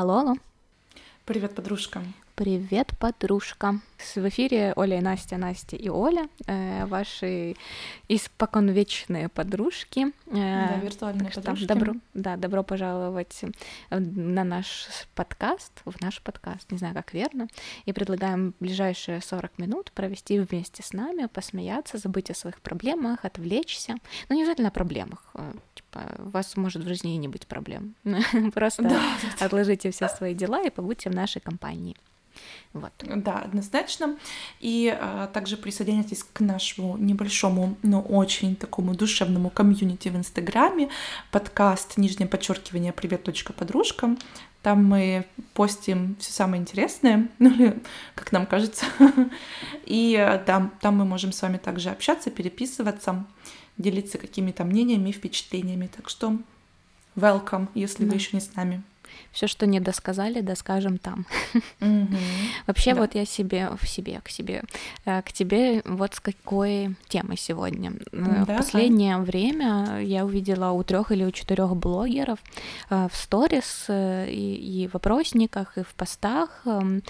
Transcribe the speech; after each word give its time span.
Алло, 0.00 0.18
алло. 0.20 0.34
Привет, 1.24 1.56
подружка. 1.56 2.04
Привет, 2.36 2.92
подружка. 3.00 3.80
В 4.14 4.28
эфире 4.28 4.72
Оля 4.76 4.98
и 4.98 5.00
Настя, 5.00 5.38
Настя 5.38 5.74
и 5.74 5.88
Оля, 5.88 6.28
э, 6.46 6.86
ваши 6.86 7.56
испокон 8.06 8.68
вечные 8.68 9.28
подружки. 9.28 10.12
Э, 10.26 10.68
да, 10.68 10.76
виртуальные 10.80 11.32
подружки. 11.32 11.66
Добро, 11.66 11.94
да, 12.14 12.36
добро 12.36 12.62
пожаловать 12.62 13.40
на 13.90 14.44
наш 14.44 14.86
подкаст, 15.16 15.72
в 15.84 16.00
наш 16.00 16.22
подкаст, 16.22 16.70
не 16.70 16.78
знаю, 16.78 16.94
как 16.94 17.12
верно. 17.12 17.48
И 17.84 17.92
предлагаем 17.92 18.54
ближайшие 18.60 19.20
40 19.20 19.58
минут 19.58 19.90
провести 19.90 20.38
вместе 20.38 20.84
с 20.84 20.92
нами, 20.92 21.26
посмеяться, 21.26 21.98
забыть 21.98 22.30
о 22.30 22.34
своих 22.34 22.60
проблемах, 22.60 23.24
отвлечься. 23.24 23.96
Но 24.28 24.36
не 24.36 24.42
обязательно 24.42 24.68
о 24.68 24.70
проблемах. 24.70 25.24
У 25.94 26.28
вас 26.30 26.56
может 26.56 26.84
в 26.84 26.88
жизни 26.88 27.14
и 27.14 27.18
не 27.18 27.28
быть 27.28 27.46
проблем. 27.46 27.94
Просто 28.54 29.00
отложите 29.40 29.90
все 29.90 30.08
свои 30.08 30.34
дела 30.34 30.62
и 30.62 30.70
побудьте 30.70 31.10
в 31.10 31.14
нашей 31.14 31.40
компании. 31.40 31.96
Вот. 32.72 32.92
Да, 33.02 33.38
однозначно. 33.38 34.16
И 34.60 34.96
а, 35.00 35.26
также 35.28 35.56
присоединяйтесь 35.56 36.22
к 36.22 36.40
нашему 36.40 36.96
небольшому, 36.96 37.76
но 37.82 38.00
очень 38.00 38.56
такому 38.56 38.94
душевному 38.94 39.50
комьюнити 39.50 40.08
в 40.08 40.16
Инстаграме. 40.16 40.88
Подкаст 41.30 41.96
нижнее 41.96 42.28
подчеркивание 42.28 42.92
привет. 42.92 43.28
подружка. 43.56 44.16
Там 44.62 44.84
мы 44.84 45.24
постим 45.54 46.16
все 46.18 46.32
самое 46.32 46.60
интересное, 46.60 47.28
ну 47.38 47.50
или 47.50 47.80
как 48.14 48.32
нам 48.32 48.46
кажется. 48.46 48.84
И 49.86 50.16
а, 50.16 50.38
там, 50.38 50.72
там 50.80 50.96
мы 50.96 51.04
можем 51.04 51.32
с 51.32 51.42
вами 51.42 51.56
также 51.56 51.90
общаться, 51.90 52.30
переписываться, 52.30 53.24
делиться 53.78 54.18
какими-то 54.18 54.64
мнениями, 54.64 55.12
впечатлениями. 55.12 55.88
Так 55.94 56.08
что 56.08 56.36
welcome, 57.16 57.68
если 57.74 58.04
да. 58.04 58.10
вы 58.10 58.16
еще 58.16 58.30
не 58.32 58.40
с 58.40 58.54
нами 58.54 58.82
все, 59.32 59.46
что 59.46 59.66
не 59.66 59.80
досказали, 59.80 60.40
доскажем 60.40 60.98
там. 60.98 61.26
Mm-hmm. 61.80 62.16
Вообще, 62.66 62.94
да. 62.94 63.00
вот 63.00 63.14
я 63.14 63.24
себе, 63.24 63.70
в 63.80 63.88
себе, 63.88 64.20
к 64.22 64.28
себе, 64.28 64.62
э, 65.04 65.22
к 65.22 65.32
тебе 65.32 65.82
вот 65.84 66.14
с 66.14 66.20
какой 66.20 66.96
темы 67.08 67.36
сегодня. 67.36 67.92
Да, 68.12 68.44
в 68.44 68.56
последнее 68.56 69.16
да. 69.16 69.22
время 69.22 70.00
я 70.00 70.24
увидела 70.24 70.70
у 70.70 70.82
трех 70.82 71.12
или 71.12 71.24
у 71.24 71.30
четырех 71.30 71.76
блогеров 71.76 72.38
э, 72.90 73.08
в 73.10 73.16
сторис 73.16 73.86
и, 73.88 74.82
и 74.82 74.88
вопросниках, 74.92 75.78
и 75.78 75.82
в 75.82 75.94
постах 75.94 76.62
эм, 76.64 77.02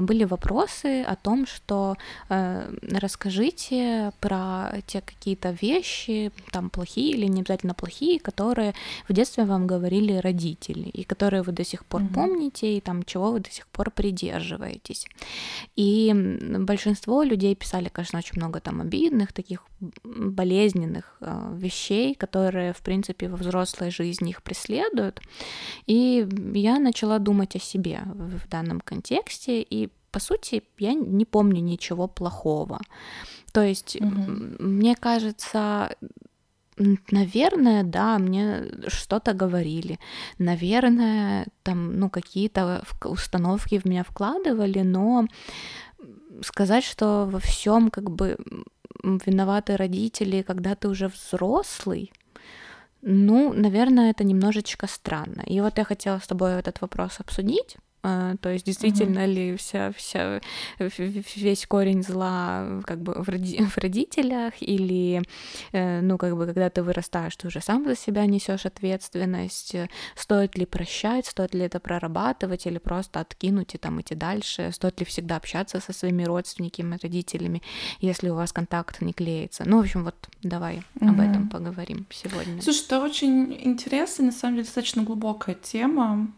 были 0.00 0.24
вопросы 0.24 1.02
о 1.02 1.16
том, 1.16 1.46
что 1.46 1.96
расскажите 2.28 4.12
про 4.20 4.72
те 4.86 5.00
какие-то 5.00 5.50
вещи, 5.50 6.32
там 6.50 6.70
плохие 6.70 7.12
или 7.12 7.26
не 7.26 7.40
обязательно 7.40 7.74
плохие, 7.74 8.20
которые 8.20 8.74
в 9.08 9.12
детстве 9.12 9.44
вам 9.44 9.66
говорили 9.66 10.14
родители, 10.14 10.88
и 10.88 11.04
которые 11.04 11.37
вы 11.42 11.52
до 11.52 11.64
сих 11.64 11.84
пор 11.84 12.02
mm-hmm. 12.02 12.14
помните 12.14 12.76
и 12.76 12.80
там 12.80 13.02
чего 13.02 13.32
вы 13.32 13.40
до 13.40 13.50
сих 13.50 13.66
пор 13.66 13.90
придерживаетесь. 13.90 15.06
И 15.76 16.12
большинство 16.58 17.22
людей 17.22 17.54
писали, 17.54 17.88
конечно, 17.88 18.18
очень 18.18 18.36
много 18.36 18.60
там 18.60 18.80
обидных, 18.80 19.32
таких 19.32 19.64
болезненных 20.04 21.16
э, 21.20 21.54
вещей, 21.56 22.14
которые, 22.14 22.72
в 22.72 22.82
принципе, 22.82 23.28
во 23.28 23.36
взрослой 23.36 23.90
жизни 23.90 24.30
их 24.30 24.42
преследуют. 24.42 25.20
И 25.86 26.26
я 26.54 26.78
начала 26.78 27.18
думать 27.18 27.56
о 27.56 27.60
себе 27.60 28.02
в 28.04 28.48
данном 28.48 28.80
контексте, 28.80 29.62
и 29.62 29.88
по 30.10 30.20
сути, 30.20 30.62
я 30.78 30.94
не 30.94 31.24
помню 31.24 31.60
ничего 31.60 32.08
плохого. 32.08 32.80
То 33.52 33.62
есть, 33.62 33.96
угу. 34.00 34.32
мне 34.58 34.94
кажется, 34.96 35.96
Наверное, 37.10 37.82
да, 37.82 38.18
мне 38.18 38.64
что-то 38.86 39.32
говорили. 39.32 39.98
Наверное, 40.38 41.46
там, 41.62 41.98
ну, 41.98 42.08
какие-то 42.08 42.84
установки 43.04 43.78
в 43.78 43.84
меня 43.84 44.04
вкладывали, 44.04 44.80
но 44.80 45.26
сказать, 46.42 46.84
что 46.84 47.26
во 47.30 47.40
всем 47.40 47.90
как 47.90 48.10
бы 48.10 48.36
виноваты 49.02 49.76
родители, 49.76 50.42
когда 50.42 50.74
ты 50.74 50.88
уже 50.88 51.08
взрослый, 51.08 52.12
ну, 53.02 53.52
наверное, 53.52 54.10
это 54.10 54.24
немножечко 54.24 54.86
странно. 54.86 55.42
И 55.46 55.60
вот 55.60 55.78
я 55.78 55.84
хотела 55.84 56.18
с 56.18 56.26
тобой 56.26 56.52
этот 56.52 56.80
вопрос 56.80 57.20
обсудить. 57.20 57.76
А, 58.02 58.36
то 58.36 58.48
есть 58.50 58.64
действительно 58.64 59.24
угу. 59.24 59.32
ли 59.32 59.56
вся, 59.56 59.92
вся, 59.92 60.40
весь 60.78 61.66
корень 61.66 62.02
зла 62.02 62.80
как 62.84 63.02
бы 63.02 63.14
в, 63.14 63.28
роди, 63.28 63.62
в 63.64 63.76
родителях, 63.78 64.54
или, 64.60 65.22
э, 65.72 66.00
ну, 66.00 66.16
как 66.16 66.36
бы, 66.36 66.46
когда 66.46 66.70
ты 66.70 66.82
вырастаешь, 66.82 67.36
ты 67.36 67.48
уже 67.48 67.60
сам 67.60 67.84
за 67.84 67.96
себя 67.96 68.26
несешь 68.26 68.66
ответственность, 68.66 69.74
стоит 70.14 70.56
ли 70.56 70.64
прощать, 70.64 71.26
стоит 71.26 71.54
ли 71.54 71.62
это 71.62 71.80
прорабатывать, 71.80 72.66
или 72.66 72.78
просто 72.78 73.20
откинуть 73.20 73.74
и 73.74 73.78
там 73.78 74.00
идти 74.00 74.14
дальше, 74.14 74.70
стоит 74.72 75.00
ли 75.00 75.06
всегда 75.06 75.36
общаться 75.36 75.80
со 75.80 75.92
своими 75.92 76.22
родственниками, 76.22 76.98
родителями, 77.02 77.62
если 78.00 78.28
у 78.28 78.34
вас 78.34 78.52
контакт 78.52 79.00
не 79.00 79.12
клеится. 79.12 79.64
Ну, 79.66 79.78
в 79.78 79.80
общем, 79.80 80.04
вот 80.04 80.14
давай 80.42 80.82
угу. 81.00 81.08
об 81.08 81.20
этом 81.20 81.48
поговорим 81.48 82.06
сегодня. 82.10 82.62
Слушай, 82.62 82.84
это 82.86 83.00
очень 83.02 83.58
интересная, 83.60 84.26
на 84.26 84.32
самом 84.32 84.54
деле, 84.54 84.64
достаточно 84.64 85.02
глубокая 85.02 85.56
тема, 85.56 86.32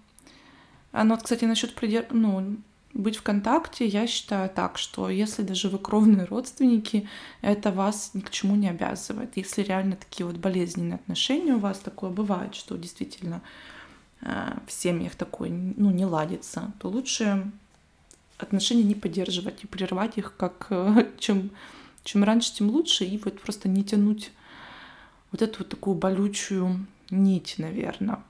а, 0.93 1.05
ну 1.05 1.15
вот, 1.15 1.23
кстати, 1.23 1.45
насчет 1.45 1.75
придер... 1.75 2.06
ну, 2.11 2.59
быть 2.93 3.17
в 3.17 3.23
контакте, 3.23 3.87
я 3.87 4.06
считаю 4.06 4.51
так, 4.51 4.77
что 4.77 5.09
если 5.11 5.43
даже 5.43 5.69
вы 5.69 5.78
кровные 5.78 6.25
родственники, 6.25 7.09
это 7.41 7.71
вас 7.71 8.11
ни 8.15 8.21
к 8.21 8.31
чему 8.31 8.56
не 8.56 8.69
обязывает. 8.69 9.37
Если 9.37 9.62
реально 9.62 9.97
такие 9.97 10.27
вот 10.27 10.37
болезненные 10.37 10.97
отношения 10.97 11.55
у 11.55 11.59
вас, 11.59 11.79
такое 11.79 12.11
бывает, 12.11 12.55
что 12.55 12.77
действительно 12.77 13.43
э, 14.23 14.55
в 14.67 14.73
семьях 14.73 15.15
такое 15.15 15.50
ну, 15.50 15.91
не 15.91 16.05
ладится, 16.05 16.73
то 16.81 16.89
лучше 16.89 17.50
отношения 18.39 18.83
не 18.83 18.95
поддерживать 18.95 19.62
и 19.62 19.69
прервать 19.69 20.19
их 20.19 20.34
как 20.37 20.67
э, 20.71 21.06
чем, 21.19 21.50
чем 22.03 22.25
раньше, 22.25 22.55
тем 22.55 22.71
лучше, 22.71 23.05
и 23.05 23.19
вот 23.19 23.41
просто 23.41 23.69
не 23.69 23.84
тянуть 23.84 24.33
вот 25.31 25.43
эту 25.43 25.61
вот 25.61 25.69
такую 25.69 25.97
болючую 25.97 26.87
нить, 27.11 27.55
наверное. 27.59 28.21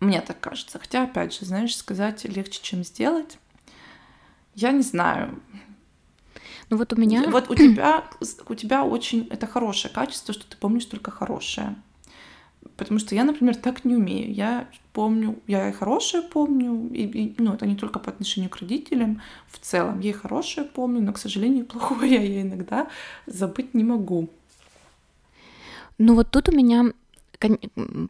Мне 0.00 0.20
так 0.20 0.40
кажется. 0.40 0.78
Хотя, 0.78 1.04
опять 1.04 1.38
же, 1.38 1.46
знаешь, 1.46 1.76
сказать 1.76 2.24
легче, 2.24 2.60
чем 2.62 2.84
сделать. 2.84 3.38
Я 4.54 4.72
не 4.72 4.82
знаю. 4.82 5.40
Ну 6.68 6.76
вот 6.76 6.92
у 6.92 6.96
меня... 6.96 7.24
Вот 7.28 7.50
у 7.50 7.54
тебя, 7.54 8.04
у 8.48 8.54
тебя 8.54 8.84
очень... 8.84 9.26
Это 9.30 9.46
хорошее 9.46 9.92
качество, 9.92 10.34
что 10.34 10.46
ты 10.46 10.56
помнишь 10.56 10.86
только 10.86 11.10
хорошее. 11.10 11.76
Потому 12.76 12.98
что 13.00 13.14
я, 13.14 13.24
например, 13.24 13.54
так 13.56 13.84
не 13.84 13.94
умею. 13.94 14.32
Я 14.32 14.68
помню, 14.92 15.38
я 15.46 15.70
и 15.70 15.72
хорошее 15.72 16.22
помню, 16.22 16.90
и, 16.92 17.04
и, 17.04 17.34
ну, 17.38 17.54
это 17.54 17.66
не 17.66 17.76
только 17.76 17.98
по 17.98 18.10
отношению 18.10 18.50
к 18.50 18.56
родителям, 18.56 19.22
в 19.48 19.58
целом. 19.58 20.00
Я 20.00 20.10
и 20.10 20.12
хорошее 20.12 20.66
помню, 20.66 21.00
но, 21.00 21.12
к 21.12 21.18
сожалению, 21.18 21.64
плохое 21.66 22.34
я 22.34 22.42
иногда 22.42 22.88
забыть 23.26 23.72
не 23.74 23.84
могу. 23.84 24.28
Ну 25.98 26.14
вот 26.14 26.30
тут 26.30 26.50
у 26.50 26.52
меня 26.52 26.92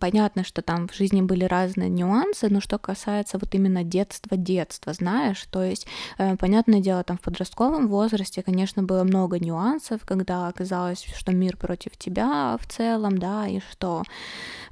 понятно, 0.00 0.44
что 0.44 0.62
там 0.62 0.88
в 0.88 0.94
жизни 0.94 1.22
были 1.22 1.44
разные 1.44 1.88
нюансы, 1.88 2.48
но 2.48 2.60
что 2.60 2.78
касается 2.78 3.38
вот 3.38 3.54
именно 3.54 3.84
детства, 3.84 4.36
детства, 4.36 4.92
знаешь, 4.92 5.44
то 5.50 5.62
есть, 5.62 5.86
э, 6.18 6.36
понятное 6.36 6.80
дело, 6.80 7.02
там 7.02 7.16
в 7.16 7.20
подростковом 7.20 7.88
возрасте, 7.88 8.42
конечно, 8.42 8.82
было 8.82 9.04
много 9.04 9.38
нюансов, 9.38 10.00
когда 10.04 10.48
оказалось, 10.48 11.04
что 11.16 11.32
мир 11.32 11.56
против 11.56 11.96
тебя 11.96 12.56
в 12.60 12.66
целом, 12.66 13.18
да, 13.18 13.46
и 13.48 13.60
что, 13.70 14.02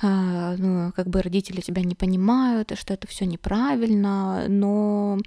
э, 0.03 0.57
ну, 0.59 0.93
как 0.93 1.09
бы 1.09 1.23
родители 1.23 1.61
тебя 1.61 1.83
не 1.83 1.95
понимают, 1.95 2.73
и 2.73 2.77
что 2.77 2.95
это 2.95 3.07
все 3.07 3.27
неправильно, 3.27 4.47
но 4.49 5.19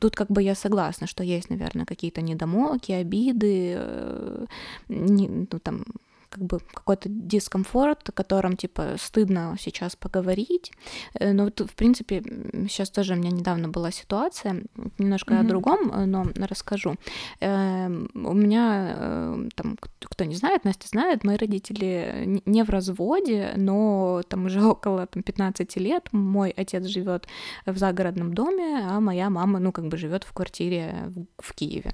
тут 0.00 0.14
как 0.16 0.28
бы 0.28 0.42
я 0.42 0.54
согласна, 0.54 1.06
что 1.06 1.22
есть, 1.24 1.50
наверное, 1.50 1.86
какие-то 1.86 2.20
недомолки, 2.22 2.92
обиды, 2.92 3.74
э, 3.76 4.46
ну, 4.88 5.46
там, 5.62 5.84
как 6.28 6.44
бы 6.44 6.58
какой-то 6.72 7.08
дискомфорт, 7.08 8.08
о 8.08 8.12
котором, 8.12 8.56
типа, 8.56 8.96
стыдно 8.98 9.56
сейчас 9.58 9.96
поговорить. 9.96 10.72
Э, 11.14 11.32
но 11.32 11.44
вот, 11.44 11.60
в 11.60 11.74
принципе, 11.74 12.22
сейчас 12.68 12.90
тоже 12.90 13.14
у 13.14 13.16
меня 13.16 13.30
недавно 13.30 13.68
была 13.68 13.90
ситуация, 13.90 14.62
немножко 14.98 15.34
mm-hmm. 15.34 15.40
о 15.40 15.44
другом, 15.44 15.90
э, 15.92 16.04
но 16.04 16.26
расскажу. 16.36 16.96
Эм, 17.40 18.10
у 18.14 18.34
меня, 18.34 18.94
э, 18.96 19.48
там, 19.54 19.76
кто 20.00 20.24
не 20.24 20.34
знает, 20.34 20.64
Настя 20.64 20.88
знает, 20.88 21.24
мои 21.24 21.36
родители 21.36 22.42
не 22.44 22.64
в 22.64 22.70
разводе, 22.70 23.52
но 23.56 24.22
там 24.28 24.46
уже 24.46 24.62
около 24.64 25.06
там, 25.06 25.22
15 25.22 25.76
лет 25.76 26.08
мой 26.12 26.50
отец 26.50 26.84
живет 26.86 27.26
в 27.66 27.76
загородном 27.78 28.34
доме, 28.34 28.86
а 28.88 29.00
моя 29.00 29.30
мама, 29.30 29.58
ну, 29.58 29.72
как 29.72 29.88
бы 29.88 29.96
живет 29.96 30.24
в 30.24 30.32
квартире 30.32 31.04
в, 31.06 31.26
в 31.42 31.54
Киеве. 31.54 31.92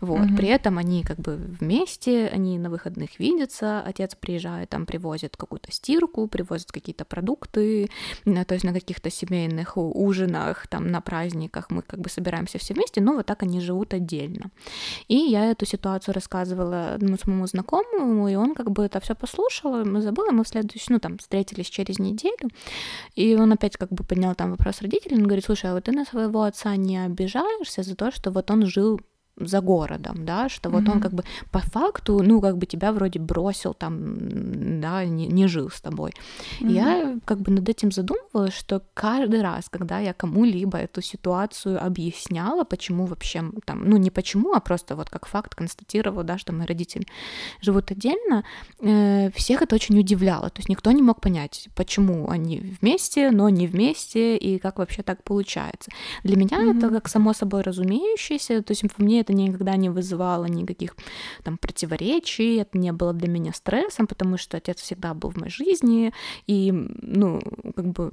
Вот. 0.00 0.20
Mm-hmm. 0.20 0.36
При 0.36 0.48
этом 0.48 0.78
они 0.78 1.02
как 1.02 1.18
бы 1.18 1.36
вместе, 1.36 2.28
они 2.28 2.58
на 2.58 2.70
выходных 2.70 3.18
видятся, 3.18 3.63
пятница, 3.64 3.82
отец 3.86 4.14
приезжает, 4.14 4.68
там 4.70 4.86
привозит 4.86 5.36
какую-то 5.36 5.72
стирку, 5.72 6.26
привозит 6.26 6.72
какие-то 6.72 7.04
продукты, 7.04 7.88
то 8.24 8.54
есть 8.54 8.64
на 8.64 8.72
каких-то 8.72 9.10
семейных 9.10 9.76
ужинах, 9.76 10.66
там 10.68 10.90
на 10.90 11.00
праздниках 11.00 11.70
мы 11.70 11.82
как 11.82 12.00
бы 12.00 12.08
собираемся 12.08 12.58
все 12.58 12.74
вместе, 12.74 13.00
но 13.00 13.14
вот 13.14 13.26
так 13.26 13.42
они 13.42 13.60
живут 13.60 13.94
отдельно. 13.94 14.50
И 15.08 15.16
я 15.16 15.50
эту 15.50 15.66
ситуацию 15.66 16.14
рассказывала 16.14 16.94
одному 16.94 17.16
своему 17.16 17.46
знакомому, 17.46 18.28
и 18.28 18.36
он 18.36 18.54
как 18.54 18.70
бы 18.70 18.84
это 18.84 19.00
все 19.00 19.14
послушал, 19.14 19.84
мы 19.84 20.02
забыли, 20.02 20.30
мы 20.30 20.42
в 20.44 20.48
следующий, 20.48 20.92
ну 20.92 20.98
там 20.98 21.18
встретились 21.18 21.70
через 21.70 21.98
неделю, 21.98 22.50
и 23.16 23.36
он 23.36 23.52
опять 23.52 23.76
как 23.76 23.90
бы 23.90 24.04
поднял 24.04 24.34
там 24.34 24.50
вопрос 24.50 24.82
родителей, 24.82 25.16
он 25.16 25.24
говорит, 25.24 25.44
слушай, 25.44 25.70
а 25.70 25.74
вот 25.74 25.84
ты 25.84 25.92
на 25.92 26.04
своего 26.04 26.42
отца 26.42 26.76
не 26.76 27.04
обижаешься 27.06 27.82
за 27.82 27.94
то, 27.94 28.10
что 28.10 28.30
вот 28.30 28.50
он 28.50 28.66
жил 28.66 29.00
за 29.36 29.60
городом, 29.60 30.24
да, 30.24 30.48
что 30.48 30.70
вот 30.70 30.84
mm-hmm. 30.84 30.92
он 30.92 31.00
как 31.00 31.12
бы 31.12 31.24
по 31.50 31.58
факту, 31.58 32.22
ну, 32.22 32.40
как 32.40 32.56
бы 32.56 32.66
тебя 32.66 32.92
вроде 32.92 33.18
бросил 33.18 33.74
там, 33.74 34.80
да, 34.80 35.04
не, 35.04 35.26
не 35.26 35.48
жил 35.48 35.70
с 35.70 35.80
тобой. 35.80 36.12
Mm-hmm. 36.60 36.72
Я 36.72 37.18
как 37.24 37.40
бы 37.40 37.50
над 37.50 37.68
этим 37.68 37.90
задумывалась, 37.90 38.54
что 38.54 38.82
каждый 38.94 39.42
раз, 39.42 39.68
когда 39.68 39.98
я 39.98 40.12
кому-либо 40.12 40.78
эту 40.78 41.02
ситуацию 41.02 41.84
объясняла, 41.84 42.64
почему 42.64 43.06
вообще 43.06 43.44
там, 43.64 43.88
ну, 43.88 43.96
не 43.96 44.10
почему, 44.10 44.54
а 44.54 44.60
просто 44.60 44.94
вот 44.94 45.10
как 45.10 45.26
факт 45.26 45.54
констатировала, 45.54 46.22
да, 46.22 46.38
что 46.38 46.52
мои 46.52 46.66
родители 46.66 47.06
живут 47.60 47.90
отдельно, 47.90 48.44
э, 48.80 49.30
всех 49.32 49.62
это 49.62 49.74
очень 49.74 49.98
удивляло, 49.98 50.48
то 50.50 50.60
есть 50.60 50.68
никто 50.68 50.92
не 50.92 51.02
мог 51.02 51.20
понять, 51.20 51.68
почему 51.74 52.30
они 52.30 52.58
вместе, 52.80 53.32
но 53.32 53.48
не 53.48 53.66
вместе, 53.66 54.36
и 54.36 54.58
как 54.58 54.78
вообще 54.78 55.02
так 55.02 55.24
получается. 55.24 55.90
Для 56.22 56.36
меня 56.36 56.58
mm-hmm. 56.58 56.78
это 56.78 56.88
как 56.90 57.08
само 57.08 57.32
собой 57.32 57.62
разумеющееся, 57.62 58.62
то 58.62 58.70
есть 58.70 58.84
мне 58.98 59.23
это 59.24 59.32
никогда 59.32 59.76
не 59.76 59.90
вызывало 59.90 60.44
никаких 60.44 60.96
там 61.42 61.58
противоречий, 61.58 62.56
это 62.56 62.78
не 62.78 62.92
было 62.92 63.12
для 63.12 63.28
меня 63.28 63.52
стрессом, 63.52 64.06
потому 64.06 64.38
что 64.38 64.56
отец 64.56 64.80
всегда 64.80 65.14
был 65.14 65.30
в 65.30 65.36
моей 65.36 65.52
жизни, 65.52 66.12
и, 66.46 66.70
ну, 66.72 67.40
как 67.74 67.86
бы 67.86 68.12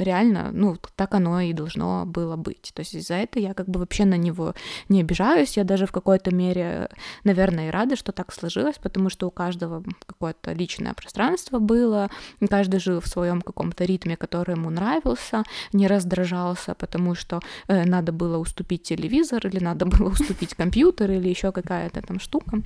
реально, 0.00 0.50
ну, 0.52 0.76
так 0.96 1.14
оно 1.14 1.40
и 1.40 1.52
должно 1.52 2.04
было 2.06 2.36
быть. 2.36 2.72
То 2.74 2.80
есть 2.80 2.94
из-за 2.94 3.14
этого 3.14 3.42
я 3.42 3.54
как 3.54 3.68
бы 3.68 3.80
вообще 3.80 4.04
на 4.04 4.16
него 4.16 4.54
не 4.88 5.00
обижаюсь, 5.00 5.56
я 5.56 5.64
даже 5.64 5.86
в 5.86 5.92
какой-то 5.92 6.34
мере, 6.34 6.88
наверное, 7.24 7.68
и 7.68 7.70
рада, 7.70 7.96
что 7.96 8.12
так 8.12 8.32
сложилось, 8.32 8.78
потому 8.78 9.10
что 9.10 9.28
у 9.28 9.30
каждого 9.30 9.82
какое-то 10.06 10.52
личное 10.52 10.94
пространство 10.94 11.58
было, 11.58 12.10
каждый 12.48 12.80
жил 12.80 13.00
в 13.00 13.06
своем 13.06 13.40
каком-то 13.40 13.84
ритме, 13.84 14.16
который 14.16 14.54
ему 14.54 14.70
нравился, 14.70 15.44
не 15.72 15.86
раздражался, 15.86 16.74
потому 16.74 17.14
что 17.14 17.40
э, 17.68 17.84
надо 17.84 18.12
было 18.12 18.38
уступить 18.38 18.82
телевизор 18.82 19.46
или 19.46 19.62
надо 19.62 19.86
было 19.86 20.08
уступить 20.12 20.54
компьютер 20.54 21.10
или 21.10 21.28
еще 21.28 21.52
какая-то 21.52 22.02
там 22.02 22.20
штука. 22.20 22.62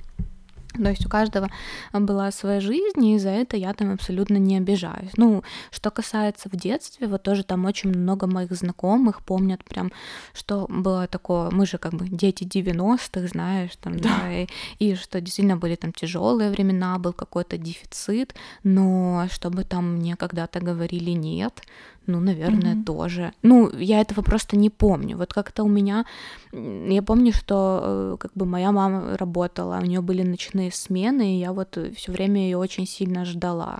То 0.77 0.89
есть 0.89 1.05
у 1.05 1.09
каждого 1.09 1.49
была 1.93 2.31
своя 2.31 2.59
жизнь, 2.59 3.05
и 3.05 3.19
за 3.19 3.29
это 3.29 3.57
я 3.57 3.73
там 3.73 3.93
абсолютно 3.93 4.37
не 4.37 4.57
обижаюсь. 4.57 5.11
Ну, 5.17 5.43
что 5.71 5.91
касается 5.91 6.49
в 6.49 6.55
детстве, 6.55 7.07
вот 7.07 7.23
тоже 7.23 7.43
там 7.43 7.65
очень 7.65 7.89
много 7.89 8.27
моих 8.27 8.51
знакомых 8.51 9.21
помнят 9.23 9.63
прям, 9.63 9.91
что 10.33 10.65
было 10.69 11.07
такое, 11.07 11.49
мы 11.51 11.65
же 11.65 11.77
как 11.77 11.93
бы 11.93 12.07
дети 12.07 12.43
90-х, 12.43 13.27
знаешь, 13.27 13.75
там, 13.81 13.99
да, 13.99 14.09
да 14.21 14.33
и, 14.33 14.47
и 14.79 14.95
что 14.95 15.21
действительно 15.21 15.57
были 15.57 15.75
там 15.75 15.91
тяжелые 15.91 16.51
времена, 16.51 16.97
был 16.99 17.13
какой-то 17.13 17.57
дефицит, 17.57 18.35
но 18.63 19.27
чтобы 19.31 19.63
там 19.63 19.95
мне 19.95 20.15
когда-то 20.15 20.59
говорили 20.59 21.11
нет, 21.11 21.61
ну, 22.07 22.19
наверное, 22.19 22.75
mm-hmm. 22.75 22.83
тоже. 22.83 23.33
Ну, 23.41 23.69
я 23.77 24.01
этого 24.01 24.21
просто 24.21 24.57
не 24.57 24.69
помню. 24.69 25.17
Вот 25.17 25.33
как-то 25.33 25.63
у 25.63 25.67
меня, 25.67 26.05
я 26.51 27.01
помню, 27.01 27.33
что 27.33 27.81
э, 27.83 28.17
как 28.19 28.31
бы 28.33 28.45
моя 28.45 28.71
мама 28.71 29.17
работала, 29.17 29.79
у 29.81 29.85
нее 29.85 30.01
были 30.01 30.23
ночные 30.23 30.71
смены, 30.71 31.35
и 31.35 31.39
я 31.39 31.53
вот 31.53 31.77
все 31.95 32.11
время 32.11 32.41
ее 32.41 32.57
очень 32.57 32.87
сильно 32.87 33.25
ждала. 33.25 33.79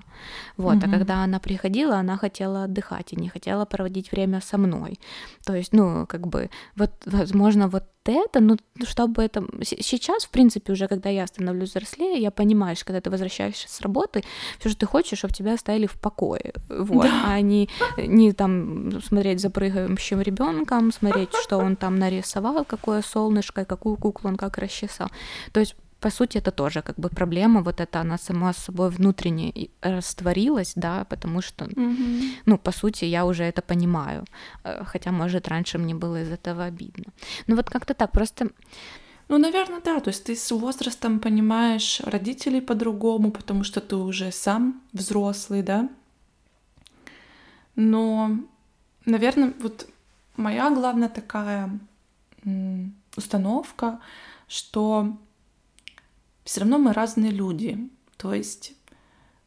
Вот, 0.58 0.76
mm-hmm. 0.76 0.88
а 0.88 0.92
когда 0.92 1.24
она 1.24 1.40
приходила, 1.40 1.98
она 1.98 2.18
хотела 2.18 2.64
отдыхать 2.64 3.14
и 3.14 3.16
не 3.16 3.30
хотела 3.30 3.66
проводить 3.66 4.12
время 4.12 4.42
со 4.42 4.58
мной. 4.58 5.00
То 5.46 5.56
есть, 5.56 5.74
ну, 5.74 6.06
как 6.08 6.28
бы, 6.28 6.50
вот, 6.76 6.92
возможно, 7.06 7.68
вот 7.68 7.84
это, 8.12 8.40
ну, 8.40 8.58
чтобы 8.84 9.24
это... 9.24 9.46
Сейчас, 9.62 10.26
в 10.26 10.30
принципе, 10.30 10.74
уже 10.74 10.88
когда 10.88 11.10
я 11.10 11.28
становлюсь 11.28 11.70
взрослее, 11.70 12.22
я 12.22 12.32
понимаю, 12.32 12.76
что 12.76 12.86
когда 12.86 13.02
ты 13.02 13.10
возвращаешься 13.10 13.68
с 13.70 13.82
работы, 13.82 14.24
все, 14.60 14.70
что 14.70 14.80
ты 14.80 14.86
хочешь, 14.86 15.20
чтобы 15.20 15.34
тебя 15.34 15.54
оставили 15.54 15.88
в 15.88 16.00
покое, 16.00 16.54
вот, 16.70 17.06
да. 17.06 17.24
а 17.28 17.42
не, 17.42 17.70
не 17.98 18.34
там 18.34 19.02
смотреть 19.02 19.40
за 19.42 19.50
прыгающим 19.50 20.22
ребенком, 20.22 20.92
смотреть, 20.92 21.34
что 21.44 21.58
он 21.58 21.76
там 21.76 21.98
нарисовал, 21.98 22.66
какое 22.66 23.02
солнышко, 23.02 23.66
какую 23.66 23.98
куклу 23.98 24.30
он 24.30 24.36
как 24.36 24.58
расчесал. 24.58 25.10
То 25.52 25.60
есть 25.60 25.76
по 26.06 26.12
сути, 26.12 26.38
это 26.38 26.52
тоже 26.52 26.82
как 26.82 27.00
бы 27.00 27.10
проблема, 27.10 27.62
вот 27.62 27.80
это 27.80 28.02
она 28.02 28.18
сама 28.18 28.54
с 28.54 28.58
собой 28.58 28.90
внутренне 28.90 29.70
растворилась, 29.82 30.74
да, 30.76 31.04
потому 31.04 31.42
что, 31.42 31.66
mm-hmm. 31.66 32.22
ну, 32.46 32.58
по 32.58 32.72
сути, 32.72 33.06
я 33.06 33.26
уже 33.26 33.44
это 33.44 33.62
понимаю, 33.62 34.24
э, 34.64 34.86
хотя, 34.86 35.12
может, 35.12 35.48
раньше 35.48 35.80
мне 35.80 35.96
было 35.96 36.22
из 36.22 36.30
этого 36.30 36.66
обидно. 36.66 37.06
Ну, 37.48 37.56
вот 37.56 37.70
как-то 37.70 37.94
так, 37.94 38.12
просто... 38.12 38.50
Ну, 39.30 39.38
наверное, 39.38 39.82
да, 39.82 40.00
то 40.00 40.12
есть 40.12 40.26
ты 40.26 40.36
с 40.36 40.52
возрастом 40.52 41.20
понимаешь 41.20 42.02
родителей 42.04 42.62
по-другому, 42.62 43.32
потому 43.32 43.64
что 43.64 43.82
ты 43.82 43.96
уже 43.96 44.32
сам 44.32 44.74
взрослый, 44.94 45.64
да, 45.64 45.90
но, 47.76 48.30
наверное, 49.06 49.54
вот 49.60 49.88
моя 50.38 50.70
главная 50.70 51.10
такая 51.10 51.70
установка, 53.18 54.00
что 54.48 55.18
все 56.46 56.62
равно 56.62 56.78
мы 56.78 56.94
разные 56.94 57.32
люди. 57.32 57.90
То 58.16 58.34
есть, 58.34 58.74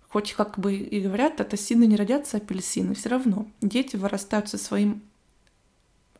хоть 0.08 0.34
как 0.34 0.58
бы 0.58 0.76
и 0.76 1.00
говорят, 1.00 1.40
от 1.40 1.54
осины 1.54 1.86
не 1.86 1.96
родятся 1.96 2.36
апельсины, 2.36 2.94
все 2.94 3.08
равно 3.08 3.46
дети 3.62 3.96
вырастают 3.96 4.48
со 4.48 4.58
своим, 4.58 5.00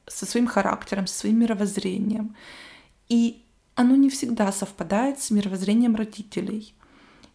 со 0.07 0.25
своим 0.25 0.47
характером, 0.47 1.07
со 1.07 1.19
своим 1.19 1.41
мировоззрением. 1.41 2.35
И 3.09 3.43
оно 3.75 3.97
не 3.97 4.09
всегда 4.09 4.51
совпадает 4.53 5.21
с 5.21 5.31
мировоззрением 5.31 5.97
родителей. 5.97 6.75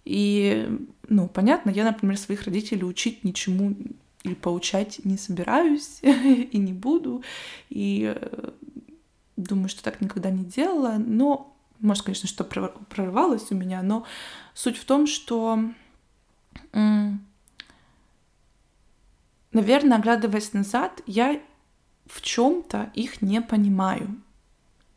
И, 0.05 0.67
ну, 1.07 1.27
понятно, 1.27 1.69
я, 1.69 1.83
например, 1.83 2.17
своих 2.17 2.43
родителей 2.43 2.83
учить 2.83 3.23
ничему 3.23 3.75
или 4.23 4.33
поучать 4.35 5.01
не 5.03 5.17
собираюсь 5.17 5.99
и 6.01 6.57
не 6.57 6.73
буду. 6.73 7.23
И 7.69 8.13
э, 8.15 8.51
думаю, 9.35 9.67
что 9.67 9.83
так 9.83 9.99
никогда 9.99 10.31
не 10.31 10.45
делала. 10.45 10.95
Но 10.97 11.52
может, 11.83 12.03
конечно, 12.03 12.27
что 12.27 12.43
прорывалось 12.43 13.51
у 13.51 13.55
меня, 13.55 13.81
но 13.81 14.05
суть 14.53 14.77
в 14.77 14.85
том, 14.85 15.05
что, 15.05 15.59
наверное, 19.51 19.97
оглядываясь 19.97 20.53
назад, 20.53 21.01
я 21.05 21.39
в 22.05 22.21
чем-то 22.21 22.91
их 22.93 23.21
не 23.21 23.41
понимаю. 23.41 24.21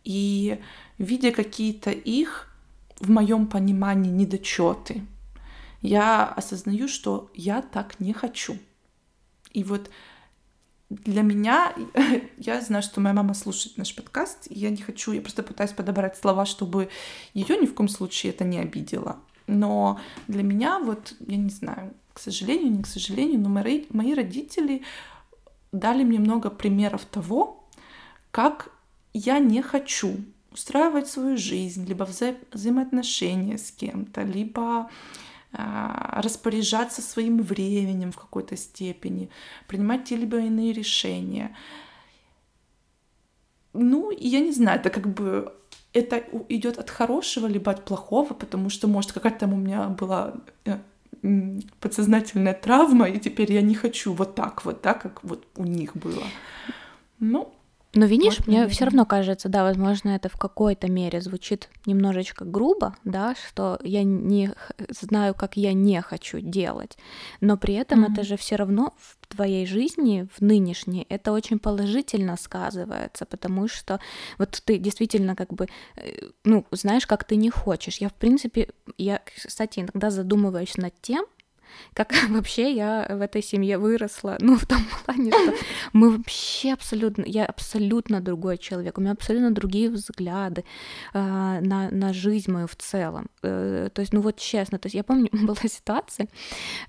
И 0.04 0.60
видя 0.98 1.32
какие-то 1.32 1.90
их, 1.90 2.50
в 2.98 3.10
моем 3.10 3.46
понимании, 3.46 4.10
недочеты, 4.10 5.04
я 5.82 6.24
осознаю, 6.24 6.88
что 6.88 7.30
я 7.34 7.60
так 7.62 8.00
не 8.00 8.12
хочу. 8.12 8.58
И 9.52 9.64
вот 9.64 9.90
для 10.90 11.22
меня, 11.22 11.74
я 12.38 12.60
знаю, 12.60 12.82
что 12.82 13.00
моя 13.00 13.14
мама 13.14 13.34
слушает 13.34 13.76
наш 13.76 13.94
подкаст, 13.94 14.46
и 14.50 14.58
я 14.58 14.70
не 14.70 14.76
хочу, 14.76 15.12
я 15.12 15.20
просто 15.20 15.42
пытаюсь 15.42 15.72
подобрать 15.72 16.16
слова, 16.16 16.46
чтобы 16.46 16.88
ее 17.34 17.56
ни 17.56 17.66
в 17.66 17.74
коем 17.74 17.88
случае 17.88 18.32
это 18.32 18.44
не 18.44 18.58
обидело. 18.58 19.18
Но 19.46 20.00
для 20.28 20.42
меня, 20.42 20.78
вот, 20.78 21.14
я 21.20 21.36
не 21.36 21.50
знаю, 21.50 21.94
к 22.12 22.18
сожалению, 22.18 22.72
не 22.72 22.82
к 22.82 22.86
сожалению, 22.86 23.40
но 23.40 23.48
мои, 23.48 23.84
мои 23.90 24.14
родители 24.14 24.82
дали 25.72 26.04
мне 26.04 26.18
много 26.18 26.50
примеров 26.50 27.04
того, 27.04 27.68
как 28.30 28.72
я 29.12 29.38
не 29.38 29.62
хочу 29.62 30.16
устраивать 30.52 31.08
свою 31.08 31.36
жизнь, 31.36 31.84
либо 31.84 32.04
вза 32.04 32.34
взаимоотношения 32.52 33.58
с 33.58 33.70
кем-то, 33.70 34.22
либо 34.22 34.62
а, 34.62 34.90
распоряжаться 35.56 37.02
своим 37.02 37.42
временем 37.42 38.12
в 38.12 38.18
какой-то 38.18 38.56
степени, 38.56 39.30
принимать 39.66 40.04
те 40.04 40.16
либо 40.16 40.38
иные 40.38 40.72
решения. 40.72 41.56
Ну, 43.72 44.10
я 44.10 44.40
не 44.40 44.52
знаю, 44.52 44.80
это 44.80 44.90
как 44.90 45.06
бы 45.06 45.52
это 45.92 46.22
идет 46.48 46.78
от 46.78 46.90
хорошего 46.90 47.46
либо 47.46 47.70
от 47.72 47.84
плохого, 47.84 48.34
потому 48.34 48.70
что, 48.70 48.88
может, 48.88 49.12
какая-то 49.12 49.40
там 49.40 49.54
у 49.54 49.56
меня 49.56 49.88
была 49.88 50.34
э, 50.64 50.78
подсознательная 51.80 52.54
травма, 52.54 53.08
и 53.08 53.18
теперь 53.18 53.52
я 53.52 53.62
не 53.62 53.74
хочу 53.74 54.12
вот 54.12 54.34
так 54.34 54.64
вот, 54.64 54.82
да, 54.82 54.94
как 54.94 55.24
вот 55.24 55.46
у 55.56 55.64
них 55.64 55.96
было. 55.96 56.22
Ну, 57.18 57.55
Но 57.96 58.04
видишь, 58.04 58.38
вот, 58.38 58.46
мне 58.46 58.68
все 58.68 58.84
равно 58.84 59.06
кажется, 59.06 59.48
да, 59.48 59.64
возможно, 59.64 60.10
это 60.10 60.28
в 60.28 60.36
какой-то 60.36 60.88
мере 60.88 61.20
звучит 61.20 61.70
немножечко 61.86 62.44
грубо, 62.44 62.94
да, 63.04 63.34
что 63.34 63.78
я 63.82 64.04
не 64.04 64.52
знаю, 64.90 65.34
как 65.34 65.56
я 65.56 65.72
не 65.72 66.00
хочу 66.02 66.40
делать, 66.40 66.98
но 67.40 67.56
при 67.56 67.74
этом 67.74 68.04
mm-hmm. 68.04 68.12
это 68.12 68.22
же 68.22 68.36
все 68.36 68.56
равно 68.56 68.94
в 68.98 69.26
твоей 69.28 69.66
жизни, 69.66 70.28
в 70.36 70.42
нынешней, 70.42 71.06
это 71.08 71.32
очень 71.32 71.58
положительно 71.58 72.36
сказывается, 72.36 73.24
потому 73.24 73.66
что 73.66 73.98
вот 74.38 74.60
ты 74.64 74.78
действительно 74.78 75.34
как 75.34 75.52
бы, 75.54 75.66
э, 75.96 76.28
ну, 76.44 76.66
знаешь, 76.70 77.06
как 77.06 77.24
ты 77.24 77.36
не 77.36 77.50
хочешь. 77.50 77.96
Я, 77.98 78.08
в 78.10 78.14
принципе, 78.14 78.68
я, 78.98 79.22
кстати, 79.24 79.80
иногда 79.80 80.10
задумываюсь 80.10 80.76
над 80.76 80.92
тем, 81.00 81.24
как 81.94 82.12
вообще 82.30 82.72
я 82.72 83.06
в 83.08 83.20
этой 83.20 83.42
семье 83.42 83.78
выросла, 83.78 84.36
ну, 84.40 84.56
в 84.56 84.66
том 84.66 84.80
плане, 85.04 85.32
что 85.32 85.54
мы 85.92 86.10
вообще 86.10 86.72
абсолютно, 86.72 87.24
я 87.26 87.46
абсолютно 87.46 88.20
другой 88.20 88.58
человек, 88.58 88.98
у 88.98 89.00
меня 89.00 89.12
абсолютно 89.12 89.50
другие 89.50 89.90
взгляды 89.90 90.64
э, 91.14 91.18
на, 91.18 91.90
на 91.90 92.12
жизнь 92.12 92.50
мою 92.50 92.66
в 92.66 92.76
целом. 92.76 93.26
Э, 93.42 93.88
то 93.92 94.00
есть, 94.00 94.12
ну 94.12 94.20
вот 94.20 94.36
честно, 94.36 94.78
то 94.78 94.86
есть 94.86 94.94
я 94.94 95.04
помню, 95.04 95.28
была 95.46 95.56
ситуация, 95.68 96.28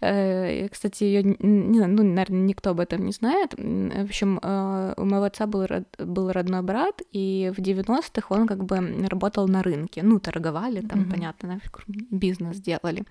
э, 0.01 0.67
кстати, 0.69 1.03
ее, 1.03 1.23
не 1.23 1.77
знаю, 1.77 1.93
ну, 1.93 2.03
наверное, 2.03 2.41
никто 2.41 2.71
об 2.71 2.79
этом 2.79 3.05
не 3.05 3.11
знает, 3.11 3.53
в 3.57 4.03
общем, 4.03 4.39
э, 4.41 4.93
у 4.97 5.05
моего 5.05 5.25
отца 5.25 5.47
был, 5.47 5.65
был 5.97 6.31
родной 6.31 6.61
брат, 6.61 7.01
и 7.11 7.51
в 7.55 7.59
90-х 7.59 8.27
он 8.29 8.47
как 8.47 8.63
бы 8.63 9.07
работал 9.07 9.47
на 9.47 9.63
рынке, 9.63 10.03
ну, 10.03 10.19
торговали, 10.19 10.81
там, 10.81 11.01
mm-hmm. 11.01 11.11
понятно, 11.11 11.61
бизнес 11.87 12.57
делали. 12.57 13.03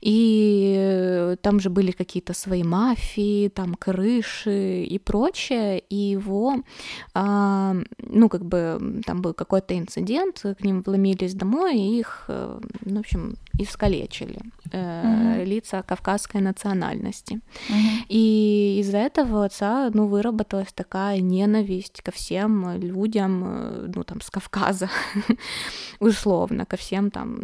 И 0.00 0.87
Э, 0.88 1.36
там 1.40 1.60
же 1.60 1.70
были 1.70 1.92
какие-то 1.92 2.34
свои 2.34 2.62
мафии, 2.62 3.48
там 3.48 3.74
крыши 3.74 4.84
и 4.84 4.98
прочее, 4.98 5.78
и 5.78 5.96
его, 5.96 6.54
а, 7.14 7.76
ну, 7.98 8.28
как 8.28 8.44
бы, 8.44 9.02
там 9.06 9.22
был 9.22 9.34
какой-то 9.34 9.78
инцидент, 9.78 10.40
к 10.58 10.64
ним 10.64 10.82
вломились 10.82 11.34
домой, 11.34 11.78
и 11.78 11.98
их, 11.98 12.24
э, 12.28 12.60
ну, 12.84 12.96
в 12.96 13.00
общем, 13.00 13.36
искалечили 13.58 14.40
mm-hmm. 14.70 15.44
лица 15.44 15.82
кавказской 15.82 16.40
национальности. 16.40 17.34
Mm-hmm. 17.34 18.04
И 18.08 18.78
из-за 18.80 18.98
этого 18.98 19.38
у 19.38 19.42
отца, 19.42 19.90
ну, 19.92 20.06
выработалась 20.06 20.72
такая 20.72 21.20
ненависть 21.20 22.02
ко 22.02 22.10
всем 22.10 22.78
людям, 22.78 23.92
ну, 23.94 24.04
там, 24.04 24.20
с 24.20 24.30
Кавказа, 24.30 24.88
условно, 26.00 26.64
ко 26.64 26.76
всем 26.76 27.10
там 27.10 27.40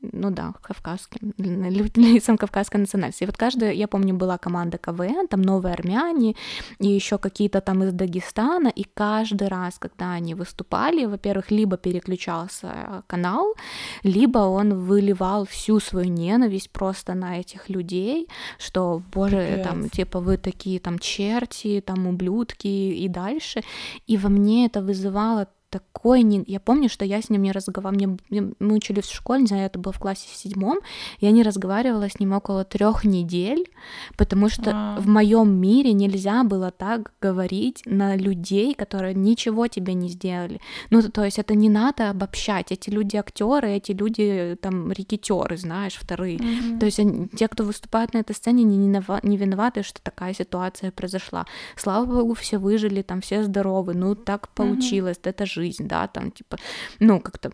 ну 0.00 0.30
да, 0.30 0.54
кавказским, 0.62 1.34
лицам 1.38 2.36
кавказской 2.36 2.76
национальности. 2.76 3.24
И 3.24 3.26
вот 3.26 3.36
каждая, 3.36 3.72
я 3.72 3.88
помню, 3.88 4.14
была 4.14 4.38
команда 4.38 4.78
КВН, 4.78 5.26
там 5.28 5.42
новые 5.42 5.74
армяне, 5.74 6.36
и 6.78 6.88
еще 6.88 7.18
какие-то 7.18 7.60
там 7.60 7.82
из 7.82 7.92
Дагестана, 7.92 8.68
и 8.68 8.84
каждый 8.94 9.48
раз, 9.48 9.78
когда 9.78 10.12
они 10.12 10.34
выступали, 10.34 11.06
во-первых, 11.06 11.50
либо 11.50 11.76
переключался 11.76 13.02
канал, 13.06 13.54
либо 14.02 14.38
он 14.38 14.74
выливал 14.74 15.44
всю 15.46 15.80
свою 15.80 16.08
ненависть 16.08 16.70
просто 16.70 17.14
на 17.14 17.40
этих 17.40 17.68
людей, 17.68 18.28
что, 18.58 19.02
боже, 19.12 19.36
Привет. 19.36 19.62
там, 19.64 19.88
типа, 19.88 20.20
вы 20.20 20.36
такие 20.36 20.80
там 20.80 20.98
черти, 20.98 21.82
там, 21.84 22.06
ублюдки 22.06 22.68
и 22.68 23.08
дальше. 23.08 23.62
И 24.06 24.16
во 24.16 24.28
мне 24.28 24.66
это 24.66 24.80
вызывало 24.80 25.48
такой 25.70 26.22
не... 26.22 26.42
Я 26.46 26.60
помню, 26.60 26.88
что 26.88 27.04
я 27.04 27.20
с 27.20 27.30
ним 27.30 27.42
не 27.42 27.52
разговаривала. 27.52 28.16
Мне... 28.30 28.52
Мы 28.58 28.74
учились 28.74 29.04
в 29.04 29.14
школе, 29.14 29.42
не 29.42 29.46
знаю, 29.46 29.66
это 29.66 29.78
было 29.78 29.92
в 29.92 29.98
классе 29.98 30.26
в 30.30 30.36
седьмом. 30.36 30.78
Я 31.20 31.30
не 31.30 31.42
разговаривала 31.42 32.08
с 32.08 32.18
ним 32.18 32.32
около 32.32 32.64
трех 32.64 33.04
недель, 33.04 33.70
потому 34.16 34.48
что 34.48 34.70
а... 34.74 35.00
в 35.00 35.06
моем 35.06 35.54
мире 35.54 35.92
нельзя 35.92 36.44
было 36.44 36.70
так 36.70 37.12
говорить 37.20 37.82
на 37.84 38.16
людей, 38.16 38.74
которые 38.74 39.14
ничего 39.14 39.66
тебе 39.66 39.94
не 39.94 40.08
сделали. 40.08 40.60
Ну, 40.90 41.02
то 41.02 41.24
есть 41.24 41.38
это 41.38 41.54
не 41.54 41.68
надо 41.68 42.10
обобщать. 42.10 42.72
Эти 42.72 42.90
люди 42.90 43.16
актеры, 43.16 43.70
эти 43.70 43.92
люди 43.92 44.56
там 44.60 44.90
рекетеры, 44.92 45.56
знаешь, 45.56 45.94
вторые. 45.94 46.38
Mm-hmm. 46.38 46.78
То 46.78 46.86
есть 46.86 46.98
они, 47.00 47.28
те, 47.28 47.48
кто 47.48 47.64
выступает 47.64 48.14
на 48.14 48.18
этой 48.18 48.34
сцене, 48.34 48.64
не, 48.64 48.76
не 48.76 49.36
виноваты, 49.36 49.82
что 49.82 50.00
такая 50.02 50.34
ситуация 50.34 50.90
произошла. 50.90 51.46
Слава 51.76 52.06
богу, 52.06 52.34
все 52.34 52.58
выжили, 52.58 53.02
там 53.02 53.20
все 53.20 53.42
здоровы. 53.42 53.94
Ну, 53.94 54.14
так 54.14 54.48
получилось. 54.48 55.18
Mm-hmm. 55.18 55.30
Это 55.30 55.46
же 55.46 55.57
жизнь, 55.58 55.88
да, 55.88 56.06
там, 56.06 56.30
типа, 56.30 56.56
ну, 57.00 57.20
как-то 57.20 57.52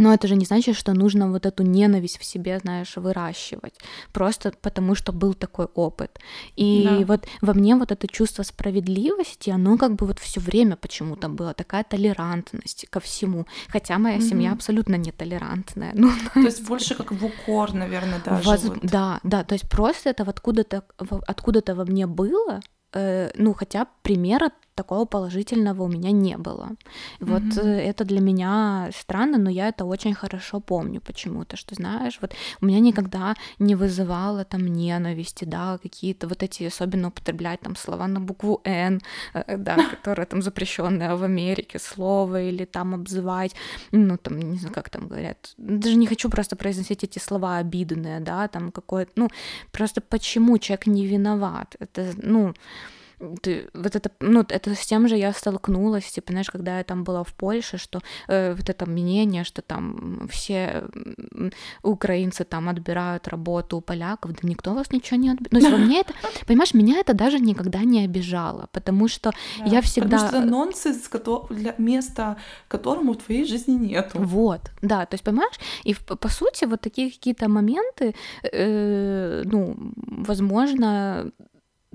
но 0.00 0.14
это 0.14 0.28
же 0.28 0.36
не 0.36 0.46
значит, 0.46 0.76
что 0.76 0.94
нужно 0.94 1.30
вот 1.30 1.46
эту 1.46 1.62
ненависть 1.62 2.18
в 2.18 2.24
себе, 2.24 2.58
знаешь, 2.58 2.96
выращивать. 2.96 3.74
Просто 4.12 4.52
потому, 4.62 4.94
что 4.94 5.12
был 5.12 5.34
такой 5.34 5.66
опыт. 5.74 6.18
И 6.56 6.84
да. 6.84 7.06
вот 7.06 7.26
во 7.42 7.52
мне 7.52 7.76
вот 7.76 7.92
это 7.92 8.08
чувство 8.08 8.42
справедливости, 8.42 9.50
оно 9.50 9.76
как 9.76 9.96
бы 9.96 10.06
вот 10.06 10.18
все 10.18 10.40
время 10.40 10.76
почему-то 10.76 11.28
было. 11.28 11.52
Такая 11.52 11.84
толерантность 11.84 12.86
ко 12.90 12.98
всему. 13.00 13.46
Хотя 13.68 13.98
моя 13.98 14.16
mm-hmm. 14.16 14.28
семья 14.28 14.52
абсолютно 14.52 14.94
нетолерантная. 14.94 15.92
Ну, 15.94 16.10
то 16.34 16.40
есть 16.40 16.66
больше 16.66 16.94
как 16.94 17.12
в 17.12 17.24
укор, 17.24 17.74
наверное, 17.74 18.22
даже. 18.24 18.48
Воз... 18.48 18.64
Вот. 18.64 18.78
Да, 18.82 19.20
да. 19.22 19.44
То 19.44 19.54
есть 19.54 19.68
просто 19.68 20.10
это 20.10 20.22
откуда-то 20.22 20.82
откуда-то 21.26 21.74
во 21.74 21.84
мне 21.84 22.06
было, 22.06 22.60
э, 22.94 23.30
ну, 23.36 23.52
хотя 23.52 23.86
примера 24.02 24.50
такого 24.74 25.04
положительного 25.04 25.82
у 25.82 25.88
меня 25.88 26.10
не 26.10 26.36
было. 26.36 26.70
Вот 27.20 27.42
mm-hmm. 27.42 27.90
это 27.90 28.04
для 28.04 28.20
меня 28.20 28.90
странно, 28.96 29.38
но 29.38 29.50
я 29.50 29.68
это 29.68 29.84
очень 29.84 30.14
хорошо 30.14 30.60
помню 30.60 31.00
почему-то, 31.00 31.56
что 31.56 31.74
знаешь, 31.74 32.18
вот 32.20 32.34
у 32.60 32.66
меня 32.66 32.80
никогда 32.80 33.34
не 33.58 33.74
вызывало 33.74 34.44
там 34.44 34.66
ненависти, 34.66 35.44
да, 35.44 35.78
какие-то 35.78 36.28
вот 36.28 36.42
эти 36.42 36.64
особенно 36.64 37.08
употреблять 37.08 37.60
там 37.60 37.76
слова 37.76 38.06
на 38.06 38.20
букву 38.20 38.60
Н, 38.64 39.00
э, 39.34 39.56
да, 39.56 39.76
которые 39.90 40.26
там 40.26 40.42
запрещенные 40.42 41.14
в 41.14 41.24
Америке 41.24 41.78
слово 41.78 42.42
или 42.42 42.64
там 42.64 42.94
обзывать, 42.94 43.54
ну 43.92 44.16
там 44.16 44.38
не 44.38 44.58
знаю, 44.58 44.74
как 44.74 44.90
там 44.90 45.08
говорят, 45.08 45.54
даже 45.58 45.96
не 45.96 46.06
хочу 46.06 46.30
просто 46.30 46.56
произносить 46.56 47.04
эти 47.04 47.18
слова 47.18 47.58
обидные, 47.58 48.20
да, 48.20 48.48
там 48.48 48.70
какое-то, 48.72 49.12
ну 49.16 49.28
просто 49.72 50.00
почему 50.00 50.58
человек 50.58 50.86
не 50.86 51.06
виноват, 51.06 51.76
это, 51.80 52.12
ну 52.16 52.54
ты, 53.42 53.68
вот 53.74 53.96
это, 53.96 54.10
ну, 54.20 54.44
это 54.48 54.74
с 54.74 54.86
тем 54.86 55.08
же 55.08 55.16
я 55.16 55.32
столкнулась, 55.32 56.04
типа, 56.04 56.32
знаешь, 56.32 56.50
когда 56.50 56.78
я 56.78 56.84
там 56.84 57.04
была 57.04 57.22
в 57.22 57.34
Польше, 57.34 57.78
что 57.78 58.00
э, 58.28 58.54
вот 58.54 58.68
это 58.68 58.86
мнение, 58.86 59.44
что 59.44 59.62
там 59.62 60.28
все 60.30 60.84
украинцы 61.82 62.44
там 62.44 62.68
отбирают 62.68 63.28
работу 63.28 63.76
у 63.76 63.80
поляков, 63.80 64.32
да 64.32 64.38
никто 64.42 64.74
вас 64.74 64.92
ничего 64.92 65.18
не 65.18 65.30
отбирает. 65.30 65.64
Ну, 65.64 65.70
во 65.70 65.78
мне 65.78 66.00
это, 66.00 66.14
понимаешь, 66.46 66.74
меня 66.74 66.98
это 66.98 67.14
даже 67.14 67.38
никогда 67.38 67.80
не 67.80 68.04
обижало, 68.04 68.68
потому 68.72 69.08
что 69.08 69.32
да, 69.58 69.64
я 69.66 69.80
всегда... 69.80 70.16
Потому 70.16 70.28
что 70.28 70.38
это 70.38 70.46
нонсенс, 70.46 71.10
для 71.50 71.74
места 71.78 72.36
которому 72.68 73.12
в 73.12 73.16
твоей 73.18 73.44
жизни 73.44 73.74
нет. 73.74 74.10
Вот, 74.14 74.60
да, 74.82 75.06
то 75.06 75.14
есть, 75.14 75.24
понимаешь, 75.24 75.58
и 75.84 75.94
по 75.94 76.28
сути 76.28 76.64
вот 76.64 76.80
такие 76.80 77.10
какие-то 77.10 77.48
моменты, 77.48 78.14
э, 78.52 79.42
ну, 79.44 79.76
возможно, 80.06 81.30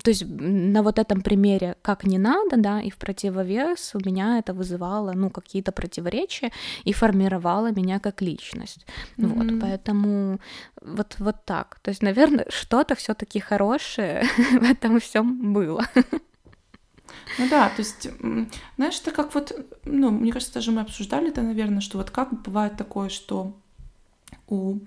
то 0.05 0.11
есть 0.11 0.23
на 0.27 0.83
вот 0.83 0.99
этом 0.99 1.21
примере 1.21 1.75
как 1.81 2.03
не 2.05 2.19
надо, 2.19 2.57
да, 2.57 2.79
и 2.79 2.91
в 2.91 2.97
противовес 2.97 3.95
у 3.95 3.99
меня 4.07 4.37
это 4.37 4.53
вызывало, 4.53 5.13
ну, 5.13 5.31
какие-то 5.31 5.71
противоречия 5.71 6.51
и 6.83 6.93
формировало 6.93 7.71
меня 7.71 7.99
как 7.99 8.21
личность. 8.21 8.85
Mm-hmm. 9.17 9.27
Вот, 9.27 9.61
поэтому 9.61 10.39
вот, 10.79 11.15
вот 11.17 11.35
так. 11.45 11.79
То 11.81 11.89
есть, 11.89 12.03
наверное, 12.03 12.45
что-то 12.49 12.93
все 12.93 13.15
таки 13.15 13.39
хорошее 13.39 14.25
в 14.61 14.63
этом 14.63 14.99
всем 14.99 15.53
было. 15.53 15.83
Ну 17.39 17.49
да, 17.49 17.69
то 17.69 17.81
есть, 17.81 18.07
знаешь, 18.77 19.01
это 19.01 19.09
как 19.09 19.33
вот, 19.33 19.53
ну, 19.85 20.11
мне 20.11 20.31
кажется, 20.31 20.53
даже 20.53 20.71
мы 20.71 20.81
обсуждали 20.81 21.29
это, 21.29 21.41
наверное, 21.41 21.81
что 21.81 21.97
вот 21.97 22.11
как 22.11 22.43
бывает 22.43 22.77
такое, 22.77 23.09
что 23.09 23.57
у, 24.47 24.81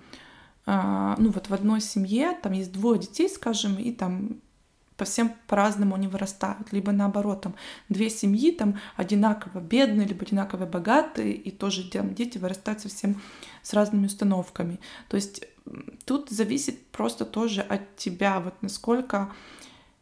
а, 0.65 1.17
ну 1.19 1.31
вот 1.31 1.49
в 1.49 1.55
одной 1.55 1.81
семье 1.81 2.39
там 2.41 2.53
есть 2.53 2.73
двое 2.73 3.01
детей, 3.01 3.29
скажем, 3.29 3.79
и 3.81 3.91
там 3.91 4.41
по 4.99 5.05
всем 5.05 5.33
по-разному 5.47 5.95
они 5.95 6.09
вырастают. 6.09 6.73
Либо 6.73 6.93
наоборот, 6.93 7.43
там 7.43 7.55
две 7.89 8.11
семьи 8.11 8.51
там 8.51 8.79
одинаково 8.97 9.61
бедные, 9.61 10.07
либо 10.07 10.23
одинаково 10.23 10.67
богатые, 10.67 11.33
и 11.33 11.51
тоже 11.51 11.89
там, 11.89 12.15
дети 12.15 12.37
вырастают 12.37 12.81
совсем 12.81 13.23
с 13.63 13.73
разными 13.73 14.07
установками. 14.07 14.81
То 15.09 15.17
есть 15.17 15.45
тут 16.05 16.31
зависит 16.31 16.85
просто 16.89 17.25
тоже 17.25 17.63
от 17.63 17.97
тебя, 17.97 18.41
вот 18.41 18.55
насколько 18.61 19.33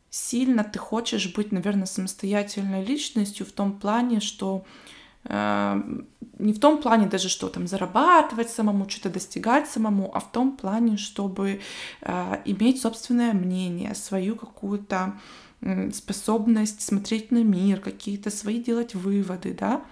сильно 0.08 0.64
ты 0.64 0.78
хочешь 0.78 1.34
быть, 1.34 1.52
наверное, 1.52 1.86
самостоятельной 1.86 2.82
личностью 2.82 3.44
в 3.44 3.52
том 3.52 3.78
плане, 3.78 4.20
что 4.20 4.64
не 5.28 6.52
в 6.52 6.60
том 6.60 6.82
плане 6.82 7.06
даже, 7.06 7.28
что 7.28 7.48
там 7.48 7.66
зарабатывать 7.66 8.50
самому, 8.50 8.88
что-то 8.88 9.10
достигать 9.10 9.68
самому, 9.68 10.10
а 10.14 10.20
в 10.20 10.30
том 10.30 10.56
плане, 10.56 10.96
чтобы 10.96 11.60
э, 12.02 12.42
иметь 12.44 12.80
собственное 12.80 13.32
мнение, 13.32 13.94
свою 13.94 14.36
какую-то 14.36 15.14
способность 15.92 16.82
смотреть 16.82 17.30
на 17.30 17.42
мир, 17.42 17.80
какие-то 17.80 18.30
свои 18.30 18.62
делать 18.62 18.94
выводы, 18.94 19.54
да. 19.54 19.82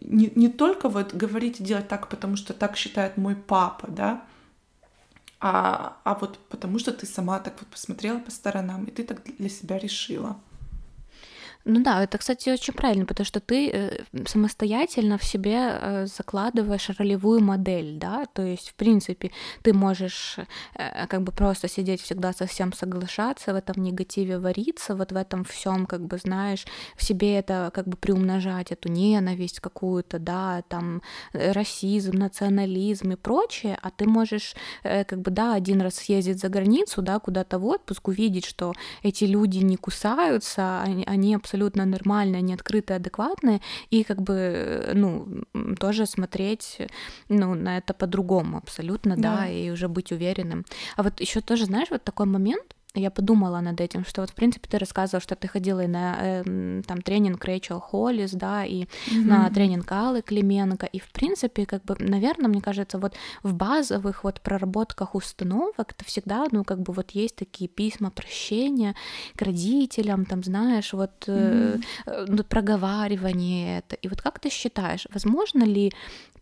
Не, 0.00 0.32
не 0.34 0.48
только 0.48 0.88
вот 0.88 1.14
говорить 1.14 1.60
и 1.60 1.64
делать 1.64 1.88
так, 1.88 2.08
потому 2.08 2.36
что 2.36 2.54
так 2.54 2.76
считает 2.76 3.16
мой 3.16 3.36
папа, 3.36 3.86
да, 3.88 4.24
а, 5.40 5.98
а 6.04 6.14
вот 6.14 6.38
потому 6.48 6.78
что 6.78 6.92
ты 6.92 7.06
сама 7.06 7.38
так 7.38 7.54
вот 7.60 7.68
посмотрела 7.68 8.18
по 8.18 8.30
сторонам, 8.30 8.84
и 8.84 8.90
ты 8.90 9.04
так 9.04 9.22
для 9.38 9.48
себя 9.48 9.78
решила. 9.78 10.40
Ну 11.66 11.82
да, 11.82 12.02
это, 12.02 12.18
кстати, 12.18 12.50
очень 12.50 12.74
правильно, 12.74 13.06
потому 13.06 13.24
что 13.24 13.40
ты 13.40 13.70
э, 13.70 14.04
самостоятельно 14.26 15.16
в 15.16 15.24
себе 15.24 15.78
э, 15.80 16.06
закладываешь 16.06 16.90
ролевую 16.98 17.40
модель, 17.40 17.96
да, 17.98 18.26
то 18.26 18.42
есть, 18.42 18.68
в 18.68 18.74
принципе, 18.74 19.30
ты 19.62 19.72
можешь 19.72 20.36
э, 20.74 21.06
как 21.06 21.22
бы 21.22 21.32
просто 21.32 21.66
сидеть 21.68 22.02
всегда 22.02 22.34
со 22.34 22.44
всем 22.46 22.74
соглашаться, 22.74 23.54
в 23.54 23.56
этом 23.56 23.82
негативе 23.82 24.38
вариться, 24.38 24.94
вот 24.94 25.12
в 25.12 25.16
этом 25.16 25.44
всем, 25.44 25.86
как 25.86 26.02
бы, 26.02 26.18
знаешь, 26.18 26.66
в 26.96 27.02
себе 27.02 27.38
это 27.38 27.70
как 27.72 27.88
бы 27.88 27.96
приумножать, 27.96 28.70
эту 28.70 28.90
ненависть 28.90 29.60
какую-то, 29.60 30.18
да, 30.18 30.62
там, 30.68 31.00
расизм, 31.32 32.18
национализм 32.18 33.12
и 33.12 33.16
прочее, 33.16 33.78
а 33.80 33.90
ты 33.90 34.06
можешь, 34.06 34.54
как 34.82 35.18
бы, 35.22 35.30
да, 35.30 35.54
один 35.54 35.80
раз 35.80 35.94
съездить 35.94 36.40
за 36.40 36.50
границу, 36.50 37.00
да, 37.00 37.18
куда-то 37.18 37.58
в 37.58 37.64
отпуск, 37.66 38.08
увидеть, 38.08 38.44
что 38.44 38.74
эти 39.02 39.24
люди 39.24 39.58
не 39.58 39.76
кусаются, 39.76 40.82
они, 40.82 41.34
абсолютно 41.34 41.53
абсолютно 41.54 41.84
нормальные, 41.84 42.38
они 42.38 42.54
открытые, 42.54 42.96
адекватные, 42.96 43.60
и 43.90 44.02
как 44.02 44.20
бы, 44.20 44.90
ну, 44.94 45.26
тоже 45.78 46.06
смотреть, 46.06 46.78
ну, 47.28 47.54
на 47.54 47.78
это 47.78 47.94
по-другому 47.94 48.56
абсолютно, 48.56 49.16
да. 49.16 49.36
да, 49.36 49.48
и 49.48 49.70
уже 49.70 49.88
быть 49.88 50.12
уверенным. 50.12 50.64
А 50.96 51.02
вот 51.02 51.20
еще 51.20 51.40
тоже, 51.40 51.64
знаешь, 51.64 51.90
вот 51.90 52.02
такой 52.02 52.26
момент, 52.26 52.74
я 52.94 53.10
подумала 53.10 53.60
над 53.60 53.80
этим, 53.80 54.04
что 54.04 54.20
вот, 54.20 54.30
в 54.30 54.34
принципе, 54.34 54.68
ты 54.68 54.78
рассказывала, 54.78 55.20
что 55.20 55.34
ты 55.34 55.48
ходила 55.48 55.80
и 55.80 55.88
на 55.88 56.16
э, 56.20 56.82
там 56.86 57.02
тренинг 57.02 57.44
Рэйчел 57.44 57.80
Холлис, 57.80 58.30
да, 58.32 58.64
и 58.64 58.84
mm-hmm. 58.84 59.24
на 59.24 59.50
тренинг 59.50 59.90
Аллы 59.90 60.22
Клименко, 60.22 60.86
и, 60.86 61.00
в 61.00 61.10
принципе, 61.10 61.66
как 61.66 61.84
бы, 61.84 61.96
наверное, 61.98 62.48
мне 62.48 62.60
кажется, 62.60 62.98
вот 62.98 63.14
в 63.42 63.52
базовых 63.52 64.22
вот 64.22 64.40
проработках 64.40 65.16
установок 65.16 65.92
это 65.92 66.04
всегда, 66.04 66.46
ну, 66.52 66.62
как 66.62 66.80
бы 66.80 66.92
вот 66.92 67.10
есть 67.10 67.34
такие 67.36 67.68
письма 67.68 68.10
прощения 68.10 68.94
к 69.34 69.42
родителям, 69.42 70.24
там, 70.24 70.44
знаешь, 70.44 70.92
вот 70.92 71.24
mm-hmm. 71.26 71.84
э, 72.06 72.42
проговаривание 72.44 73.78
это. 73.78 73.96
И 73.96 74.08
вот 74.08 74.22
как 74.22 74.38
ты 74.38 74.50
считаешь, 74.50 75.08
возможно 75.12 75.64
ли 75.64 75.92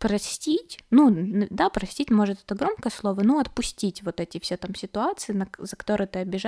простить, 0.03 0.81
ну, 0.91 1.47
да, 1.51 1.71
простить, 1.71 2.11
может, 2.11 2.41
это 2.45 2.57
громкое 2.57 2.91
слово, 2.91 3.23
но 3.23 3.39
отпустить 3.39 4.03
вот 4.03 4.19
эти 4.19 4.41
все 4.41 4.57
там 4.57 4.75
ситуации, 4.75 5.33
на, 5.33 5.47
за 5.59 5.77
которые 5.77 6.09
ты 6.09 6.19
обижаешься, 6.19 6.42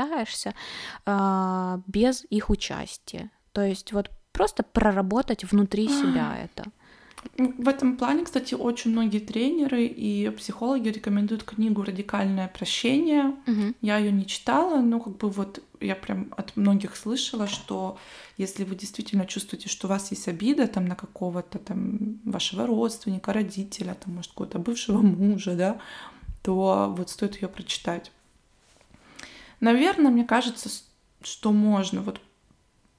э, 1.07 1.79
без 1.87 2.25
их 2.31 2.51
участия. 2.51 3.31
То 3.53 3.63
есть 3.63 3.93
вот 3.93 4.11
просто 4.33 4.63
проработать 4.63 5.45
внутри 5.45 5.89
себя 5.89 6.37
это. 6.37 6.71
В 7.39 7.69
этом 7.69 7.97
плане, 7.97 8.25
кстати, 8.25 8.55
очень 8.55 8.91
многие 8.91 9.19
тренеры 9.19 9.87
и 9.87 10.31
психологи 10.31 10.89
рекомендуют 10.89 11.43
книгу 11.43 11.83
«Радикальное 11.83 12.49
прощение». 12.49 13.35
Угу. 13.47 13.75
Я 13.81 13.99
ее 13.99 14.13
не 14.13 14.27
читала, 14.27 14.81
но 14.81 15.01
как 15.01 15.17
бы 15.17 15.31
вот 15.31 15.63
я 15.81 15.97
прям 15.97 16.33
от 16.37 16.57
многих 16.57 16.97
слышала, 16.97 17.47
что 17.47 17.99
если 18.37 18.65
вы 18.65 18.77
действительно 18.77 19.27
чувствуете, 19.27 19.69
что 19.69 19.87
у 19.87 19.91
вас 19.91 20.11
есть 20.11 20.29
обида 20.29 20.67
там 20.69 20.85
на 20.85 20.97
какого-то 20.97 21.59
там 21.59 22.21
вашего 22.25 22.67
родственника, 22.67 23.33
родителя, 23.33 23.95
там, 23.95 24.15
может, 24.15 24.31
какого-то 24.31 24.59
бывшего 24.59 24.99
мужа, 24.99 25.55
да, 25.55 25.81
то 26.43 26.95
вот 26.97 27.11
стоит 27.11 27.41
ее 27.41 27.49
прочитать. 27.49 28.13
Наверное, 29.61 30.11
мне 30.11 30.25
кажется, 30.25 30.69
что 31.23 31.53
можно 31.53 32.03
вот 32.03 32.21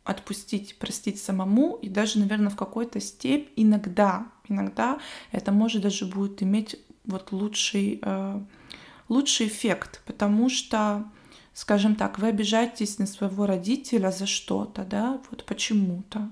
отпустить, 0.04 0.78
простить 0.78 1.20
самому, 1.22 1.78
и 1.82 1.90
даже, 1.90 2.20
наверное, 2.20 2.52
в 2.52 2.56
какой-то 2.56 3.00
степь 3.00 3.50
иногда, 3.56 4.28
иногда 4.48 5.00
это 5.32 5.52
может 5.52 5.82
даже 5.82 6.06
будет 6.06 6.44
иметь 6.44 6.78
вот 7.06 7.32
лучший, 7.32 8.00
э, 8.02 8.40
лучший 9.10 9.48
эффект, 9.48 10.02
потому 10.06 10.50
что, 10.50 11.06
скажем 11.54 11.96
так, 11.96 12.20
вы 12.20 12.28
обижаетесь 12.28 13.00
на 13.00 13.08
своего 13.08 13.48
родителя 13.48 14.12
за 14.12 14.28
что-то, 14.28 14.84
да, 14.84 15.20
вот 15.32 15.44
почему-то, 15.44 16.30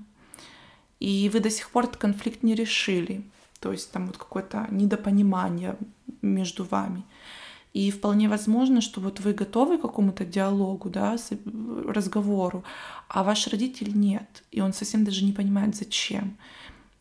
и 1.00 1.28
вы 1.32 1.40
до 1.40 1.50
сих 1.50 1.70
пор 1.70 1.84
этот 1.84 1.96
конфликт 1.96 2.44
не 2.44 2.54
решили, 2.54 3.24
то 3.58 3.72
есть 3.72 3.90
там 3.90 4.06
вот 4.06 4.18
какое-то 4.18 4.68
недопонимание 4.70 5.76
между 6.22 6.64
вами. 6.64 7.02
И 7.74 7.90
вполне 7.90 8.28
возможно, 8.28 8.80
что 8.80 9.00
вот 9.00 9.18
вы 9.18 9.32
готовы 9.32 9.78
к 9.78 9.82
какому-то 9.82 10.24
диалогу, 10.24 10.88
да, 10.88 11.16
разговору, 11.88 12.62
а 13.08 13.24
ваш 13.24 13.48
родитель 13.48 13.98
нет, 13.98 14.44
и 14.52 14.60
он 14.60 14.72
совсем 14.72 15.04
даже 15.04 15.24
не 15.24 15.32
понимает, 15.32 15.74
зачем. 15.74 16.38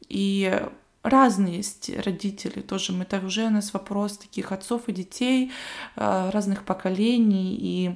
И 0.10 0.68
разные 1.04 1.58
есть 1.58 1.92
родители 1.96 2.62
тоже. 2.62 2.92
Мы 2.92 3.04
Это 3.04 3.24
уже 3.24 3.46
у 3.46 3.50
нас 3.52 3.74
вопрос 3.74 4.18
таких 4.18 4.52
отцов 4.52 4.90
и 4.90 4.94
детей, 4.94 5.52
э, 5.96 6.30
разных 6.32 6.64
поколений. 6.64 7.56
И 7.56 7.96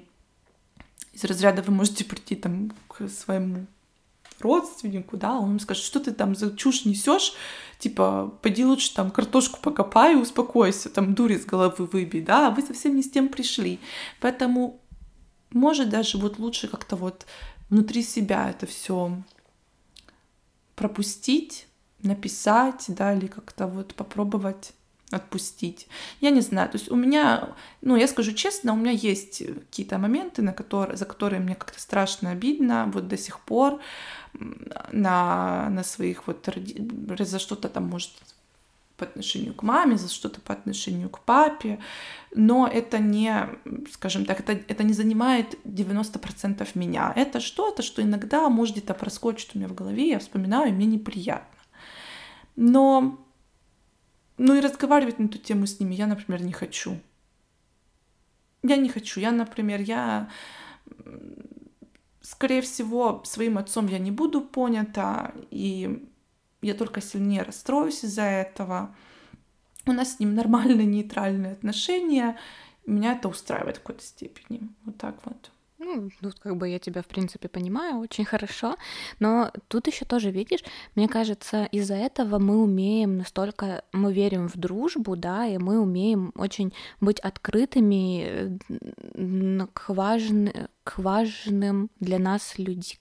из 1.13 1.24
разряда 1.24 1.63
вы 1.63 1.74
можете 1.74 2.05
прийти 2.05 2.36
там 2.36 2.72
к 2.88 3.07
своему 3.10 3.65
родственнику, 4.39 5.17
да, 5.17 5.38
он 5.38 5.60
скажет, 5.60 5.84
что 5.84 6.00
ты 6.00 6.12
там 6.12 6.36
за 6.36 6.56
чушь 6.56 6.86
несешь, 6.86 7.34
типа, 7.79 8.34
пойди 8.41 8.65
лучше 8.65 8.94
там 8.94 9.12
картошку 9.12 9.60
покопай 9.62 10.13
и 10.13 10.17
успокойся, 10.17 10.89
там 10.89 11.13
дури 11.13 11.38
с 11.38 11.46
головы 11.46 11.86
выбей, 11.86 12.22
да, 12.22 12.48
а 12.48 12.51
вы 12.51 12.62
совсем 12.62 12.96
не 12.96 13.03
с 13.03 13.10
тем 13.10 13.29
пришли. 13.29 13.79
Поэтому 14.20 14.79
может 15.51 15.89
даже 15.89 16.17
вот 16.17 16.39
лучше 16.39 16.67
как-то 16.67 16.96
вот 16.96 17.25
внутри 17.70 18.03
себя 18.03 18.50
это 18.50 18.65
все 18.65 19.12
пропустить, 20.75 21.67
написать, 22.03 22.86
да, 22.88 23.13
или 23.13 23.27
как-то 23.27 23.67
вот 23.67 23.95
попробовать 23.95 24.73
отпустить. 25.12 25.88
Я 26.19 26.32
не 26.32 26.41
знаю, 26.41 26.69
то 26.69 26.78
есть 26.78 26.91
у 26.91 26.95
меня, 26.95 27.56
ну, 27.82 27.95
я 27.95 28.08
скажу 28.08 28.34
честно, 28.34 28.73
у 28.73 28.76
меня 28.76 28.91
есть 28.91 29.41
какие-то 29.69 29.97
моменты, 29.97 30.41
на 30.41 30.52
которые, 30.52 30.97
за 30.97 31.06
которые 31.06 31.39
мне 31.39 31.56
как-то 31.56 31.80
страшно 31.80 32.32
обидно, 32.32 32.91
вот 32.93 33.08
до 33.08 33.17
сих 33.17 33.39
пор 33.39 33.80
на, 34.92 35.70
на 35.70 35.84
своих 35.84 36.28
вот 36.28 36.50
за 37.20 37.40
что-то 37.40 37.70
там 37.70 37.86
может 37.86 38.12
по 38.98 39.06
отношению 39.06 39.54
к 39.54 39.62
маме, 39.62 39.96
за 39.96 40.10
что-то 40.10 40.42
по 40.42 40.54
отношению 40.54 41.10
к 41.10 41.20
папе, 41.20 41.80
но 42.36 42.68
это 42.68 42.98
не, 42.98 43.48
скажем 43.92 44.26
так, 44.26 44.40
это, 44.40 44.54
это 44.54 44.84
не 44.84 44.94
занимает 44.94 45.56
90% 45.66 46.68
меня. 46.74 47.13
Это 47.16 47.40
что-то, 47.40 47.84
что 47.84 48.02
иногда 48.02 48.50
может 48.50 48.76
где-то 48.76 48.96
проскочить 48.96 49.52
у 49.54 49.60
меня 49.60 49.68
в 49.68 49.76
голове, 49.76 50.10
я 50.10 50.20
вспоминаю, 50.20 50.70
и 50.70 50.72
мне 50.72 50.88
неприятно. 50.88 51.60
Но 52.56 53.20
ну 54.38 54.56
и 54.56 54.60
разговаривать 54.60 55.20
на 55.20 55.26
эту 55.26 55.40
тему 55.40 55.66
с 55.66 55.80
ними 55.80 55.96
я, 55.96 56.08
например, 56.08 56.44
не 56.44 56.54
хочу. 56.54 57.00
Я 58.63 58.78
не 58.78 58.90
хочу. 58.90 59.20
Я, 59.20 59.32
например, 59.32 59.82
я, 59.82 60.30
скорее 62.28 62.62
всего, 62.62 63.22
своим 63.24 63.58
отцом 63.58 63.88
я 63.88 64.00
не 64.00 64.12
буду 64.12 64.42
понята, 64.42 65.34
и 65.50 66.10
я 66.62 66.74
только 66.74 67.00
сильнее 67.00 67.44
расстроюсь 67.44 68.04
из-за 68.04 68.24
этого. 68.24 68.94
У 69.86 69.94
нас 69.94 70.16
с 70.16 70.20
ним 70.20 70.36
нормальные 70.36 70.86
нейтральные 70.86 71.54
отношения. 71.54 72.38
Меня 72.86 73.13
это 73.13 73.30
устраивает 73.30 73.78
в 73.78 73.80
какой-то 73.80 74.04
степени. 74.04 74.68
Вот 74.84 74.98
так 74.98 75.26
вот. 75.26 75.52
Ну, 75.80 76.10
тут 76.22 76.40
как 76.40 76.58
бы 76.58 76.68
я 76.70 76.80
тебя, 76.80 77.02
в 77.02 77.06
принципе, 77.06 77.48
понимаю 77.48 78.00
очень 78.00 78.26
хорошо, 78.26 78.78
но 79.20 79.52
тут 79.68 79.88
еще 79.88 80.06
тоже, 80.06 80.32
видишь, 80.32 80.63
мне 80.96 81.08
кажется, 81.08 81.66
из-за 81.66 81.94
этого 81.94 82.40
мы 82.40 82.58
умеем 82.58 83.18
настолько, 83.18 83.84
мы 83.92 84.12
верим 84.12 84.48
в 84.50 84.58
дружбу, 84.58 85.16
да, 85.16 85.46
и 85.46 85.60
мы 85.60 85.80
умеем 85.80 86.32
очень 86.36 86.74
быть 87.00 87.20
открытыми 87.20 88.60
к, 89.74 89.90
важн... 89.90 90.50
к 90.84 90.98
важным 90.98 91.92
для 92.00 92.18
нас 92.18 92.58
людям 92.58 92.98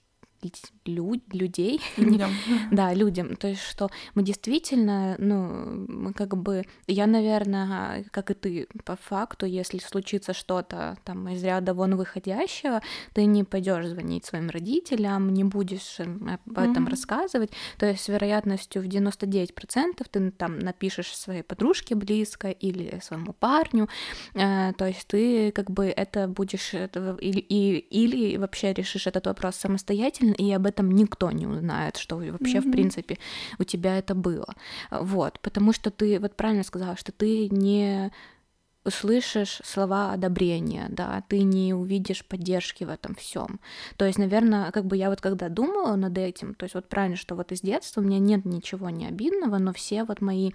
люд, 0.86 1.22
людей, 1.32 1.80
людям. 1.96 2.30
да, 2.70 2.94
людям, 2.94 3.36
то 3.36 3.48
есть 3.48 3.62
что 3.62 3.90
мы 4.14 4.22
действительно, 4.22 5.16
ну, 5.18 5.86
мы 5.88 6.12
как 6.12 6.36
бы, 6.36 6.64
я, 6.86 7.06
наверное, 7.06 8.04
как 8.10 8.30
и 8.30 8.34
ты, 8.34 8.68
по 8.84 8.96
факту, 8.96 9.46
если 9.46 9.78
случится 9.78 10.32
что-то 10.32 10.96
там 11.04 11.28
из 11.28 11.42
ряда 11.42 11.74
вон 11.74 11.96
выходящего, 11.96 12.80
ты 13.12 13.24
не 13.24 13.44
пойдешь 13.44 13.86
звонить 13.86 14.24
своим 14.24 14.50
родителям, 14.50 15.32
не 15.32 15.44
будешь 15.44 16.00
об 16.00 16.58
этом 16.58 16.86
mm-hmm. 16.86 16.90
рассказывать, 16.90 17.50
то 17.78 17.86
есть 17.86 18.04
с 18.04 18.08
вероятностью 18.08 18.82
в 18.82 18.86
99% 18.86 20.06
ты 20.10 20.30
там 20.30 20.58
напишешь 20.58 21.16
своей 21.16 21.42
подружке 21.42 21.94
близко 21.94 22.50
или 22.50 23.00
своему 23.02 23.32
парню, 23.32 23.88
э, 24.34 24.72
то 24.76 24.86
есть 24.86 25.06
ты 25.06 25.52
как 25.52 25.70
бы 25.70 25.86
это 25.86 26.28
будешь, 26.28 26.74
это, 26.74 27.16
или, 27.20 27.40
и, 27.40 27.78
или 27.78 28.36
вообще 28.36 28.72
решишь 28.72 29.06
этот 29.06 29.26
вопрос 29.26 29.56
самостоятельно, 29.56 30.32
и 30.32 30.50
об 30.52 30.66
этом 30.66 30.75
никто 30.82 31.30
не 31.30 31.46
узнает, 31.46 31.96
что 31.96 32.16
вообще, 32.16 32.58
mm-hmm. 32.58 32.68
в 32.68 32.72
принципе, 32.72 33.18
у 33.58 33.64
тебя 33.64 33.98
это 33.98 34.14
было. 34.14 34.54
Вот, 34.90 35.40
потому 35.40 35.72
что 35.72 35.90
ты, 35.90 36.18
вот 36.20 36.36
правильно 36.36 36.64
сказала, 36.64 36.96
что 36.96 37.12
ты 37.12 37.48
не 37.48 38.12
услышишь 38.84 39.60
слова 39.64 40.12
одобрения, 40.12 40.86
да, 40.90 41.22
ты 41.28 41.42
не 41.42 41.74
увидишь 41.74 42.24
поддержки 42.24 42.84
в 42.84 42.88
этом 42.88 43.16
всем. 43.16 43.58
То 43.96 44.04
есть, 44.04 44.18
наверное, 44.18 44.70
как 44.70 44.84
бы 44.84 44.96
я 44.96 45.10
вот 45.10 45.20
когда 45.20 45.48
думала 45.48 45.96
над 45.96 46.16
этим, 46.16 46.54
то 46.54 46.64
есть 46.64 46.74
вот 46.76 46.88
правильно, 46.88 47.16
что 47.16 47.34
вот 47.34 47.50
из 47.50 47.62
детства 47.62 48.00
у 48.00 48.04
меня 48.04 48.20
нет 48.20 48.44
ничего 48.44 48.88
не 48.90 49.06
обидного, 49.06 49.58
но 49.58 49.72
все 49.72 50.04
вот 50.04 50.20
мои 50.20 50.52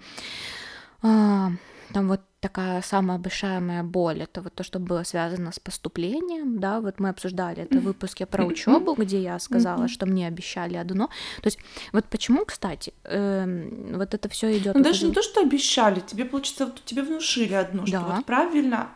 А, 1.02 1.50
там 1.92 2.08
вот 2.08 2.20
такая 2.40 2.82
самая 2.82 3.18
большая 3.18 3.60
моя 3.60 3.82
боль, 3.82 4.22
это 4.22 4.40
вот 4.42 4.54
то, 4.54 4.64
что 4.64 4.78
было 4.78 5.04
связано 5.04 5.52
с 5.52 5.60
поступлением, 5.60 6.58
да, 6.58 6.80
вот 6.80 7.00
мы 7.00 7.08
обсуждали 7.08 7.62
это 7.62 7.78
в 7.78 7.82
выпуске 7.82 8.26
про 8.26 8.44
учебу, 8.44 8.94
где 8.94 9.22
я 9.22 9.38
сказала, 9.38 9.88
что 9.88 10.06
мне 10.06 10.26
обещали 10.26 10.76
одно. 10.76 11.08
То 11.42 11.46
есть 11.46 11.58
вот 11.92 12.04
почему, 12.06 12.44
кстати, 12.44 12.92
э, 13.04 13.96
вот 13.96 14.14
это 14.14 14.28
все 14.28 14.58
идет. 14.58 14.74
Ну, 14.74 14.82
даже 14.82 15.06
не 15.06 15.12
то, 15.12 15.22
что 15.22 15.40
обещали, 15.40 16.00
тебе, 16.00 16.24
получится, 16.24 16.72
тебе 16.84 17.02
внушили 17.02 17.54
одно, 17.54 17.86
что 17.86 18.00
вот 18.00 18.26
правильно 18.26 18.88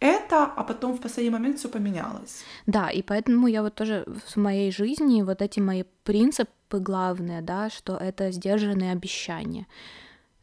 это, 0.00 0.44
а 0.44 0.64
потом 0.64 0.94
в 0.94 1.00
последний 1.00 1.30
момент 1.30 1.58
все 1.58 1.68
поменялось. 1.68 2.44
Да, 2.66 2.90
и 2.90 3.02
поэтому 3.02 3.46
я 3.46 3.62
вот 3.62 3.74
тоже 3.74 4.04
в 4.26 4.36
моей 4.36 4.72
жизни 4.72 5.22
вот 5.22 5.42
эти 5.42 5.60
мои 5.60 5.84
принципы 6.04 6.80
главные, 6.80 7.42
да, 7.42 7.70
что 7.70 7.96
это 7.96 8.30
сдержанные 8.32 8.92
обещания 8.92 9.66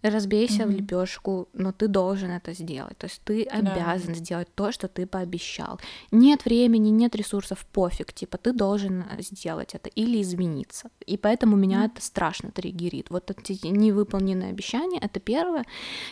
разбейся 0.10 0.64
mm-hmm. 0.64 0.68
в 0.68 0.72
лепешку, 0.72 1.50
но 1.54 1.72
ты 1.72 1.88
должен 1.88 2.32
это 2.32 2.54
сделать. 2.54 2.98
То 2.98 3.08
есть 3.08 3.22
ты 3.24 3.44
обязан 3.44 4.14
да. 4.14 4.20
сделать 4.20 4.48
то, 4.56 4.72
что 4.72 4.88
ты 4.88 5.06
пообещал. 5.06 5.80
Нет 6.12 6.46
времени, 6.46 6.90
нет 6.90 7.16
ресурсов, 7.16 7.66
пофиг, 7.72 8.14
типа 8.14 8.38
ты 8.38 8.54
должен 8.54 9.02
э, 9.02 9.22
сделать 9.22 9.76
это 9.76 9.90
или 9.90 10.22
измениться. 10.22 10.90
И 11.06 11.18
поэтому 11.18 11.56
меня 11.56 11.84
mm-hmm. 11.84 11.92
это 11.94 12.02
страшно 12.02 12.52
триггерит. 12.52 13.10
Вот 13.10 13.30
эти 13.32 13.68
невыполненные 13.68 14.50
обещания, 14.50 15.00
это 15.00 15.20
первое. 15.20 15.66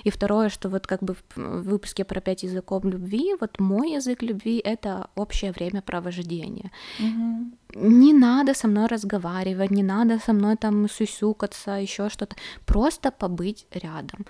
И 0.03 0.09
второе, 0.09 0.49
что 0.49 0.69
вот 0.69 0.87
как 0.87 1.03
бы 1.03 1.15
в 1.35 1.61
выпуске 1.63 2.05
про 2.05 2.21
пять 2.21 2.43
языков 2.43 2.83
любви, 2.85 3.35
вот 3.39 3.59
мой 3.59 3.93
язык 3.93 4.21
любви— 4.21 4.59
это 4.63 5.09
общее 5.15 5.51
время 5.51 5.81
провождения. 5.81 6.71
Mm-hmm 6.99 7.59
не 7.75 8.13
надо 8.13 8.53
со 8.53 8.67
мной 8.67 8.87
разговаривать, 8.87 9.71
не 9.71 9.83
надо 9.83 10.19
со 10.19 10.33
мной 10.33 10.55
там 10.55 10.89
сюсюкаться, 10.89 11.71
еще 11.71 12.09
что-то. 12.09 12.35
Просто 12.65 13.11
побыть 13.11 13.67
рядом, 13.79 14.25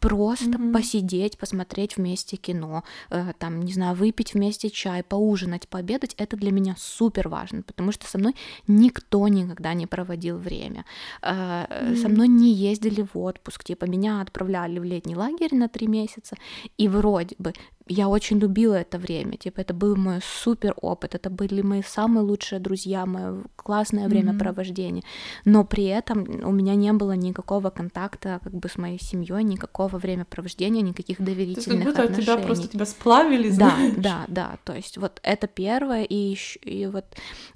просто 0.00 0.46
mm-hmm. 0.46 0.72
посидеть, 0.72 1.38
посмотреть 1.38 1.96
вместе 1.96 2.36
кино, 2.36 2.84
э, 3.10 3.32
там, 3.38 3.60
не 3.60 3.72
знаю, 3.72 3.94
выпить 3.94 4.34
вместе 4.34 4.70
чай, 4.70 5.02
поужинать, 5.02 5.68
пообедать, 5.68 6.14
это 6.16 6.36
для 6.36 6.50
меня 6.50 6.74
супер 6.78 7.28
важно, 7.28 7.62
потому 7.62 7.92
что 7.92 8.06
со 8.06 8.18
мной 8.18 8.34
никто 8.66 9.28
никогда 9.28 9.74
не 9.74 9.86
проводил 9.86 10.38
время, 10.38 10.84
э, 11.22 11.30
mm-hmm. 11.30 11.96
со 11.96 12.08
мной 12.08 12.28
не 12.28 12.52
ездили 12.52 13.06
в 13.12 13.18
отпуск, 13.18 13.62
типа 13.62 13.84
меня 13.84 14.22
отправляли 14.22 14.78
в 14.78 14.84
летний 14.84 15.16
лагерь 15.16 15.54
на 15.54 15.68
три 15.68 15.86
месяца, 15.86 16.36
и 16.78 16.88
вроде 16.88 17.36
бы 17.38 17.52
я 17.90 18.08
очень 18.08 18.38
любила 18.38 18.74
это 18.74 18.98
время, 18.98 19.36
типа 19.36 19.60
это 19.60 19.74
был 19.74 19.96
мой 19.96 20.20
супер 20.22 20.74
опыт, 20.80 21.16
это 21.16 21.28
были 21.28 21.60
мои 21.60 21.82
самые 21.82 22.22
лучшие 22.22 22.60
друзья, 22.60 23.04
мое 23.04 23.42
классное 23.56 24.04
mm-hmm. 24.04 24.08
времяпровождение, 24.08 25.02
но 25.44 25.64
при 25.64 25.86
этом 25.86 26.20
у 26.44 26.52
меня 26.52 26.76
не 26.76 26.92
было 26.92 27.12
никакого 27.12 27.70
контакта 27.70 28.38
как 28.44 28.54
бы 28.54 28.68
с 28.68 28.78
моей 28.78 29.00
семьей, 29.02 29.42
никакого 29.42 29.98
времяпровождения, 29.98 30.82
никаких 30.82 31.20
доверительных 31.20 31.64
то 31.64 31.70
есть, 31.72 31.84
как 31.84 31.88
будто 31.88 32.02
отношений. 32.04 32.36
тебя 32.36 32.46
просто 32.46 32.68
тебя 32.68 32.86
сплавили, 32.86 33.50
знаешь? 33.50 33.94
Да, 33.96 34.02
да, 34.02 34.24
да, 34.28 34.58
то 34.62 34.72
есть 34.72 34.96
вот 34.96 35.18
это 35.24 35.48
первое, 35.48 36.04
и, 36.04 36.14
еще, 36.14 36.60
и 36.60 36.86
вот 36.86 37.06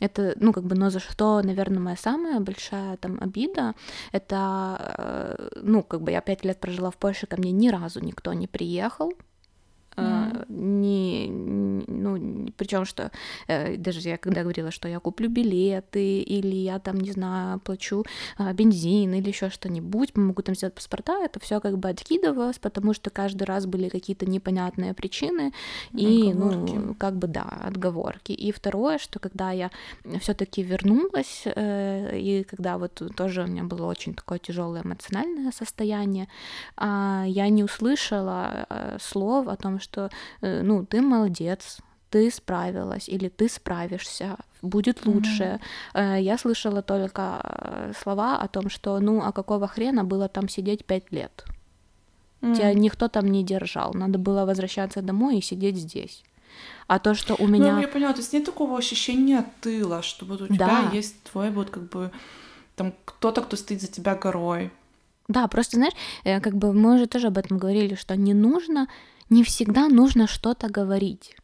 это, 0.01 0.35
ну 0.41 0.53
как 0.53 0.65
бы, 0.65 0.75
но 0.75 0.91
за 0.91 0.99
что, 0.99 1.41
наверное, 1.43 1.79
моя 1.79 1.97
самая 1.97 2.41
большая 2.41 2.97
там 2.97 3.19
обида, 3.21 3.75
это, 4.11 4.95
э, 4.99 5.49
ну 5.63 5.85
как 5.85 6.03
бы 6.03 6.11
я 6.11 6.21
пять 6.21 6.45
лет 6.45 6.59
прожила 6.59 6.91
в 6.91 6.97
Польше, 6.97 7.29
ко 7.29 7.37
мне 7.37 7.53
ни 7.53 7.69
разу 7.69 8.01
никто 8.01 8.33
не 8.33 8.49
приехал, 8.49 9.13
Mm-hmm. 9.97 10.45
Не, 10.49 11.29
ну, 11.31 12.49
причем 12.57 12.85
что 12.85 13.11
э, 13.47 13.77
даже 13.77 14.01
я 14.01 14.19
когда 14.19 14.43
говорила, 14.43 14.71
что 14.71 14.89
я 14.89 15.01
куплю 15.01 15.29
билеты 15.29 16.21
или 16.21 16.57
я 16.57 16.79
там 16.79 17.01
не 17.01 17.13
знаю 17.13 17.61
плачу 17.61 18.05
а, 18.39 18.53
бензин 18.53 19.15
или 19.15 19.29
еще 19.29 19.51
что-нибудь, 19.51 20.17
могу 20.17 20.43
там 20.43 20.55
взять 20.55 20.75
паспорта, 20.75 21.25
это 21.25 21.41
все 21.41 21.61
как 21.61 21.79
бы 21.79 21.89
откидывалось, 21.89 22.59
потому 22.59 22.95
что 22.95 23.11
каждый 23.11 23.45
раз 23.45 23.67
были 23.67 23.89
какие-то 23.89 24.27
непонятные 24.27 24.95
причины 24.95 25.53
и 25.93 26.31
отговорки. 26.31 26.73
ну 26.73 26.95
как 26.95 27.17
бы 27.17 27.27
да 27.27 27.43
отговорки. 27.43 28.33
И 28.33 28.53
второе, 28.53 28.99
что 28.99 29.19
когда 29.19 29.51
я 29.53 29.71
все-таки 30.21 30.63
вернулась 30.63 31.43
э, 31.45 32.19
и 32.19 32.45
когда 32.45 32.79
вот 32.79 33.03
тоже 33.17 33.43
у 33.43 33.47
меня 33.47 33.65
было 33.65 33.87
очень 33.87 34.15
такое 34.15 34.39
тяжелое 34.39 34.83
эмоциональное 34.83 35.53
состояние, 35.53 36.29
э, 36.77 37.25
я 37.27 37.49
не 37.49 37.65
услышала 37.65 38.67
э, 38.69 38.99
слов 39.01 39.49
о 39.49 39.57
том, 39.57 39.81
что, 39.85 40.11
э, 40.41 40.63
ну, 40.63 40.85
ты 40.85 41.01
молодец, 41.01 41.79
ты 42.11 42.31
справилась 42.31 43.09
или 43.09 43.29
ты 43.29 43.49
справишься, 43.49 44.37
будет 44.63 45.07
лучше. 45.07 45.61
Mm-hmm. 45.95 46.21
Я 46.21 46.39
слышала 46.39 46.83
только 46.83 47.41
э, 47.43 47.93
слова 48.03 48.39
о 48.39 48.49
том, 48.49 48.71
что, 48.71 49.01
ну, 49.01 49.21
а 49.23 49.33
какого 49.33 49.67
хрена 49.67 50.05
было 50.05 50.29
там 50.29 50.49
сидеть 50.49 50.85
пять 50.85 51.13
лет? 51.13 51.45
Mm-hmm. 52.41 52.55
Тебя 52.55 52.75
никто 52.75 53.09
там 53.09 53.27
не 53.27 53.45
держал, 53.45 53.95
надо 53.95 54.19
было 54.19 54.45
возвращаться 54.45 55.03
домой 55.03 55.39
и 55.39 55.43
сидеть 55.43 55.77
здесь. 55.77 56.25
А 56.87 56.99
то, 56.99 57.15
что 57.15 57.35
у 57.39 57.47
меня... 57.49 57.75
Ну, 57.75 57.81
я 57.81 57.89
поняла, 57.89 58.13
то 58.13 58.21
есть 58.21 58.33
нет 58.33 58.45
такого 58.45 58.79
ощущения 58.79 59.45
тыла, 59.61 60.03
что 60.03 60.25
вот 60.27 60.41
у 60.41 60.47
тебя 60.47 60.67
да. 60.67 60.91
есть 60.93 61.23
твой 61.25 61.51
вот 61.51 61.71
как 61.71 61.89
бы 61.89 62.11
там 62.77 62.93
кто-то, 63.05 63.41
кто 63.43 63.57
стоит 63.57 63.81
за 63.81 63.89
тебя 63.89 64.15
горой. 64.15 64.71
Да, 65.27 65.49
просто, 65.49 65.77
знаешь, 65.77 65.95
как 66.23 66.55
бы 66.55 66.73
мы 66.73 66.97
уже 66.97 67.07
тоже 67.07 67.29
об 67.29 67.39
этом 67.39 67.59
говорили, 67.59 67.95
что 67.95 68.15
не 68.15 68.35
нужно 68.35 68.89
не 69.31 69.43
всегда 69.43 69.89
нужно 69.89 70.27
что-то 70.27 70.69
говорить. 70.69 71.37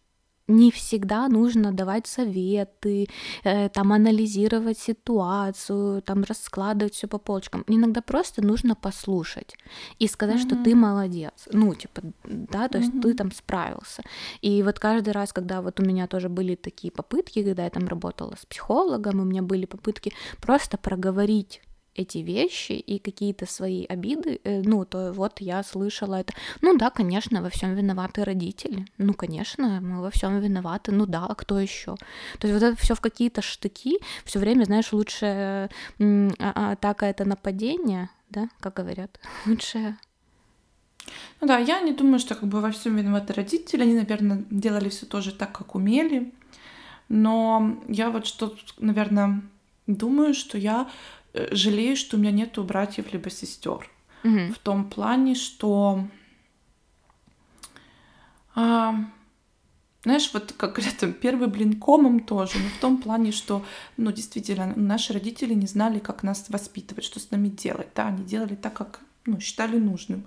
Не 0.49 0.71
всегда 0.71 1.29
нужно 1.29 1.73
давать 1.73 2.09
советы, 2.09 3.07
э, 3.45 3.69
там 3.69 3.93
анализировать 3.93 4.79
ситуацию, 4.79 6.03
там 6.03 6.25
раскладывать 6.25 6.95
все 6.95 7.07
по 7.07 7.19
полочкам. 7.19 7.65
Иногда 7.69 8.01
просто 8.01 8.43
нужно 8.43 8.75
послушать 8.75 9.55
и 10.01 10.09
сказать, 10.09 10.41
mm-hmm. 10.41 10.57
что 10.57 10.65
ты 10.65 10.75
молодец. 10.75 11.49
Ну, 11.53 11.75
типа, 11.75 12.03
да, 12.25 12.69
то 12.69 12.79
есть 12.79 12.93
mm-hmm. 12.93 13.03
ты 13.03 13.15
там 13.15 13.33
справился. 13.33 14.03
И 14.43 14.65
вот 14.65 14.81
каждый 14.81 15.13
раз, 15.13 15.33
когда 15.33 15.63
вот 15.63 15.79
у 15.79 15.85
меня 15.85 16.09
тоже 16.09 16.29
были 16.29 16.57
такие 16.57 16.91
попытки, 16.91 17.45
когда 17.45 17.65
я 17.65 17.71
там 17.71 17.87
работала 17.87 18.35
с 18.35 18.45
психологом, 18.45 19.21
у 19.21 19.25
меня 19.25 19.43
были 19.43 19.67
попытки 19.67 20.13
просто 20.41 20.79
проговорить 20.79 21.63
эти 21.95 22.19
вещи 22.19 22.73
и 22.73 22.99
какие-то 22.99 23.47
свои 23.47 23.85
обиды, 23.85 24.41
э, 24.45 24.63
ну, 24.63 24.85
то 24.85 25.13
вот 25.13 25.41
я 25.41 25.63
слышала 25.63 26.17
это. 26.17 26.33
Ну 26.63 26.77
да, 26.77 26.91
конечно, 26.91 27.43
во 27.43 27.51
всем 27.51 27.75
виноваты 27.75 28.25
родители. 28.25 28.87
Ну, 28.99 29.15
конечно, 29.15 29.81
мы 29.81 30.01
во 30.01 30.11
всем 30.11 30.39
виноваты. 30.41 30.93
Ну 30.93 31.07
да, 31.07 31.27
а 31.27 31.35
кто 31.35 31.59
еще? 31.59 31.97
То 32.39 32.47
есть 32.47 32.61
вот 32.61 32.63
это 32.63 32.77
все 32.81 32.95
в 32.95 33.01
какие-то 33.01 33.43
штыки, 33.43 33.99
все 34.25 34.39
время, 34.39 34.65
знаешь, 34.65 34.93
лучше 34.93 35.69
а, 35.99 36.73
атака 36.73 37.07
это 37.07 37.25
нападение, 37.25 38.11
да, 38.31 38.49
как 38.61 38.75
говорят, 38.75 39.21
лучше 39.47 39.97
ну 41.41 41.47
да, 41.47 41.59
я 41.59 41.81
не 41.81 41.93
думаю, 41.93 42.19
что 42.19 42.35
как 42.35 42.49
бы 42.49 42.61
во 42.61 42.71
всем 42.71 42.97
виноваты 42.97 43.33
родители. 43.33 43.83
Они, 43.83 43.95
наверное, 43.95 44.45
делали 44.51 44.91
все 44.91 45.07
тоже 45.07 45.33
так, 45.33 45.51
как 45.51 45.75
умели. 45.75 46.33
Но 47.09 47.79
я 47.89 48.11
вот 48.11 48.27
что, 48.27 48.55
наверное, 48.79 49.43
думаю, 49.87 50.35
что 50.35 50.59
я 50.59 50.89
жалею, 51.35 51.97
что 51.97 52.17
у 52.17 52.21
меня 52.21 52.31
нету 52.31 52.65
братьев 52.65 53.13
либо 53.13 53.31
сестер. 53.31 53.89
Угу. 54.25 54.53
В 54.55 54.59
том 54.59 54.91
плане, 54.91 55.35
что 55.35 56.05
а, 58.55 58.95
знаешь, 60.05 60.31
вот 60.33 60.55
как 60.57 60.75
говорят, 60.75 60.97
там, 60.97 61.13
первый 61.13 61.49
блин 61.49 61.79
комом 61.79 62.21
тоже, 62.21 62.59
но 62.59 62.69
в 62.71 62.81
том 62.81 62.99
плане, 62.99 63.33
что, 63.33 63.65
ну, 63.99 64.11
действительно, 64.13 64.73
наши 64.75 65.13
родители 65.13 65.53
не 65.53 65.67
знали, 65.67 65.99
как 65.99 66.23
нас 66.23 66.47
воспитывать, 66.49 67.05
что 67.05 67.21
с 67.21 67.31
нами 67.31 67.49
делать, 67.49 67.89
да, 67.95 68.07
они 68.07 68.25
делали 68.25 68.55
так, 68.55 68.73
как, 68.73 69.01
ну, 69.27 69.41
считали 69.41 69.79
нужным. 69.79 70.27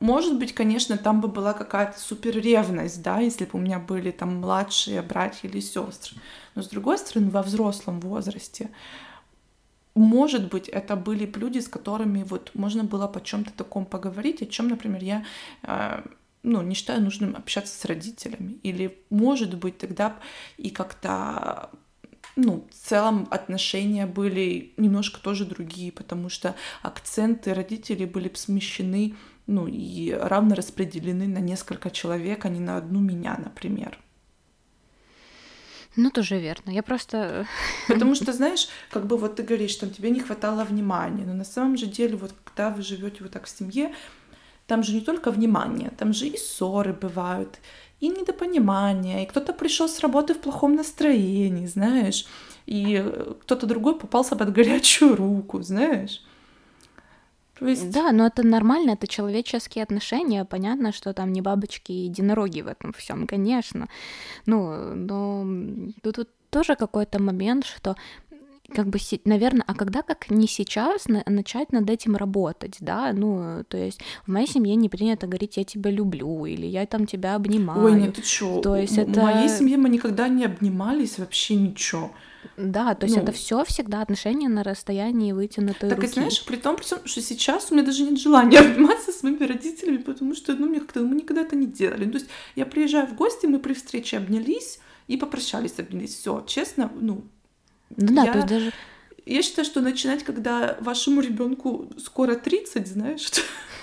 Может 0.00 0.38
быть, 0.38 0.54
конечно, 0.54 0.96
там 0.96 1.20
бы 1.20 1.28
была 1.28 1.52
какая-то 1.52 1.98
супер 2.00 2.36
ревность, 2.36 3.02
да, 3.02 3.20
если 3.20 3.44
бы 3.44 3.50
у 3.54 3.58
меня 3.58 3.78
были 3.78 4.10
там 4.10 4.40
младшие 4.40 5.02
братья 5.02 5.48
или 5.48 5.60
сестры. 5.60 6.16
Но 6.54 6.62
с 6.62 6.68
другой 6.68 6.98
стороны, 6.98 7.30
во 7.30 7.42
взрослом 7.42 8.00
возрасте, 8.00 8.70
может 9.94 10.48
быть, 10.50 10.68
это 10.68 10.96
были 10.96 11.30
люди, 11.36 11.60
с 11.60 11.68
которыми 11.68 12.24
вот 12.24 12.50
можно 12.54 12.84
было 12.84 13.06
по 13.06 13.22
чем-то 13.22 13.52
таком 13.52 13.86
поговорить, 13.86 14.42
о 14.42 14.46
чем, 14.46 14.68
например, 14.68 15.02
я 15.02 15.24
э, 15.62 16.02
ну, 16.42 16.62
не 16.62 16.74
считаю 16.74 17.02
нужным 17.02 17.36
общаться 17.36 17.78
с 17.78 17.84
родителями. 17.84 18.58
Или, 18.62 18.98
может 19.10 19.56
быть, 19.56 19.78
тогда 19.78 20.16
и 20.56 20.70
как-то 20.70 21.70
ну, 22.36 22.66
в 22.70 22.74
целом 22.74 23.28
отношения 23.30 24.06
были 24.06 24.72
немножко 24.76 25.20
тоже 25.20 25.44
другие, 25.44 25.92
потому 25.92 26.28
что 26.28 26.54
акценты 26.82 27.54
родителей 27.54 28.06
были 28.06 28.30
смещены, 28.34 29.14
ну, 29.46 29.66
и 29.66 30.10
равно 30.10 30.54
распределены 30.54 31.28
на 31.28 31.38
несколько 31.38 31.90
человек, 31.90 32.44
а 32.44 32.48
не 32.48 32.60
на 32.60 32.76
одну 32.76 33.00
меня, 33.00 33.38
например. 33.42 33.98
Ну, 35.96 36.10
тоже 36.10 36.38
верно. 36.38 36.70
Я 36.70 36.82
просто... 36.82 37.46
Потому 37.88 38.14
что, 38.14 38.32
знаешь, 38.32 38.68
как 38.90 39.06
бы 39.06 39.16
вот 39.16 39.36
ты 39.36 39.42
говоришь, 39.42 39.76
там 39.76 39.90
тебе 39.90 40.10
не 40.10 40.20
хватало 40.20 40.64
внимания, 40.64 41.24
но 41.24 41.34
на 41.34 41.44
самом 41.44 41.76
же 41.76 41.86
деле, 41.86 42.16
вот 42.16 42.34
когда 42.44 42.70
вы 42.70 42.82
живете 42.82 43.18
вот 43.20 43.32
так 43.32 43.44
в 43.44 43.48
семье, 43.48 43.94
там 44.66 44.82
же 44.82 44.94
не 44.94 45.00
только 45.00 45.30
внимание, 45.30 45.90
там 45.98 46.12
же 46.12 46.26
и 46.26 46.36
ссоры 46.36 46.92
бывают, 46.92 47.60
и 48.00 48.08
недопонимание, 48.08 49.22
и 49.22 49.26
кто-то 49.26 49.52
пришел 49.52 49.88
с 49.88 50.00
работы 50.00 50.34
в 50.34 50.40
плохом 50.40 50.74
настроении, 50.74 51.66
знаешь, 51.66 52.26
и 52.66 53.04
кто-то 53.42 53.66
другой 53.66 53.98
попался 53.98 54.36
под 54.36 54.52
горячую 54.52 55.16
руку, 55.16 55.62
знаешь. 55.62 56.22
То 57.58 57.66
есть... 57.68 57.90
Да, 57.90 58.12
но 58.12 58.26
это 58.26 58.42
нормально, 58.42 58.92
это 58.92 59.06
человеческие 59.06 59.84
отношения. 59.84 60.44
Понятно, 60.44 60.92
что 60.92 61.12
там 61.12 61.32
не 61.32 61.40
бабочки 61.40 61.92
и 61.92 62.04
единороги 62.06 62.62
в 62.62 62.68
этом 62.68 62.92
всем, 62.92 63.26
конечно. 63.26 63.88
Ну, 64.46 64.94
но 64.94 65.46
тут, 66.02 66.16
тут 66.16 66.28
тоже 66.50 66.76
какой-то 66.76 67.20
момент, 67.20 67.64
что 67.64 67.96
как 68.74 68.88
бы, 68.88 68.98
наверное, 69.24 69.64
а 69.66 69.74
когда 69.74 70.02
как 70.02 70.30
не 70.30 70.46
сейчас 70.46 71.06
на, 71.06 71.22
начать 71.26 71.72
над 71.72 71.88
этим 71.88 72.16
работать, 72.16 72.76
да, 72.80 73.12
ну, 73.12 73.64
то 73.68 73.76
есть 73.76 74.00
в 74.26 74.30
моей 74.30 74.46
семье 74.46 74.74
не 74.74 74.88
принято 74.88 75.26
говорить 75.26 75.56
«я 75.56 75.64
тебя 75.64 75.90
люблю» 75.90 76.44
или 76.44 76.66
«я 76.66 76.84
там 76.86 77.06
тебя 77.06 77.36
обнимаю». 77.36 77.84
Ой, 77.84 77.92
нет, 78.00 78.14
ты 78.14 78.22
чё? 78.22 78.60
То 78.60 78.76
есть 78.76 78.98
это... 78.98 79.20
В 79.20 79.22
моей 79.22 79.48
семье 79.48 79.76
мы 79.76 79.88
никогда 79.88 80.28
не 80.28 80.44
обнимались, 80.44 81.18
вообще 81.18 81.54
ничего. 81.54 82.10
Да, 82.56 82.94
то 82.94 83.06
есть 83.06 83.16
ну, 83.16 83.22
это 83.22 83.32
все 83.32 83.64
всегда 83.64 84.02
отношения 84.02 84.48
на 84.48 84.62
расстоянии 84.62 85.32
вытянутой 85.32 85.88
так 85.88 85.98
руки. 85.98 86.08
Так 86.08 86.10
и 86.10 86.20
знаешь, 86.20 86.44
при 86.44 86.56
том, 86.56 86.76
при 86.76 86.84
том, 86.84 86.98
что 87.04 87.20
сейчас 87.20 87.70
у 87.70 87.74
меня 87.74 87.84
даже 87.84 88.04
нет 88.04 88.18
желания 88.18 88.58
обниматься 88.60 89.12
с 89.12 89.22
моими 89.22 89.44
родителями, 89.44 89.98
потому 89.98 90.34
что, 90.34 90.54
ну, 90.54 90.66
мне 90.66 90.80
как-то, 90.80 91.00
мы 91.00 91.16
никогда 91.16 91.42
это 91.42 91.56
не 91.56 91.66
делали. 91.66 92.04
Ну, 92.04 92.12
то 92.12 92.18
есть 92.18 92.30
я 92.54 92.66
приезжаю 92.66 93.06
в 93.06 93.14
гости, 93.14 93.46
мы 93.46 93.58
при 93.58 93.72
встрече 93.72 94.18
обнялись 94.18 94.78
и 95.08 95.16
попрощались, 95.16 95.78
обнялись. 95.78 96.14
Все, 96.14 96.44
честно, 96.46 96.90
ну, 96.94 97.24
ну 97.96 98.14
да, 98.14 98.24
я... 98.24 98.32
то 98.32 98.38
есть 98.38 98.48
даже 98.48 98.72
я 99.26 99.42
считаю, 99.42 99.64
что 99.64 99.80
начинать, 99.80 100.22
когда 100.22 100.76
вашему 100.80 101.20
ребенку 101.20 101.90
скоро 101.98 102.34
30, 102.34 102.86
знаешь, 102.86 103.30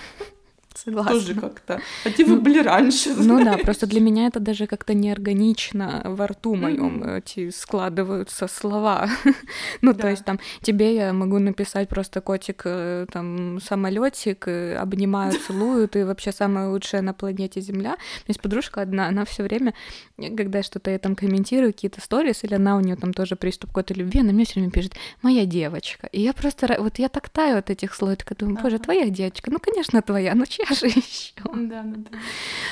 Согласна. 0.83 1.11
Тоже 1.11 1.35
как-то. 1.35 1.81
А 2.05 2.09
вы 2.09 2.25
ну, 2.25 2.41
были 2.41 2.59
раньше? 2.59 3.13
Знаешь? 3.13 3.27
Ну 3.27 3.43
да, 3.45 3.57
просто 3.57 3.85
для 3.85 4.01
меня 4.01 4.27
это 4.27 4.39
даже 4.39 4.65
как-то 4.65 4.95
неорганично 4.95 6.01
во 6.05 6.27
рту 6.27 6.55
моем 6.55 7.03
mm-hmm. 7.03 7.17
эти 7.19 7.49
складываются 7.51 8.47
слова. 8.47 9.07
ну, 9.81 9.93
да. 9.93 9.99
то 9.99 10.09
есть 10.09 10.25
там 10.25 10.39
тебе 10.61 10.95
я 10.95 11.13
могу 11.13 11.37
написать 11.37 11.87
просто 11.87 12.21
котик, 12.21 12.63
э, 12.65 13.05
там, 13.11 13.59
самолетик, 13.61 14.47
э, 14.47 14.75
обнимают, 14.75 15.39
целуют, 15.47 15.95
и 15.95 16.03
вообще 16.03 16.31
самая 16.31 16.69
лучшая 16.69 17.01
на 17.01 17.13
планете 17.13 17.61
Земля. 17.61 17.91
У 17.91 17.93
меня 17.93 17.97
есть 18.27 18.41
подружка 18.41 18.81
одна, 18.81 19.07
она 19.07 19.25
все 19.25 19.43
время, 19.43 19.75
когда 20.17 20.63
что-то 20.63 20.89
я 20.89 20.97
там 20.97 21.15
комментирую, 21.15 21.73
какие-то 21.73 22.01
сторис, 22.01 22.43
или 22.43 22.55
она 22.55 22.75
у 22.77 22.79
нее 22.79 22.95
там 22.95 23.13
тоже 23.13 23.35
приступ 23.35 23.69
какой-то 23.69 23.93
любви, 23.93 24.21
она 24.21 24.31
мне 24.31 24.45
все 24.45 24.55
время 24.55 24.71
пишет, 24.71 24.95
моя 25.21 25.45
девочка. 25.45 26.07
И 26.07 26.21
я 26.21 26.33
просто, 26.33 26.75
вот 26.79 26.97
я 26.97 27.09
так 27.09 27.29
таю 27.29 27.57
от 27.57 27.69
этих 27.69 27.93
слов, 27.93 28.17
я 28.27 28.35
думаю, 28.35 28.59
боже, 28.63 28.79
твоя 28.79 29.09
девочка, 29.09 29.51
ну, 29.51 29.59
конечно, 29.59 30.01
твоя, 30.01 30.33
ну, 30.33 30.45
чья 30.47 30.70
же 30.71 30.87
еще. 30.87 31.33
Да, 31.43 31.83
да, 31.83 31.97
да. 31.97 32.17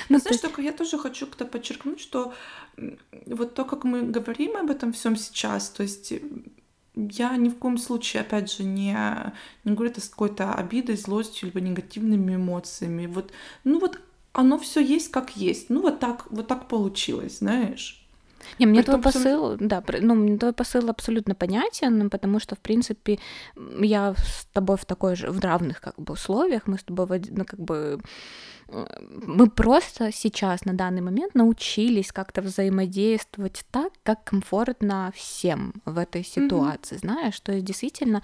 Ну, 0.09 0.17
знаешь, 0.17 0.33
есть... 0.33 0.41
только 0.41 0.61
я 0.61 0.71
тоже 0.71 0.97
хочу 0.97 1.25
как-то 1.27 1.45
подчеркнуть, 1.45 1.99
что 1.99 2.33
вот 3.25 3.53
то, 3.55 3.65
как 3.65 3.83
мы 3.83 4.03
говорим 4.03 4.57
об 4.57 4.69
этом 4.71 4.93
всем 4.93 5.15
сейчас, 5.15 5.69
то 5.69 5.83
есть 5.83 6.13
я 6.95 7.35
ни 7.37 7.49
в 7.49 7.57
коем 7.57 7.77
случае, 7.77 8.21
опять 8.21 8.51
же, 8.51 8.63
не, 8.63 8.97
не 9.63 9.73
говорю 9.73 9.91
это 9.91 10.01
с 10.01 10.09
какой-то 10.09 10.53
обидой, 10.53 10.97
злостью, 10.97 11.47
либо 11.47 11.61
негативными 11.61 12.35
эмоциями. 12.35 13.05
Вот, 13.05 13.31
ну 13.63 13.79
вот 13.79 13.99
оно 14.33 14.57
все 14.57 14.81
есть 14.81 15.11
как 15.11 15.35
есть. 15.35 15.69
Ну 15.69 15.81
вот 15.81 15.99
так, 15.99 16.29
вот 16.31 16.47
так 16.47 16.67
получилось, 16.67 17.39
знаешь. 17.39 17.98
Не, 18.57 18.65
мне 18.65 18.83
твой 18.83 19.01
посыл, 19.01 19.57
да, 19.59 19.83
ну, 20.01 20.15
мне 20.15 20.37
твой 20.37 20.53
посыл 20.53 20.89
абсолютно 20.89 21.35
понятен, 21.35 22.09
потому 22.09 22.39
что, 22.39 22.55
в 22.55 22.59
принципе, 22.59 23.19
я 23.81 24.13
с 24.17 24.47
тобой 24.53 24.77
в 24.77 24.85
такой 24.85 25.15
же, 25.15 25.31
в 25.31 25.39
равных 25.39 25.81
как 25.81 25.95
бы 25.97 26.13
условиях, 26.13 26.67
мы 26.67 26.77
с 26.77 26.83
тобой, 26.83 27.21
ну, 27.29 27.45
как 27.45 27.59
бы 27.59 27.99
мы 29.25 29.49
просто 29.49 30.11
сейчас 30.11 30.65
на 30.65 30.73
данный 30.73 31.01
момент 31.01 31.35
научились 31.35 32.11
как-то 32.11 32.41
взаимодействовать 32.41 33.63
так, 33.71 33.91
как 34.03 34.23
комфортно 34.23 35.11
всем 35.15 35.73
в 35.85 35.97
этой 35.97 36.23
ситуации, 36.23 36.95
mm-hmm. 36.95 36.99
знаешь, 36.99 37.39
то 37.39 37.51
есть 37.51 37.65
действительно 37.65 38.21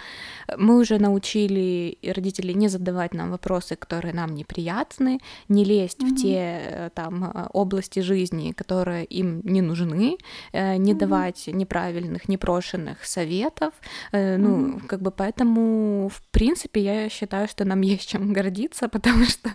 мы 0.58 0.80
уже 0.80 1.00
научили 1.00 1.98
родителей 2.04 2.54
не 2.54 2.68
задавать 2.68 3.14
нам 3.14 3.32
вопросы, 3.32 3.76
которые 3.76 4.14
нам 4.14 4.36
неприятны, 4.36 5.20
не 5.48 5.64
лезть 5.64 6.02
mm-hmm. 6.02 6.10
в 6.10 6.22
те 6.22 6.36
э, 6.36 6.90
там 6.94 7.24
э, 7.24 7.48
области 7.54 8.00
жизни, 8.00 8.52
которые 8.52 9.06
им 9.06 9.42
не 9.44 9.62
нужны, 9.62 10.18
э, 10.52 10.78
не 10.78 10.94
mm-hmm. 10.94 10.98
давать 10.98 11.48
неправильных, 11.48 12.30
непрошенных 12.30 13.06
советов, 13.06 13.74
mm-hmm. 14.12 14.38
ну 14.38 14.80
как 14.88 15.02
бы 15.02 15.12
поэтому 15.12 16.10
в 16.10 16.22
принципе 16.32 16.82
я 16.82 17.10
считаю, 17.10 17.48
что 17.48 17.66
нам 17.66 17.82
есть 17.82 18.08
чем 18.10 18.34
гордиться, 18.34 18.88
потому 18.96 19.26
что 19.26 19.50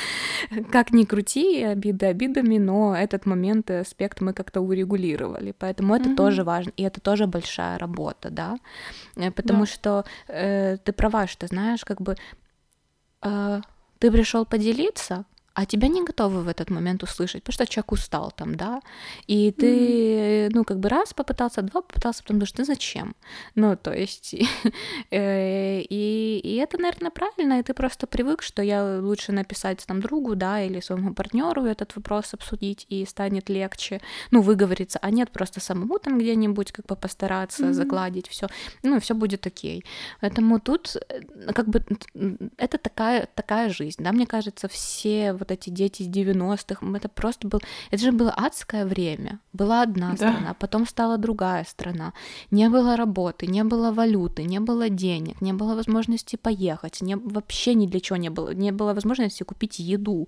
как 0.72 0.92
ни 0.92 1.04
крути, 1.04 1.62
обиды 1.62 2.06
обидами, 2.06 2.58
но 2.58 2.94
этот 2.96 3.26
момент, 3.26 3.70
э, 3.70 3.80
аспект 3.80 4.20
мы 4.20 4.32
как-то 4.32 4.60
урегулировали. 4.60 5.54
Поэтому 5.58 5.94
это 5.94 6.16
тоже 6.16 6.44
важно. 6.44 6.72
И 6.76 6.82
это 6.82 7.00
тоже 7.00 7.26
большая 7.26 7.78
работа, 7.78 8.30
да. 8.30 8.56
Э, 9.16 9.30
потому 9.30 9.66
что 9.66 10.04
э, 10.28 10.76
ты 10.84 10.92
права, 10.92 11.26
что 11.26 11.46
знаешь, 11.46 11.84
как 11.84 12.00
бы 12.00 12.16
ты 13.98 14.10
пришел 14.10 14.44
поделиться, 14.44 15.24
а 15.54 15.66
тебя 15.66 15.88
не 15.88 16.02
готовы 16.02 16.40
в 16.42 16.48
этот 16.48 16.70
момент 16.70 17.02
услышать, 17.02 17.42
потому 17.42 17.54
что 17.54 17.66
человек 17.66 17.92
устал 17.92 18.30
там, 18.30 18.54
да, 18.54 18.80
и 19.26 19.52
ты, 19.52 19.66
mm-hmm. 19.66 20.50
ну, 20.54 20.64
как 20.64 20.78
бы 20.78 20.88
раз 20.88 21.12
попытался, 21.12 21.62
два 21.62 21.82
попытался, 21.82 22.22
потом 22.22 22.36
думаешь, 22.36 22.52
ты 22.52 22.64
зачем? 22.64 23.14
Ну, 23.54 23.76
то 23.76 23.92
есть, 23.92 24.34
э, 25.10 25.80
и, 25.80 26.40
и 26.42 26.56
это, 26.56 26.78
наверное, 26.78 27.10
правильно, 27.10 27.58
и 27.58 27.62
ты 27.62 27.74
просто 27.74 28.06
привык, 28.06 28.42
что 28.42 28.62
я 28.62 29.00
лучше 29.00 29.32
написать 29.32 29.84
там 29.86 30.00
другу, 30.00 30.34
да, 30.36 30.62
или 30.62 30.80
своему 30.80 31.14
партнеру 31.14 31.64
этот 31.64 31.96
вопрос 31.96 32.34
обсудить, 32.34 32.86
и 32.88 33.04
станет 33.04 33.50
легче, 33.50 34.00
ну, 34.30 34.40
выговориться, 34.40 34.98
а 35.02 35.10
нет, 35.10 35.30
просто 35.30 35.60
самому 35.60 35.98
там 35.98 36.18
где-нибудь 36.18 36.72
как 36.72 36.86
бы 36.86 36.96
постараться 36.96 37.64
mm-hmm. 37.64 37.72
загладить 37.72 38.28
все, 38.28 38.46
ну, 38.82 39.00
все 39.00 39.14
будет 39.14 39.46
окей. 39.46 39.84
Поэтому 40.20 40.60
тут 40.60 40.96
э, 40.96 41.52
как 41.52 41.68
бы 41.68 41.84
это 42.56 42.78
такая, 42.78 43.28
такая 43.34 43.68
жизнь, 43.68 44.02
да, 44.02 44.12
мне 44.12 44.26
кажется, 44.26 44.68
все 44.68 45.34
вот 45.42 45.50
эти 45.50 45.70
дети 45.70 46.02
из 46.02 46.08
90-х, 46.08 46.86
это 46.96 47.08
просто 47.08 47.48
был, 47.48 47.60
это 47.90 48.02
же 48.02 48.12
было 48.12 48.30
адское 48.30 48.86
время. 48.86 49.40
Была 49.52 49.82
одна 49.82 50.10
да. 50.10 50.16
страна, 50.16 50.54
потом 50.54 50.86
стала 50.86 51.18
другая 51.18 51.64
страна. 51.64 52.12
Не 52.50 52.68
было 52.68 52.96
работы, 52.96 53.46
не 53.46 53.64
было 53.64 53.92
валюты, 53.92 54.44
не 54.44 54.60
было 54.60 54.88
денег, 54.88 55.40
не 55.40 55.52
было 55.52 55.74
возможности 55.74 56.36
поехать, 56.36 57.00
не, 57.00 57.16
вообще 57.16 57.74
ни 57.74 57.86
для 57.86 58.00
чего 58.00 58.16
не 58.16 58.30
было, 58.30 58.54
не 58.54 58.70
было 58.70 58.94
возможности 58.94 59.42
купить 59.42 59.78
еду. 59.78 60.26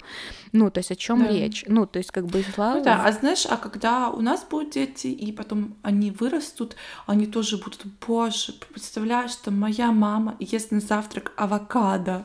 Ну, 0.53 0.71
то 0.71 0.79
есть 0.79 0.91
о 0.91 0.97
чем 0.97 1.21
да. 1.21 1.29
речь? 1.29 1.65
Ну, 1.69 1.87
то 1.87 1.99
есть 1.99 2.11
как 2.11 2.27
бы 2.27 2.45
слава... 2.55 2.79
Ну, 2.79 2.85
да, 2.85 3.05
а 3.05 3.13
знаешь, 3.13 3.47
а 3.49 3.57
когда 3.57 4.11
у 4.11 4.21
нас 4.21 4.45
будут 4.51 4.73
дети, 4.75 5.07
и 5.07 5.33
потом 5.33 5.77
они 5.83 6.11
вырастут, 6.11 6.77
они 7.07 7.27
тоже 7.27 7.57
будут, 7.57 7.87
боже, 8.07 8.53
представляешь, 8.73 9.31
что 9.31 9.51
моя 9.51 9.93
мама 9.93 10.37
ест 10.41 10.73
на 10.73 10.81
завтрак 10.81 11.33
авокадо. 11.37 12.25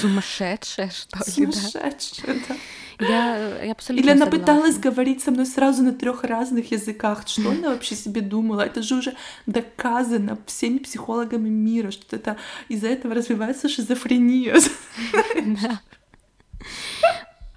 Сумасшедшая, 0.00 0.90
что 0.90 1.18
ли? 1.18 1.24
Сумасшедшая, 1.52 2.36
да. 2.48 2.56
Я, 3.00 3.64
я 3.64 3.72
абсолютно 3.72 4.04
Или 4.04 4.12
она 4.12 4.26
согласна. 4.26 4.38
пыталась 4.40 4.78
говорить 4.78 5.22
со 5.22 5.30
мной 5.30 5.46
сразу 5.46 5.82
на 5.82 5.92
трех 5.92 6.22
разных 6.24 6.70
языках. 6.70 7.26
Что 7.26 7.50
она 7.50 7.70
вообще 7.70 7.96
себе 7.96 8.20
думала? 8.20 8.60
Это 8.62 8.82
же 8.82 8.94
уже 8.94 9.14
доказано 9.46 10.38
всеми 10.46 10.78
психологами 10.78 11.48
мира, 11.48 11.90
что 11.90 12.16
это 12.16 12.36
из-за 12.68 12.88
этого 12.88 13.14
развивается 13.14 13.68
шизофрения. 13.68 14.54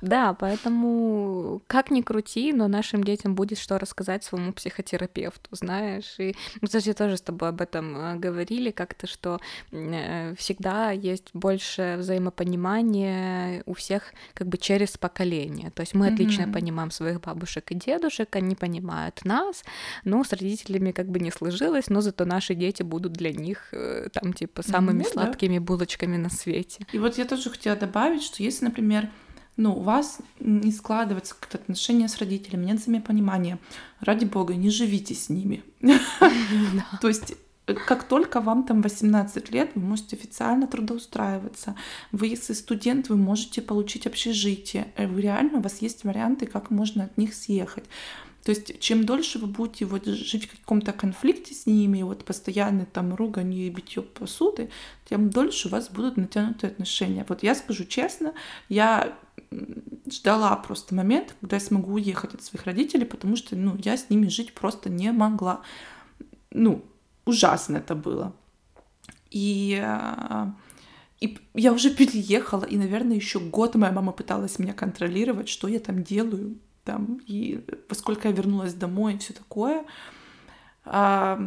Да. 0.02 0.34
Поэтому 0.34 1.62
как 1.68 1.92
ни 1.92 2.02
крути, 2.02 2.54
но 2.54 2.68
нашим 2.68 3.04
детям 3.04 3.36
будет 3.36 3.58
что 3.58 3.80
рассказать 3.80 4.24
своему 4.24 4.54
психотерапевту, 4.54 5.50
знаешь. 5.56 6.16
И 6.20 6.36
мы, 6.62 6.68
кстати, 6.68 6.94
тоже 6.94 7.18
с 7.18 7.22
тобой 7.22 7.50
об 7.50 7.62
этом 7.62 7.98
э, 7.98 8.16
говорили 8.16 8.72
как-то, 8.72 9.08
что 9.08 9.40
э, 9.72 10.36
всегда 10.36 10.92
есть 10.92 11.30
больше 11.34 11.96
взаимопонимания 12.00 13.64
у 13.66 13.74
всех 13.74 14.14
как 14.34 14.48
бы 14.48 14.58
через 14.58 14.98
поколение. 14.98 15.72
То 15.72 15.82
есть 15.82 15.94
мы 15.94 16.08
mm-hmm. 16.08 16.14
отлично 16.14 16.52
понимаем 16.52 16.92
своих 16.92 17.22
бабушек 17.22 17.72
и 17.72 17.76
дедушек, 17.76 18.36
они 18.36 18.56
понимают 18.56 19.26
нас, 19.26 19.64
но 20.04 20.24
с 20.24 20.32
родителями 20.32 20.92
как 20.92 21.08
бы 21.08 21.20
не 21.20 21.32
сложилось, 21.32 21.90
но 21.90 22.02
зато 22.02 22.26
наши 22.26 22.56
дети 22.56 22.84
будут 22.84 23.14
для 23.14 23.32
них 23.32 23.70
э, 23.72 24.10
там 24.14 24.34
типа 24.34 24.62
самыми 24.62 25.04
mm-hmm, 25.04 25.12
сладкими 25.12 25.58
да. 25.58 25.64
булочками 25.64 26.18
на 26.18 26.30
свете. 26.30 26.86
И 26.92 27.00
вот 27.00 27.18
я 27.18 27.26
тоже 27.26 27.50
хотела 27.50 27.76
добавить, 27.76 28.24
что 28.24 28.44
если, 28.44 28.66
например, 28.66 29.10
ну, 29.58 29.76
у 29.76 29.82
вас 29.82 30.20
не 30.40 30.72
складывается 30.72 31.36
как-то 31.38 31.58
отношения 31.58 32.08
с 32.08 32.18
родителями, 32.18 32.66
нет 32.66 32.80
взаимопонимания, 32.80 33.58
ради 34.00 34.26
бога, 34.26 34.56
не 34.56 34.70
живите 34.70 35.16
с 35.16 35.30
ними. 35.30 35.64
То 37.02 37.08
есть 37.08 37.34
э, 37.66 37.74
как 37.74 38.04
только 38.04 38.40
вам 38.40 38.64
там 38.64 38.82
18 38.82 39.52
лет, 39.52 39.72
вы 39.74 39.82
можете 39.82 40.16
официально 40.16 40.68
трудоустраиваться. 40.68 41.76
Вы, 42.12 42.28
если 42.28 42.54
студент, 42.54 43.10
вы 43.10 43.18
можете 43.18 43.64
получить 43.64 44.06
общежитие. 44.06 44.94
Э, 44.96 45.08
вы 45.08 45.22
реально, 45.22 45.58
у 45.58 45.62
вас 45.62 45.82
есть 45.82 46.04
варианты, 46.04 46.46
как 46.46 46.70
можно 46.70 47.06
от 47.06 47.18
них 47.18 47.34
съехать. 47.34 47.86
То 48.44 48.52
есть 48.52 48.80
чем 48.80 49.06
дольше 49.06 49.40
вы 49.40 49.48
будете 49.48 49.84
вот 49.84 50.06
жить 50.06 50.46
в 50.46 50.58
каком-то 50.60 50.94
конфликте 50.94 51.54
с 51.54 51.66
ними, 51.66 52.02
вот 52.04 52.24
постоянно 52.24 52.86
там 52.86 53.14
ругань 53.14 53.54
и 53.54 53.70
битье 53.70 54.02
посуды, 54.02 54.70
тем 55.10 55.32
дольше 55.32 55.68
у 55.68 55.72
вас 55.72 55.90
будут 55.90 56.16
натянутые 56.16 56.72
отношения. 56.72 57.26
Вот 57.28 57.44
я 57.44 57.56
скажу 57.56 57.84
честно, 57.84 58.34
я 58.70 59.18
ждала 60.12 60.56
просто 60.56 60.96
момент, 60.96 61.36
когда 61.40 61.58
я 61.58 61.60
смогу 61.60 61.94
уехать 61.94 62.34
от 62.34 62.44
своих 62.44 62.66
родителей, 62.66 63.06
потому 63.06 63.36
что, 63.36 63.56
ну, 63.56 63.76
я 63.84 63.98
с 63.98 64.10
ними 64.10 64.28
жить 64.28 64.54
просто 64.54 64.90
не 64.90 65.12
могла. 65.12 65.62
Ну, 66.52 66.84
ужасно 67.26 67.78
это 67.78 67.96
было. 67.96 68.34
И, 69.30 69.84
И 71.20 71.38
я 71.54 71.74
уже 71.74 71.90
переехала, 71.96 72.64
и, 72.64 72.78
наверное, 72.78 73.16
еще 73.16 73.40
год 73.40 73.76
моя 73.76 73.92
мама 73.92 74.12
пыталась 74.12 74.60
меня 74.60 74.74
контролировать, 74.74 75.50
что 75.50 75.68
я 75.68 75.80
там 75.80 76.04
делаю, 76.04 76.58
там, 76.84 77.20
и 77.26 77.66
поскольку 77.90 78.28
я 78.28 78.34
вернулась 78.34 78.74
домой 78.74 79.16
и 79.16 79.18
все 79.18 79.34
такое. 79.34 79.86
А, 80.86 81.38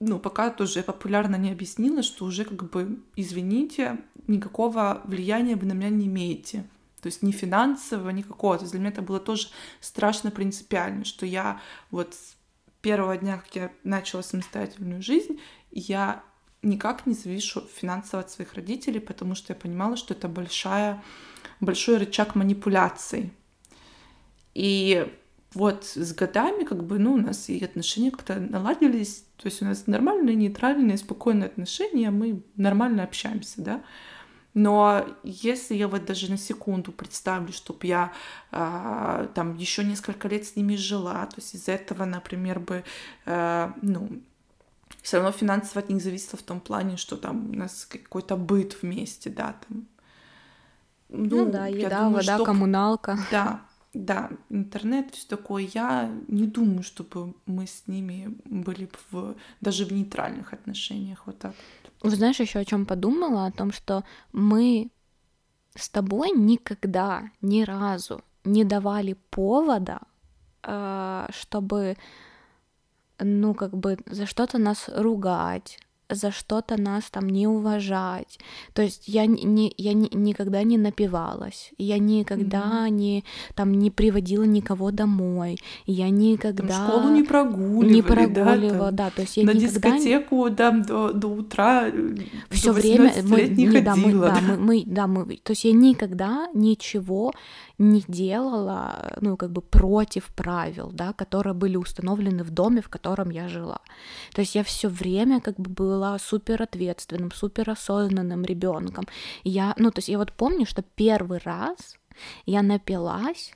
ну, 0.00 0.18
пока 0.18 0.50
тоже 0.50 0.82
популярно 0.82 1.36
не 1.36 1.52
объяснила, 1.52 2.02
что 2.02 2.24
уже 2.24 2.44
как 2.44 2.70
бы, 2.70 3.00
извините, 3.14 3.98
никакого 4.26 5.00
влияния 5.04 5.54
вы 5.56 5.66
на 5.66 5.74
меня 5.74 5.90
не 5.90 6.06
имеете. 6.06 6.64
То 7.06 7.08
есть 7.08 7.22
ни 7.22 7.30
финансового, 7.30 8.10
никакого. 8.10 8.56
То 8.56 8.64
есть 8.64 8.72
для 8.72 8.80
меня 8.80 8.90
это 8.90 9.00
было 9.00 9.20
тоже 9.20 9.46
страшно 9.80 10.32
принципиально, 10.32 11.04
что 11.04 11.24
я 11.24 11.60
вот 11.92 12.14
с 12.14 12.36
первого 12.80 13.16
дня, 13.16 13.38
как 13.38 13.54
я 13.54 13.70
начала 13.84 14.22
самостоятельную 14.22 15.02
жизнь, 15.02 15.40
я 15.70 16.24
никак 16.62 17.06
не 17.06 17.14
завишу 17.14 17.62
финансово 17.72 18.22
от 18.22 18.32
своих 18.32 18.54
родителей, 18.54 18.98
потому 18.98 19.36
что 19.36 19.52
я 19.52 19.56
понимала, 19.56 19.96
что 19.96 20.14
это 20.14 20.26
большая, 20.26 21.00
большой 21.60 21.98
рычаг 21.98 22.34
манипуляций. 22.34 23.32
И 24.54 25.06
вот 25.54 25.84
с 25.84 26.12
годами 26.12 26.64
как 26.64 26.82
бы, 26.82 26.98
ну, 26.98 27.12
у 27.12 27.18
нас 27.18 27.48
и 27.48 27.64
отношения 27.64 28.10
как-то 28.10 28.40
наладились, 28.40 29.26
то 29.36 29.46
есть 29.46 29.62
у 29.62 29.64
нас 29.64 29.86
нормальные, 29.86 30.34
нейтральные, 30.34 30.98
спокойные 30.98 31.46
отношения, 31.46 32.10
мы 32.10 32.42
нормально 32.56 33.04
общаемся, 33.04 33.62
да. 33.62 33.84
Но 34.56 35.04
если 35.22 35.74
я 35.74 35.86
вот 35.86 36.06
даже 36.06 36.30
на 36.30 36.38
секунду 36.38 36.90
представлю, 36.90 37.52
чтобы 37.52 37.86
я 37.86 38.10
э, 38.52 39.28
там 39.34 39.54
еще 39.58 39.84
несколько 39.84 40.28
лет 40.28 40.46
с 40.46 40.56
ними 40.56 40.76
жила, 40.76 41.26
то 41.26 41.34
есть 41.36 41.54
из-за 41.54 41.72
этого, 41.72 42.06
например, 42.06 42.58
бы, 42.60 42.82
э, 43.26 43.70
ну, 43.82 44.08
все 45.02 45.18
равно 45.18 45.32
финансово 45.32 45.82
от 45.82 45.90
них 45.90 46.02
зависело 46.02 46.38
в 46.38 46.42
том 46.42 46.60
плане, 46.60 46.96
что 46.96 47.18
там 47.18 47.50
у 47.50 47.52
нас 47.52 47.84
какой-то 47.84 48.36
быт 48.36 48.78
вместе, 48.80 49.28
да, 49.28 49.56
там. 49.68 49.86
Ну, 51.10 51.44
ну 51.44 51.52
да, 51.52 51.66
еда, 51.66 51.98
думаю, 51.98 52.14
вода, 52.14 52.36
что... 52.36 52.44
коммуналка. 52.46 53.18
Да, 53.30 53.60
да, 53.92 54.30
интернет, 54.48 55.14
все 55.14 55.28
такое. 55.28 55.68
Я 55.74 56.10
не 56.28 56.46
думаю, 56.46 56.82
чтобы 56.82 57.34
мы 57.44 57.66
с 57.66 57.82
ними 57.88 58.34
были 58.46 58.88
в, 59.10 59.34
даже 59.60 59.84
в 59.84 59.92
нейтральных 59.92 60.54
отношениях 60.54 61.26
вот 61.26 61.38
так. 61.38 61.54
Вы 61.84 61.85
знаешь, 62.02 62.40
еще 62.40 62.60
о 62.60 62.64
чем 62.64 62.86
подумала? 62.86 63.46
О 63.46 63.52
том, 63.52 63.72
что 63.72 64.04
мы 64.32 64.90
с 65.74 65.88
тобой 65.88 66.30
никогда, 66.30 67.30
ни 67.40 67.62
разу 67.62 68.22
не 68.44 68.64
давали 68.64 69.14
повода, 69.30 70.00
э, 70.62 71.26
чтобы, 71.30 71.96
ну, 73.18 73.54
как 73.54 73.76
бы 73.76 73.98
за 74.06 74.26
что-то 74.26 74.58
нас 74.58 74.88
ругать, 74.88 75.78
за 76.10 76.30
что-то 76.30 76.80
нас 76.80 77.04
там 77.10 77.28
не 77.28 77.46
уважать. 77.46 78.38
То 78.72 78.82
есть 78.82 79.08
я, 79.08 79.26
не, 79.26 79.72
я 79.76 79.92
не, 79.92 80.08
никогда 80.12 80.62
не 80.62 80.78
напивалась, 80.78 81.72
я 81.78 81.98
никогда 81.98 82.86
mm-hmm. 82.86 82.90
не, 82.90 83.24
там, 83.54 83.72
не 83.72 83.90
приводила 83.90 84.44
никого 84.44 84.90
домой, 84.90 85.58
я 85.86 86.08
никогда... 86.10 86.68
Там 86.68 86.88
школу 86.88 87.08
не 87.10 87.22
прогуливали, 87.22 87.94
Не 87.94 88.02
прогуливала, 88.02 88.92
да, 88.92 89.04
да 89.06 89.10
то 89.10 89.22
есть 89.22 89.36
я 89.36 89.44
На 89.44 89.52
никогда... 89.52 89.96
дискотеку 89.96 90.50
там, 90.50 90.82
до, 90.82 91.12
до 91.12 91.28
утра 91.28 91.90
все 92.50 92.72
время 92.72 93.12
мы, 93.22 93.42
не, 93.42 93.66
ходила, 93.66 93.82
да, 93.82 93.96
мы, 93.96 94.12
да, 94.12 94.56
мы, 94.58 94.82
да, 94.86 95.06
мы, 95.06 95.36
то 95.42 95.52
есть 95.52 95.64
я 95.64 95.72
никогда 95.72 96.48
ничего 96.54 97.32
не 97.78 98.02
делала, 98.08 99.18
ну, 99.20 99.36
как 99.36 99.50
бы 99.50 99.60
против 99.60 100.26
правил, 100.34 100.90
да, 100.92 101.12
которые 101.12 101.54
были 101.54 101.76
установлены 101.76 102.42
в 102.42 102.50
доме, 102.50 102.80
в 102.80 102.88
котором 102.88 103.30
я 103.30 103.48
жила. 103.48 103.80
То 104.32 104.40
есть 104.40 104.54
я 104.54 104.62
все 104.62 104.88
время 104.88 105.40
как 105.40 105.56
бы 105.56 105.70
была 105.70 106.18
супер 106.18 106.62
ответственным, 106.62 107.32
супер 107.32 107.70
осознанным 107.70 108.44
ребенком. 108.44 109.04
Я, 109.44 109.74
ну, 109.76 109.90
то 109.90 109.98
есть 109.98 110.08
я 110.08 110.18
вот 110.18 110.32
помню, 110.32 110.64
что 110.66 110.82
первый 110.82 111.38
раз 111.44 111.96
я 112.46 112.62
напилась 112.62 113.52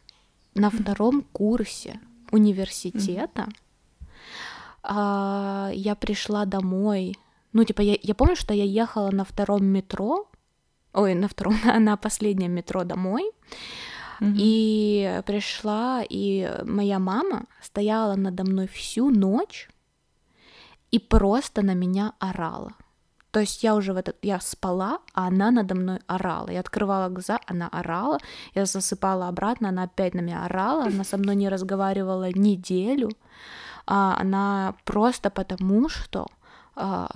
на 0.54 0.68
втором 0.70 1.22
курсе 1.33 2.00
университета. 2.30 3.48
А, 4.83 5.70
я 5.72 5.94
пришла 5.94 6.44
домой. 6.44 7.16
Ну, 7.52 7.64
типа, 7.64 7.80
я, 7.80 7.96
я 8.02 8.14
помню, 8.14 8.37
что 8.37 8.54
я 8.54 8.64
ехала 8.64 9.11
на 9.11 9.24
втором 9.24 9.64
метро, 9.64 10.28
ой, 10.92 11.14
на 11.14 11.28
втором, 11.28 11.56
на, 11.64 11.78
на 11.78 11.96
последнем 11.96 12.52
метро 12.52 12.85
домой, 12.85 13.30
и 14.20 15.22
пришла, 15.26 16.02
и 16.09 16.50
моя 16.64 16.98
мама 16.98 17.44
стояла 17.62 18.16
надо 18.16 18.44
мной 18.44 18.66
всю 18.68 19.11
ночь 19.11 19.68
и 20.90 20.98
просто 20.98 21.62
на 21.62 21.74
меня 21.74 22.12
орала. 22.18 22.72
То 23.30 23.40
есть 23.40 23.62
я 23.62 23.74
уже 23.76 23.92
в 23.92 23.96
этот, 23.96 24.16
я 24.22 24.40
спала, 24.40 24.98
а 25.14 25.28
она 25.28 25.50
надо 25.50 25.74
мной 25.74 26.00
орала. 26.09 26.50
Я 26.50 26.61
открывала 26.61 27.09
глаза, 27.09 27.38
она 27.46 27.68
орала, 27.68 28.18
я 28.54 28.66
засыпала 28.66 29.28
обратно, 29.28 29.68
она 29.68 29.85
опять 29.85 30.14
на 30.14 30.20
меня 30.20 30.44
орала, 30.44 30.85
она 30.85 31.04
со 31.04 31.16
мной 31.16 31.37
не 31.37 31.48
разговаривала 31.48 32.30
неделю, 32.33 33.11
а 33.87 34.16
она 34.20 34.74
просто 34.85 35.30
потому 35.30 35.88
что 35.88 36.26
а, 36.74 37.09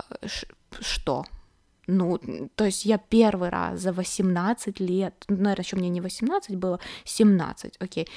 что 0.79 1.25
ну, 1.87 2.19
то 2.55 2.65
есть 2.65 2.85
я 2.85 2.97
первый 2.97 3.49
раз 3.49 3.81
за 3.81 3.91
18 3.91 4.79
лет, 4.79 5.13
ну, 5.27 5.37
наверное, 5.37 5.63
еще 5.63 5.75
мне 5.75 5.89
не 5.89 6.01
18 6.01 6.55
было, 6.55 6.79
17, 7.03 7.77
окей. 7.79 8.07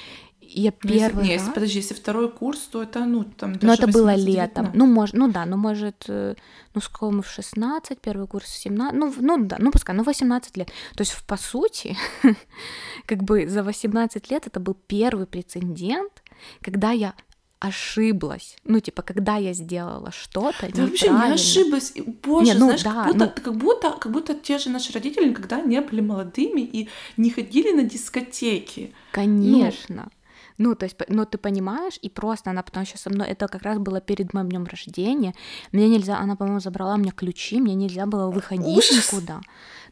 Я 0.41 0.71
первый 0.71 0.93
ну, 0.93 1.21
если, 1.21 1.35
раз... 1.35 1.45
Нет, 1.45 1.53
подожди, 1.53 1.77
если 1.77 1.93
второй 1.93 2.31
курс, 2.31 2.59
то 2.71 2.81
это, 2.81 3.05
ну, 3.05 3.23
там 3.23 3.53
даже 3.53 3.67
Но 3.67 3.73
это 3.73 3.87
было 3.87 4.15
летом. 4.15 4.71
Ну, 4.73 4.87
может, 4.87 5.15
ну 5.15 5.27
да, 5.27 5.45
ну, 5.45 5.57
может, 5.57 6.05
э, 6.07 6.35
ну, 6.73 6.81
сколько 6.81 7.15
мы 7.15 7.21
в 7.21 7.29
16, 7.29 7.99
первый 8.01 8.25
курс 8.27 8.47
в 8.47 8.57
17, 8.57 8.97
ну, 8.97 9.13
ну 9.19 9.45
да, 9.45 9.57
ну, 9.59 9.71
пускай, 9.71 9.95
ну, 9.95 10.03
18 10.03 10.57
лет. 10.57 10.71
То 10.95 11.01
есть, 11.01 11.15
по 11.27 11.37
сути, 11.37 11.95
как 13.05 13.23
бы 13.23 13.47
за 13.47 13.63
18 13.63 14.31
лет 14.31 14.47
это 14.47 14.59
был 14.59 14.75
первый 14.87 15.27
прецедент, 15.27 16.23
когда 16.61 16.91
я 16.91 17.13
ошиблась. 17.59 18.55
Ну, 18.63 18.79
типа, 18.79 19.01
когда 19.01 19.35
я 19.35 19.53
сделала 19.53 20.11
что-то 20.11 20.69
Да 20.73 20.83
вообще 20.83 21.09
не 21.09 21.33
ошиблась. 21.33 21.93
Боже, 22.23 22.45
не, 22.45 22.53
ну, 22.53 22.65
знаешь, 22.65 22.83
да, 22.83 22.93
как, 22.93 23.07
будто, 23.07 23.25
ну... 23.25 23.43
как, 23.43 23.57
будто, 23.57 23.91
как 23.91 24.11
будто 24.11 24.33
те 24.33 24.57
же 24.57 24.69
наши 24.69 24.93
родители 24.93 25.29
никогда 25.29 25.61
не 25.61 25.81
были 25.81 26.01
молодыми 26.01 26.61
и 26.61 26.89
не 27.17 27.29
ходили 27.29 27.71
на 27.71 27.83
дискотеки. 27.83 28.93
Конечно. 29.11 30.09
Ну, 30.09 30.11
ну, 30.59 30.75
то 30.75 30.85
есть, 30.85 30.97
ну, 31.07 31.25
ты 31.25 31.37
понимаешь, 31.37 31.97
и 32.01 32.09
просто 32.09 32.49
она 32.49 32.63
потом 32.63 32.85
сейчас 32.85 33.01
со 33.01 33.09
мной, 33.09 33.27
это 33.27 33.47
как 33.47 33.61
раз 33.61 33.79
было 33.79 34.01
перед 34.01 34.33
моим 34.33 34.49
днем 34.49 34.65
рождения, 34.65 35.33
мне 35.71 35.87
нельзя, 35.87 36.19
она, 36.19 36.35
по-моему, 36.35 36.59
забрала 36.59 36.97
меня 36.97 37.11
ключи, 37.11 37.61
мне 37.61 37.75
нельзя 37.75 38.05
было 38.05 38.29
выходить 38.29 38.77
Ужас. 38.77 39.13
никуда. 39.13 39.39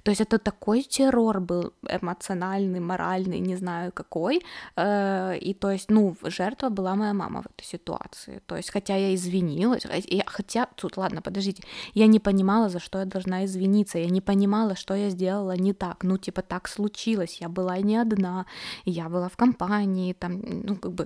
То 0.03 0.11
есть 0.11 0.21
это 0.21 0.37
такой 0.37 0.83
террор 0.83 1.39
был 1.39 1.73
эмоциональный, 1.83 2.79
моральный, 2.79 3.39
не 3.39 3.55
знаю 3.55 3.91
какой. 3.91 4.41
Э, 4.75 5.37
и 5.37 5.53
то 5.53 5.71
есть, 5.71 5.89
ну, 5.91 6.15
жертва 6.23 6.69
была 6.69 6.95
моя 6.95 7.13
мама 7.13 7.41
в 7.41 7.45
этой 7.45 7.65
ситуации. 7.65 8.41
То 8.45 8.55
есть, 8.55 8.71
хотя 8.71 8.95
я 8.95 9.13
извинилась, 9.13 9.83
хотя, 10.25 10.67
тут, 10.75 10.97
ладно, 10.97 11.21
подождите, 11.21 11.63
я 11.93 12.07
не 12.07 12.19
понимала, 12.19 12.69
за 12.69 12.79
что 12.79 12.99
я 12.99 13.05
должна 13.05 13.45
извиниться, 13.45 13.99
я 13.99 14.09
не 14.09 14.21
понимала, 14.21 14.75
что 14.75 14.95
я 14.95 15.09
сделала 15.09 15.55
не 15.57 15.73
так. 15.73 16.03
Ну, 16.03 16.17
типа, 16.17 16.41
так 16.41 16.67
случилось, 16.67 17.41
я 17.41 17.49
была 17.49 17.77
не 17.77 17.97
одна, 17.97 18.45
я 18.85 19.09
была 19.09 19.27
в 19.29 19.37
компании, 19.37 20.13
там, 20.13 20.41
ну, 20.63 20.75
как 20.75 20.91
бы 20.91 21.05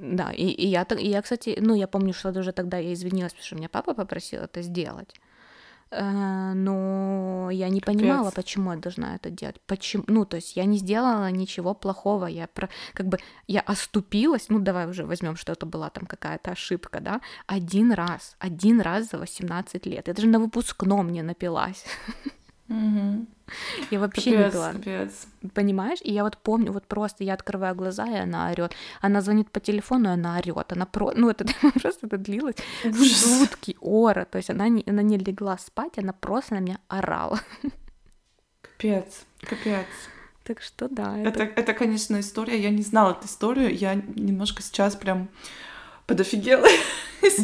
да, 0.00 0.32
и, 0.32 0.46
и 0.46 0.66
я, 0.66 0.82
и 0.82 1.08
я, 1.08 1.20
кстати, 1.20 1.58
ну, 1.60 1.74
я 1.74 1.86
помню, 1.86 2.14
что 2.14 2.32
даже 2.32 2.52
тогда 2.52 2.78
я 2.78 2.92
извинилась, 2.92 3.32
потому 3.32 3.46
что 3.46 3.56
меня 3.56 3.68
папа 3.68 3.94
попросил 3.94 4.40
это 4.40 4.62
сделать. 4.62 5.20
Э, 5.90 6.52
но 6.54 7.50
я 7.50 7.68
не 7.68 7.80
понимала, 7.80 8.30
Капец. 8.30 8.34
почему 8.34 8.72
я 8.72 8.78
должна 8.78 9.16
это 9.16 9.30
делать. 9.30 9.60
Почему? 9.66 10.04
Ну, 10.06 10.24
то 10.24 10.36
есть 10.36 10.56
я 10.56 10.64
не 10.64 10.78
сделала 10.78 11.30
ничего 11.30 11.74
плохого, 11.74 12.26
я 12.26 12.46
про, 12.46 12.68
как 12.94 13.06
бы 13.08 13.18
я 13.48 13.60
оступилась, 13.60 14.48
ну 14.48 14.60
давай 14.60 14.86
уже 14.86 15.04
возьмем, 15.04 15.36
что 15.36 15.52
это 15.52 15.66
была 15.66 15.90
там 15.90 16.06
какая-то 16.06 16.52
ошибка, 16.52 17.00
да, 17.00 17.20
один 17.46 17.92
раз, 17.92 18.36
один 18.38 18.80
раз 18.80 19.10
за 19.10 19.18
18 19.18 19.86
лет. 19.86 20.08
Я 20.08 20.14
даже 20.14 20.28
на 20.28 20.38
выпускном 20.38 21.10
не 21.10 21.22
напилась. 21.22 21.84
Угу. 22.68 23.26
Я 23.90 24.00
вообще 24.00 24.32
капец, 24.32 24.46
не 24.46 24.58
была. 24.58 24.72
Капец. 24.72 25.26
Понимаешь? 25.54 25.98
И 26.02 26.12
я 26.12 26.24
вот 26.24 26.38
помню, 26.38 26.72
вот 26.72 26.86
просто 26.86 27.24
я 27.24 27.34
открываю 27.34 27.74
глаза, 27.74 28.06
и 28.06 28.16
она 28.16 28.50
орет. 28.50 28.72
Она 29.00 29.20
звонит 29.20 29.50
по 29.50 29.60
телефону, 29.60 30.10
и 30.10 30.12
она 30.12 30.38
орет. 30.38 30.72
Она 30.72 30.86
про... 30.86 31.12
Ну, 31.14 31.30
это 31.30 31.44
просто 31.82 32.06
это 32.06 32.18
длилось 32.18 32.56
сутки, 32.82 33.76
ора. 33.80 34.24
То 34.24 34.38
есть 34.38 34.50
она 34.50 34.68
не, 34.68 34.84
она 34.86 35.02
не 35.02 35.18
легла 35.18 35.58
спать, 35.58 35.98
она 35.98 36.12
просто 36.12 36.54
на 36.54 36.60
меня 36.60 36.78
орала. 36.88 37.40
Капец, 38.62 39.24
капец. 39.40 39.86
Так 40.44 40.62
что 40.62 40.88
да. 40.88 41.18
Это... 41.18 41.44
это, 41.44 41.60
это, 41.60 41.74
конечно, 41.74 42.18
история. 42.18 42.60
Я 42.60 42.70
не 42.70 42.82
знала 42.82 43.12
эту 43.12 43.26
историю. 43.26 43.74
Я 43.74 43.94
немножко 43.94 44.62
сейчас 44.62 44.96
прям 44.96 45.28
подофигела. 46.10 46.66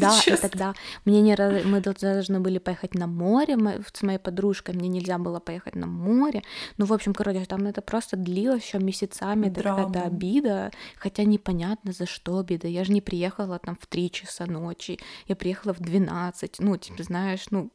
Да, 0.00 0.18
честно. 0.20 0.46
и 0.46 0.50
тогда 0.50 0.74
мне 1.04 1.20
не 1.20 1.34
раз... 1.34 1.64
мы 1.64 1.80
должны 1.80 2.40
были 2.40 2.56
поехать 2.56 2.94
на 2.94 3.06
море 3.06 3.56
мы... 3.56 3.82
с 3.92 4.02
моей 4.02 4.18
подружкой, 4.18 4.74
мне 4.74 4.88
нельзя 4.88 5.18
было 5.18 5.38
поехать 5.38 5.74
на 5.74 5.86
море. 5.86 6.42
Ну, 6.78 6.86
в 6.86 6.92
общем, 6.94 7.12
короче, 7.12 7.44
там 7.44 7.66
это 7.66 7.82
просто 7.82 8.16
длилось 8.16 8.64
еще 8.64 8.78
месяцами, 8.78 9.48
это 9.48 9.62
какая-то 9.62 10.02
обида, 10.02 10.70
хотя 10.96 11.24
непонятно, 11.24 11.92
за 11.92 12.06
что 12.06 12.38
обида. 12.38 12.68
Я 12.68 12.84
же 12.84 12.92
не 12.92 13.02
приехала 13.02 13.58
там 13.58 13.76
в 13.78 13.86
3 13.86 14.10
часа 14.10 14.46
ночи, 14.46 14.98
я 15.28 15.36
приехала 15.36 15.74
в 15.74 15.80
12, 15.80 16.56
ну, 16.60 16.76
типа, 16.78 17.02
знаешь, 17.02 17.44
ну, 17.50 17.70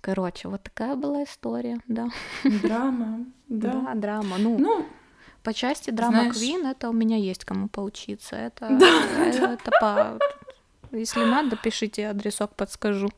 Короче, 0.00 0.48
вот 0.48 0.62
такая 0.62 0.94
была 0.94 1.24
история, 1.24 1.78
да. 1.88 2.08
Драма, 2.62 3.26
да. 3.48 3.72
Да, 3.72 3.94
драма. 3.94 4.38
Ну, 4.38 4.56
Ну, 4.58 4.86
по 5.48 5.54
части 5.54 5.88
драма 5.88 6.20
знаешь- 6.20 6.36
Квин 6.36 6.66
это 6.66 6.90
у 6.90 6.92
меня 6.92 7.16
есть 7.16 7.46
кому 7.46 7.68
поучиться. 7.68 8.36
Это, 8.36 8.68
Да, 8.78 9.54
это 9.54 9.70
по... 9.80 10.18
Если 10.92 11.24
надо, 11.24 11.56
пишите 11.56 12.08
адресок, 12.08 12.54
подскажу. 12.54 13.08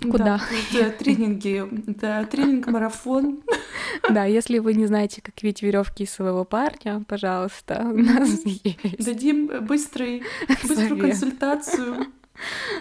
Куда? 0.00 0.24
Да, 0.24 0.40
это 0.78 0.98
тренинги, 0.98 1.64
это 1.90 2.24
тренинг-марафон. 2.30 3.42
Да, 4.10 4.24
если 4.26 4.58
вы 4.60 4.74
не 4.74 4.86
знаете, 4.86 5.20
как 5.22 5.42
вить 5.42 5.62
веревки 5.62 6.04
из 6.04 6.12
своего 6.12 6.44
парня, 6.44 7.02
пожалуйста, 7.08 7.80
у 7.80 7.96
нас 7.98 8.44
есть. 8.44 9.04
Дадим 9.04 9.66
быстрый, 9.66 10.22
быструю 10.48 10.88
Совет. 10.88 11.00
консультацию. 11.00 12.06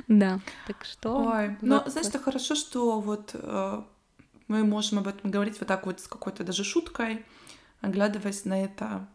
Да, 0.07 0.39
так 0.67 0.85
что... 0.85 1.25
Ой, 1.25 1.57
но 1.61 1.79
вот 1.79 1.91
знаешь, 1.91 2.07
это 2.07 2.19
хорошо, 2.19 2.53
что 2.53 2.99
вот 2.99 3.31
э, 3.33 3.81
мы 4.47 4.63
можем 4.63 4.99
об 4.99 5.07
этом 5.07 5.31
говорить 5.31 5.59
вот 5.59 5.67
так 5.67 5.85
вот 5.85 5.99
с 5.99 6.07
какой-то 6.07 6.43
даже 6.43 6.63
шуткой, 6.63 7.25
оглядываясь 7.85 8.45
на 8.45 8.63
это 8.63 9.07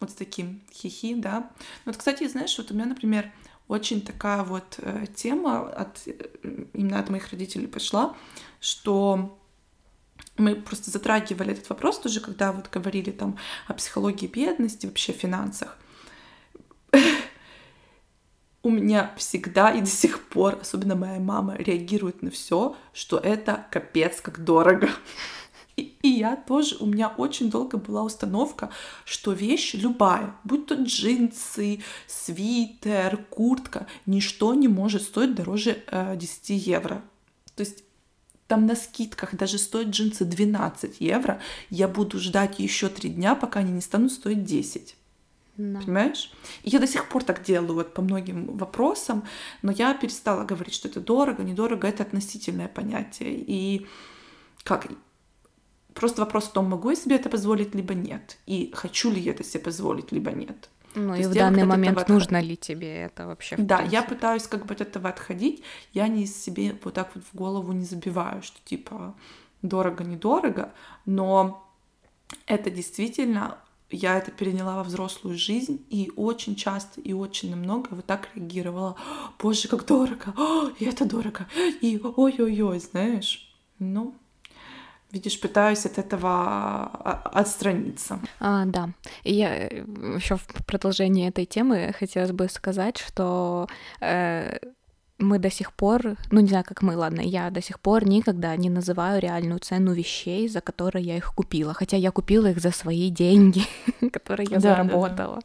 вот 0.00 0.10
с 0.10 0.14
таким 0.14 0.62
хихи, 0.72 1.14
да. 1.14 1.50
Ну 1.84 1.92
Вот, 1.92 1.96
кстати, 1.96 2.26
знаешь, 2.28 2.56
вот 2.58 2.70
у 2.70 2.74
меня, 2.74 2.86
например, 2.86 3.30
очень 3.68 4.02
такая 4.02 4.42
вот 4.42 4.78
э, 4.78 5.06
тема 5.14 5.70
от 5.70 6.02
э, 6.06 6.12
именно 6.74 6.98
от 6.98 7.08
моих 7.08 7.30
родителей 7.30 7.66
пошла, 7.66 8.14
что 8.60 9.38
мы 10.36 10.56
просто 10.56 10.90
затрагивали 10.90 11.52
этот 11.52 11.68
вопрос 11.70 11.98
тоже, 11.98 12.20
когда 12.20 12.52
вот 12.52 12.68
говорили 12.70 13.10
там 13.10 13.38
о 13.66 13.74
психологии 13.74 14.26
бедности, 14.26 14.86
вообще 14.86 15.12
о 15.12 15.16
финансах. 15.16 15.78
У 18.62 18.70
меня 18.70 19.12
всегда 19.16 19.70
и 19.70 19.80
до 19.80 19.86
сих 19.86 20.26
пор, 20.28 20.58
особенно 20.60 20.94
моя 20.96 21.20
мама, 21.20 21.54
реагирует 21.56 22.22
на 22.22 22.30
все, 22.30 22.76
что 22.94 23.18
это 23.18 23.66
капец 23.70 24.20
как 24.22 24.42
дорого. 24.42 24.88
И, 25.76 25.96
и 26.02 26.08
я 26.08 26.36
тоже, 26.36 26.76
у 26.78 26.86
меня 26.86 27.08
очень 27.08 27.50
долго 27.50 27.78
была 27.78 28.02
установка, 28.02 28.70
что 29.04 29.32
вещь 29.32 29.74
любая, 29.74 30.34
будь 30.44 30.66
то 30.66 30.74
джинсы, 30.74 31.82
свитер, 32.06 33.16
куртка, 33.30 33.86
ничто 34.06 34.54
не 34.54 34.68
может 34.68 35.02
стоить 35.02 35.34
дороже 35.34 35.82
э, 35.88 36.16
10 36.16 36.50
евро. 36.66 37.02
То 37.56 37.62
есть 37.62 37.84
там 38.46 38.66
на 38.66 38.76
скидках 38.76 39.34
даже 39.34 39.58
стоят 39.58 39.88
джинсы 39.88 40.24
12 40.24 41.00
евро, 41.00 41.40
я 41.70 41.88
буду 41.88 42.18
ждать 42.20 42.58
еще 42.58 42.88
три 42.88 43.10
дня, 43.10 43.34
пока 43.34 43.60
они 43.60 43.72
не 43.72 43.80
станут 43.80 44.12
стоить 44.12 44.44
10. 44.44 44.96
Да. 45.56 45.80
Понимаешь? 45.80 46.32
И 46.64 46.70
я 46.70 46.80
до 46.80 46.86
сих 46.86 47.08
пор 47.08 47.22
так 47.22 47.44
делаю 47.44 47.74
вот 47.74 47.94
по 47.94 48.02
многим 48.02 48.56
вопросам, 48.56 49.24
но 49.62 49.70
я 49.70 49.94
перестала 49.94 50.44
говорить, 50.44 50.74
что 50.74 50.88
это 50.88 51.00
дорого, 51.00 51.42
недорого, 51.44 51.86
это 51.86 52.02
относительное 52.02 52.68
понятие. 52.68 53.34
И 53.36 53.86
как 54.64 54.88
просто 55.94 56.22
вопрос 56.22 56.44
в 56.44 56.52
том, 56.52 56.66
могу 56.66 56.90
я 56.90 56.96
себе 56.96 57.16
это 57.16 57.28
позволить, 57.28 57.74
либо 57.74 57.94
нет. 57.94 58.38
И 58.46 58.70
хочу 58.74 59.10
ли 59.10 59.20
я 59.20 59.32
это 59.32 59.44
себе 59.44 59.64
позволить, 59.64 60.12
либо 60.12 60.32
нет. 60.32 60.68
Ну 60.94 61.14
То 61.14 61.20
и 61.20 61.24
в 61.24 61.34
данный 61.34 61.64
момент 61.64 61.98
этого 61.98 62.12
нужно 62.12 62.40
ли 62.40 62.56
тебе 62.56 62.96
это 63.02 63.26
вообще? 63.26 63.56
Да, 63.56 63.80
я 63.80 64.02
пытаюсь 64.02 64.46
как 64.46 64.66
бы 64.66 64.74
от 64.74 64.80
этого 64.80 65.08
отходить. 65.08 65.62
Я 65.92 66.08
не 66.08 66.26
себе 66.26 66.76
вот 66.84 66.94
так 66.94 67.10
вот 67.14 67.24
в 67.24 67.36
голову 67.36 67.72
не 67.72 67.84
забиваю, 67.84 68.42
что 68.42 68.58
типа 68.64 69.14
дорого-недорого, 69.62 70.72
но 71.04 71.66
это 72.46 72.70
действительно, 72.70 73.58
я 73.90 74.16
это 74.18 74.30
переняла 74.30 74.76
во 74.76 74.84
взрослую 74.84 75.36
жизнь 75.36 75.84
и 75.90 76.12
очень 76.16 76.54
часто 76.54 77.00
и 77.00 77.12
очень 77.12 77.56
много 77.56 77.88
вот 77.90 78.06
так 78.06 78.28
реагировала. 78.34 78.96
Боже, 79.38 79.68
как 79.68 79.86
дорого! 79.86 80.34
О, 80.36 80.68
и 80.78 80.84
это 80.84 81.04
дорого! 81.04 81.46
И 81.80 82.00
ой-ой-ой, 82.02 82.78
знаешь? 82.78 83.52
Ну, 83.78 84.14
видишь, 85.14 85.40
пытаюсь 85.40 85.86
от 85.86 85.98
этого 85.98 86.30
а, 86.30 87.30
отстраниться. 87.32 88.18
А, 88.40 88.64
да. 88.66 88.90
И 89.22 89.34
я 89.34 89.54
еще 89.54 90.36
в 90.36 90.46
продолжение 90.66 91.28
этой 91.28 91.46
темы 91.46 91.94
хотелось 91.98 92.32
бы 92.32 92.48
сказать, 92.48 92.98
что 92.98 93.68
э, 94.00 94.58
мы 95.18 95.38
до 95.38 95.48
сих 95.50 95.72
пор, 95.72 96.16
ну 96.32 96.40
не 96.40 96.48
знаю, 96.48 96.64
как 96.64 96.82
мы, 96.82 96.96
ладно, 96.96 97.20
я 97.20 97.50
до 97.50 97.60
сих 97.62 97.78
пор 97.78 98.04
никогда 98.06 98.56
не 98.56 98.68
называю 98.68 99.20
реальную 99.20 99.60
цену 99.60 99.92
вещей, 99.92 100.48
за 100.48 100.60
которые 100.60 101.04
я 101.04 101.16
их 101.16 101.32
купила. 101.34 101.72
Хотя 101.72 101.96
я 101.96 102.10
купила 102.10 102.48
их 102.50 102.58
за 102.58 102.72
свои 102.72 103.10
деньги, 103.10 103.62
которые 104.12 104.48
я 104.50 104.58
Да, 104.58 104.62
да, 104.62 104.82
да. 104.82 104.82
заработала. 104.90 105.40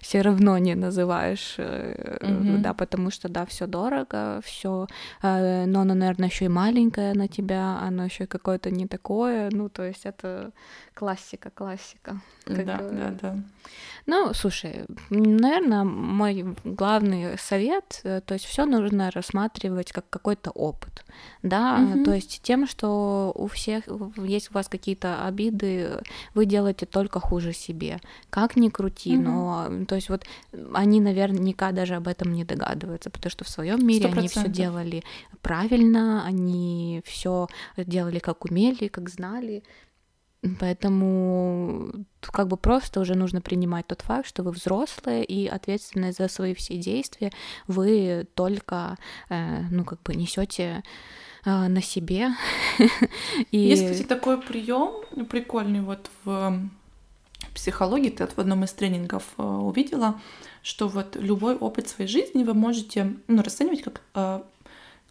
Все 0.00 0.22
равно 0.22 0.58
не 0.58 0.74
называешь, 0.74 1.54
э, 1.58 2.16
Мгм. 2.22 2.62
да, 2.62 2.72
потому 2.72 3.10
что 3.10 3.28
да, 3.28 3.44
все 3.44 3.66
дорого, 3.66 4.40
все, 4.44 4.86
но 5.22 5.80
оно, 5.80 5.94
наверное, 5.94 6.28
еще 6.30 6.46
и 6.46 6.48
маленькое 6.48 7.12
на 7.14 7.28
тебя, 7.28 7.78
оно 7.82 8.04
еще 8.06 8.24
и 8.24 8.26
какое-то 8.26 8.70
не 8.70 8.86
такое. 8.86 9.50
Ну, 9.52 9.68
то 9.68 9.82
есть 9.82 10.06
это 10.06 10.50
классика, 10.94 11.50
классика. 11.50 12.20
Как 12.46 12.64
да, 12.66 12.78
да, 12.78 13.14
да. 13.22 13.36
Ну, 14.06 14.32
слушай, 14.34 14.84
наверное, 15.10 15.84
мой 15.84 16.44
главный 16.64 17.38
совет, 17.38 18.00
э, 18.04 18.20
то 18.20 18.34
есть 18.34 18.44
все 18.46 18.66
нужно 18.66 19.03
рассматривать 19.10 19.92
как 19.92 20.08
какой-то 20.10 20.50
опыт, 20.50 21.04
да, 21.42 21.78
Мгм. 21.78 22.04
то 22.04 22.12
есть 22.14 22.40
тем, 22.42 22.66
что 22.66 23.32
у 23.34 23.46
всех 23.46 23.84
есть 24.16 24.50
у 24.50 24.54
вас 24.54 24.68
какие-то 24.68 25.26
обиды, 25.26 26.00
вы 26.34 26.46
делаете 26.46 26.86
только 26.86 27.20
хуже 27.20 27.52
себе, 27.52 27.98
как 28.30 28.56
ни 28.56 28.68
крути, 28.68 29.16
Мгм. 29.16 29.24
но 29.24 29.84
то 29.86 29.94
есть 29.94 30.08
вот 30.08 30.24
они 30.74 31.00
наверняка 31.00 31.72
даже 31.72 31.94
об 31.94 32.08
этом 32.08 32.32
не 32.32 32.44
догадываются, 32.44 33.10
потому 33.10 33.30
что 33.30 33.44
в 33.44 33.48
своем 33.48 33.86
мире 33.86 34.06
они 34.08 34.28
все 34.28 34.40
100%. 34.40 34.52
делали 34.52 35.02
правильно, 35.42 36.24
они 36.26 37.02
все 37.04 37.48
делали 37.76 38.18
как 38.18 38.44
умели, 38.44 38.88
как 38.88 39.08
знали, 39.10 39.62
Поэтому 40.60 41.90
как 42.20 42.48
бы 42.48 42.56
просто 42.56 43.00
уже 43.00 43.14
нужно 43.14 43.40
принимать 43.40 43.86
тот 43.86 44.02
факт, 44.02 44.26
что 44.26 44.42
вы 44.42 44.50
взрослые 44.50 45.24
и 45.24 45.46
ответственные 45.46 46.12
за 46.12 46.28
свои 46.28 46.54
все 46.54 46.76
действия 46.76 47.32
вы 47.66 48.26
только, 48.34 48.98
э, 49.30 49.62
ну 49.70 49.84
как 49.84 50.02
бы 50.02 50.14
несете 50.14 50.82
э, 51.44 51.68
на 51.68 51.80
себе. 51.80 52.28
И 53.50 53.58
Есть, 53.58 53.84
кстати, 53.84 54.06
такой 54.06 54.40
прием 54.40 55.26
прикольный 55.26 55.80
вот 55.80 56.10
в 56.24 56.60
психологии, 57.54 58.10
ты 58.10 58.26
в 58.26 58.38
одном 58.38 58.64
из 58.64 58.72
тренингов 58.72 59.24
э, 59.38 59.42
увидела, 59.42 60.20
что 60.62 60.88
вот 60.88 61.16
любой 61.16 61.56
опыт 61.56 61.88
своей 61.88 62.08
жизни 62.10 62.44
вы 62.44 62.52
можете 62.52 63.16
ну, 63.28 63.42
расценивать 63.42 63.82
как, 63.82 64.02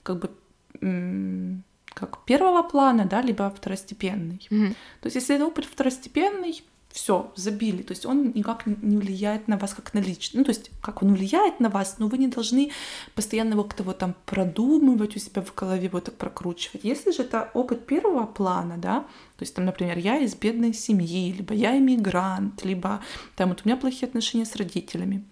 как 0.03 0.19
бы 0.19 1.63
как 1.93 2.25
первого 2.25 2.63
плана, 2.63 3.05
да, 3.05 3.21
либо 3.21 3.49
второстепенный. 3.49 4.45
Мгм. 4.49 4.75
То 5.01 5.07
есть, 5.07 5.15
если 5.15 5.35
это 5.35 5.45
опыт 5.45 5.65
второстепенный, 5.65 6.63
все, 6.93 7.31
забили. 7.35 7.81
То 7.81 7.91
есть 7.91 8.05
он 8.05 8.31
никак 8.35 8.67
не 8.67 8.97
влияет 8.97 9.47
на 9.47 9.57
вас 9.57 9.73
как 9.73 9.93
на 9.95 9.99
личность. 9.99 10.35
Ну, 10.35 10.43
то 10.43 10.51
есть, 10.51 10.69
как 10.79 11.01
он 11.01 11.15
влияет 11.15 11.59
на 11.59 11.69
вас, 11.69 11.95
но 11.97 12.07
вы 12.07 12.19
не 12.19 12.27
должны 12.27 12.71
постоянно 13.15 13.53
его 13.53 13.63
как-то 13.63 13.83
вот 13.83 13.97
там 13.97 14.15
продумывать 14.25 15.15
у 15.15 15.19
себя 15.19 15.41
в 15.41 15.53
голове, 15.55 15.89
вот 15.89 16.03
так 16.03 16.15
прокручивать. 16.15 16.83
Если 16.83 17.11
же 17.11 17.23
это 17.23 17.49
опыт 17.55 17.87
первого 17.87 18.27
плана, 18.27 18.77
да, 18.77 18.99
то 19.37 19.43
есть 19.43 19.55
там, 19.55 19.65
например, 19.65 19.97
я 19.97 20.19
из 20.19 20.35
бедной 20.35 20.73
семьи, 20.73 21.33
либо 21.33 21.55
я 21.55 21.75
иммигрант, 21.77 22.63
либо 22.63 23.01
там 23.35 23.49
вот 23.49 23.61
у 23.65 23.67
меня 23.67 23.75
плохие 23.75 24.07
отношения 24.07 24.45
с 24.45 24.55
родителями, 24.55 25.23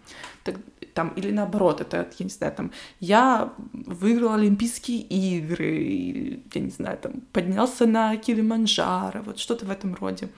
так, 0.44 0.56
там, 0.94 1.10
или 1.10 1.32
наоборот, 1.32 1.82
это, 1.82 2.10
я 2.18 2.24
не 2.24 2.30
знаю, 2.30 2.54
там, 2.54 2.72
я 3.00 3.54
выиграл 3.74 4.34
Олимпийские 4.34 5.00
игры, 5.00 5.78
и, 5.78 6.44
я 6.54 6.62
не 6.62 6.70
знаю, 6.70 6.98
там, 6.98 7.22
поднялся 7.34 7.86
на 7.86 8.16
Килиманджаро, 8.18 9.22
вот 9.22 9.40
что-то 9.40 9.66
в 9.66 9.72
этом 9.72 9.96
роде. 9.96 10.30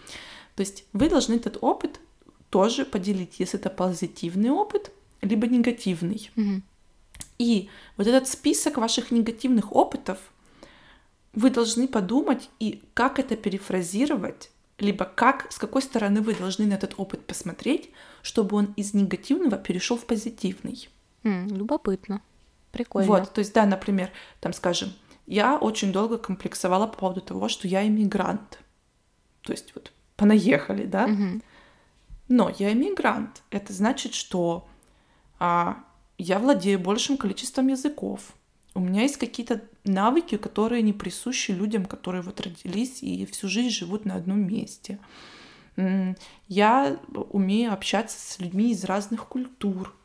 То 0.55 0.61
есть 0.61 0.85
вы 0.93 1.09
должны 1.09 1.35
этот 1.35 1.57
опыт 1.61 1.99
тоже 2.49 2.85
поделить, 2.85 3.39
если 3.39 3.59
это 3.59 3.69
позитивный 3.69 4.51
опыт, 4.51 4.91
либо 5.21 5.47
негативный. 5.47 6.29
Мгм. 6.35 6.63
И 7.39 7.69
вот 7.97 8.07
этот 8.07 8.27
список 8.27 8.77
ваших 8.77 9.11
негативных 9.11 9.75
опытов 9.75 10.19
вы 11.33 11.49
должны 11.49 11.87
подумать 11.87 12.49
и 12.59 12.83
как 12.93 13.19
это 13.19 13.35
перефразировать, 13.35 14.51
либо 14.77 15.05
как, 15.05 15.51
с 15.51 15.57
какой 15.57 15.81
стороны 15.81 16.21
вы 16.21 16.35
должны 16.35 16.65
на 16.67 16.73
этот 16.73 16.93
опыт 16.97 17.25
посмотреть, 17.25 17.89
чтобы 18.23 18.57
он 18.57 18.73
из 18.75 18.95
негативного 18.95 19.57
перешел 19.57 19.97
в 19.97 20.05
позитивный. 20.05 20.89
М, 21.23 21.47
Любопытно. 21.47 22.21
Прикольно. 22.71 23.07
Вот, 23.07 23.31
то 23.31 23.39
есть, 23.39 23.53
да, 23.53 23.67
например, 23.67 24.09
там, 24.39 24.53
скажем, 24.53 24.93
я 25.27 25.57
очень 25.57 25.91
долго 25.91 26.17
комплексовала 26.17 26.87
по 26.87 26.97
поводу 26.97 27.21
того, 27.21 27.47
что 27.49 27.67
я 27.67 27.85
иммигрант. 27.85 28.59
То 29.41 29.53
есть, 29.53 29.75
вот, 29.75 29.91
понаехали, 30.15 30.85
да? 30.85 31.05
Мгм. 31.07 31.43
Но 32.29 32.51
я 32.57 32.73
иммигрант. 32.73 33.43
Это 33.51 33.73
значит, 33.73 34.15
что 34.15 34.67
а, 35.37 35.83
я 36.17 36.39
владею 36.39 36.79
большим 36.79 37.17
количеством 37.17 37.67
языков. 37.67 38.33
У 38.73 38.79
меня 38.79 39.01
есть 39.01 39.17
какие-то 39.17 39.61
навыки, 39.83 40.37
которые 40.37 40.81
не 40.81 40.93
присущи 40.93 41.51
людям, 41.51 41.85
которые 41.85 42.21
вот 42.21 42.39
родились 42.41 43.03
и 43.03 43.25
всю 43.25 43.49
жизнь 43.49 43.69
живут 43.69 44.05
на 44.05 44.15
одном 44.15 44.47
месте. 44.47 44.97
Я 46.47 46.99
умею 47.31 47.73
общаться 47.73 48.17
с 48.19 48.39
людьми 48.39 48.71
из 48.71 48.83
разных 48.83 49.27
культур. 49.27 49.95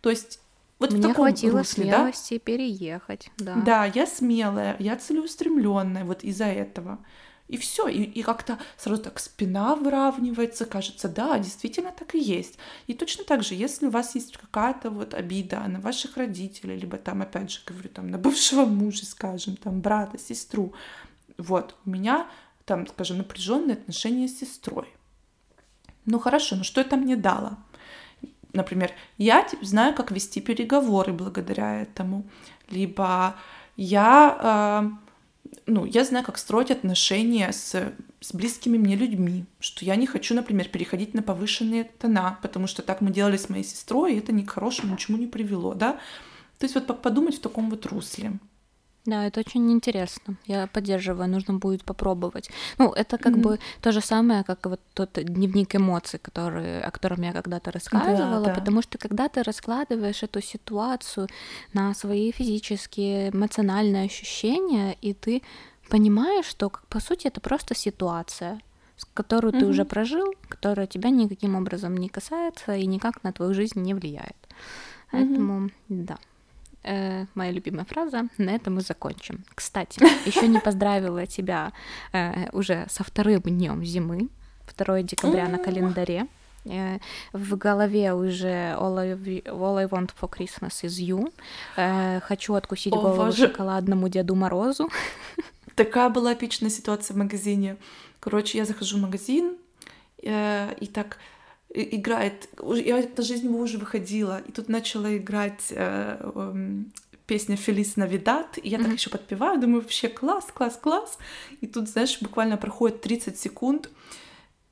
То 0.00 0.10
есть 0.10 0.40
вот 0.78 0.92
Мне 0.92 1.00
в 1.00 1.02
таком 1.02 1.26
хватило 1.26 1.58
русле, 1.60 1.84
да? 1.84 1.98
смелости 1.98 2.38
переехать, 2.38 3.30
да. 3.38 3.54
Да, 3.54 3.84
я 3.86 4.06
смелая, 4.06 4.76
я 4.78 4.96
целеустремленная 4.96 6.04
вот 6.04 6.24
из-за 6.24 6.46
этого. 6.46 6.98
И 7.46 7.58
все, 7.58 7.88
и, 7.88 8.02
и 8.02 8.22
как-то 8.22 8.58
сразу 8.76 9.02
так 9.02 9.18
спина 9.18 9.76
выравнивается, 9.76 10.64
кажется, 10.64 11.08
да, 11.08 11.38
действительно 11.38 11.92
так 11.92 12.14
и 12.14 12.18
есть. 12.18 12.58
И 12.86 12.94
точно 12.94 13.24
так 13.24 13.42
же, 13.42 13.54
если 13.54 13.86
у 13.86 13.90
вас 13.90 14.14
есть 14.14 14.36
какая-то 14.36 14.90
вот 14.90 15.12
обида 15.12 15.60
на 15.68 15.78
ваших 15.80 16.16
родителей, 16.16 16.76
либо 16.76 16.96
там, 16.96 17.20
опять 17.20 17.50
же, 17.50 17.60
говорю, 17.66 17.90
там, 17.90 18.08
на 18.08 18.18
бывшего 18.18 18.64
мужа, 18.64 19.04
скажем, 19.04 19.56
там, 19.56 19.80
брата, 19.80 20.18
сестру, 20.18 20.72
вот, 21.36 21.76
у 21.84 21.90
меня 21.90 22.28
там, 22.64 22.86
скажем, 22.86 23.18
напряженные 23.18 23.74
отношения 23.74 24.28
с 24.28 24.38
сестрой. 24.38 24.88
Ну 26.06 26.18
хорошо, 26.18 26.56
ну 26.56 26.64
что 26.64 26.80
это 26.80 26.96
мне 26.96 27.16
дало? 27.16 27.56
Например, 28.52 28.92
я 29.18 29.46
знаю, 29.62 29.94
как 29.94 30.12
вести 30.12 30.40
переговоры 30.40 31.12
благодаря 31.12 31.82
этому, 31.82 32.24
либо 32.70 33.34
я 33.76 34.92
э, 34.92 35.04
ну, 35.66 35.84
я 35.84 36.04
знаю, 36.04 36.24
как 36.24 36.38
строить 36.38 36.70
отношения 36.70 37.52
с, 37.52 37.92
с 38.20 38.34
близкими 38.34 38.78
мне 38.78 38.96
людьми, 38.96 39.44
что 39.60 39.84
я 39.84 39.96
не 39.96 40.06
хочу, 40.06 40.34
например, 40.34 40.68
переходить 40.68 41.14
на 41.14 41.22
повышенные 41.22 41.84
тона, 41.84 42.38
потому 42.42 42.66
что 42.66 42.82
так 42.82 43.00
мы 43.00 43.10
делали 43.10 43.36
с 43.36 43.48
моей 43.48 43.64
сестрой, 43.64 44.14
и 44.14 44.18
это 44.18 44.32
ни 44.32 44.42
к 44.42 44.50
хорошему 44.50 44.92
ничему 44.92 45.16
не 45.16 45.26
привело, 45.26 45.74
да. 45.74 45.94
То 46.58 46.66
есть 46.66 46.74
вот 46.74 47.02
подумать 47.02 47.36
в 47.36 47.40
таком 47.40 47.70
вот 47.70 47.86
русле. 47.86 48.32
Да, 49.06 49.26
это 49.26 49.40
очень 49.40 49.70
интересно. 49.70 50.36
Я 50.46 50.66
поддерживаю, 50.66 51.28
нужно 51.28 51.54
будет 51.54 51.84
попробовать. 51.84 52.50
Ну, 52.78 52.90
это 52.90 53.18
как 53.18 53.34
mm-hmm. 53.34 53.42
бы 53.42 53.58
то 53.82 53.92
же 53.92 54.00
самое, 54.00 54.44
как 54.44 54.64
вот 54.66 54.80
тот 54.94 55.12
дневник 55.12 55.76
эмоций, 55.76 56.18
который, 56.18 56.80
о 56.80 56.90
котором 56.90 57.22
я 57.22 57.32
когда-то 57.32 57.70
рассказывала, 57.70 58.40
да, 58.40 58.54
да. 58.54 58.54
потому 58.54 58.80
что 58.80 58.96
когда 58.96 59.28
ты 59.28 59.42
раскладываешь 59.42 60.22
эту 60.22 60.40
ситуацию 60.40 61.28
на 61.74 61.92
свои 61.94 62.32
физические, 62.32 63.28
эмоциональные 63.28 64.06
ощущения, 64.06 64.96
и 65.02 65.12
ты 65.12 65.42
понимаешь, 65.90 66.46
что 66.46 66.72
по 66.88 66.98
сути 66.98 67.26
это 67.26 67.42
просто 67.42 67.74
ситуация, 67.74 68.58
которую 69.12 69.52
mm-hmm. 69.52 69.60
ты 69.60 69.66
уже 69.66 69.84
прожил, 69.84 70.32
которая 70.48 70.86
тебя 70.86 71.10
никаким 71.10 71.56
образом 71.56 71.94
не 71.98 72.08
касается 72.08 72.74
и 72.74 72.86
никак 72.86 73.22
на 73.22 73.32
твою 73.34 73.52
жизнь 73.52 73.82
не 73.82 73.92
влияет. 73.92 74.36
Поэтому, 75.10 75.66
mm-hmm. 75.66 75.70
да 75.88 76.18
э, 76.84 77.26
моя 77.34 77.50
любимая 77.50 77.84
фраза, 77.84 78.28
на 78.38 78.50
этом 78.50 78.74
мы 78.74 78.80
закончим. 78.80 79.44
Кстати, 79.54 80.00
еще 80.26 80.48
не 80.48 80.60
поздравила 80.60 81.26
тебя 81.26 81.72
э, 82.12 82.48
уже 82.52 82.86
со 82.88 83.02
вторым 83.04 83.42
днем 83.42 83.84
зимы, 83.84 84.28
2 84.76 85.02
декабря 85.02 85.48
на 85.48 85.58
календаре. 85.58 86.26
Э, 86.66 86.98
в 87.32 87.56
голове 87.56 88.12
уже 88.14 88.74
all 88.78 88.98
I, 88.98 89.12
all 89.46 89.78
I 89.78 89.86
want 89.86 90.10
for 90.20 90.30
Christmas 90.30 90.82
is 90.82 91.00
you. 91.00 91.32
Э, 91.76 92.20
хочу 92.20 92.54
откусить 92.54 92.92
О, 92.92 92.96
голову 92.96 93.24
боже. 93.24 93.48
шоколадному 93.48 94.08
Деду 94.08 94.34
Морозу. 94.34 94.88
Такая 95.74 96.08
была 96.08 96.34
эпичная 96.34 96.70
ситуация 96.70 97.14
в 97.14 97.18
магазине. 97.18 97.76
Короче, 98.20 98.58
я 98.58 98.64
захожу 98.64 98.96
в 98.98 99.00
магазин, 99.00 99.56
э, 100.22 100.74
и 100.80 100.86
так 100.86 101.18
играет, 101.74 102.48
я 102.76 103.02
даже 103.02 103.34
из 103.34 103.42
него 103.42 103.58
уже 103.58 103.78
выходила, 103.78 104.40
и 104.46 104.52
тут 104.52 104.68
начала 104.68 105.16
играть 105.16 105.70
э, 105.70 106.30
э, 106.34 106.82
песня 107.26 107.56
Фелис 107.56 107.96
Навидат, 107.96 108.58
и 108.58 108.68
я 108.68 108.78
mm-hmm. 108.78 108.84
так 108.84 108.92
еще 108.92 109.10
подпеваю, 109.10 109.60
думаю, 109.60 109.82
вообще 109.82 110.08
класс, 110.08 110.46
класс, 110.54 110.78
класс. 110.80 111.18
И 111.60 111.66
тут, 111.66 111.88
знаешь, 111.88 112.18
буквально 112.20 112.56
проходит 112.56 113.00
30 113.00 113.38
секунд, 113.38 113.90